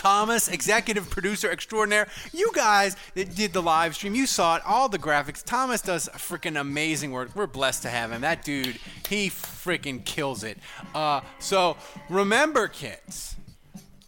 [0.04, 2.10] Thomas, executive producer extraordinaire.
[2.34, 5.42] You guys that did the live stream, you saw it, all the graphics.
[5.42, 7.34] Thomas does freaking amazing work.
[7.34, 8.20] We're blessed to have him.
[8.20, 10.58] That dude, he freaking kills it.
[10.94, 11.78] Uh, so
[12.10, 13.38] remember, kids,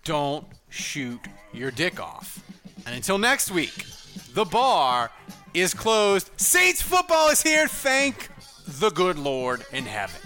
[0.03, 1.21] don't shoot
[1.53, 2.43] your dick off.
[2.85, 3.85] And until next week,
[4.33, 5.11] the bar
[5.53, 6.29] is closed.
[6.35, 7.69] Saints football is here.
[7.69, 8.27] Thank
[8.67, 10.19] the good Lord in heaven.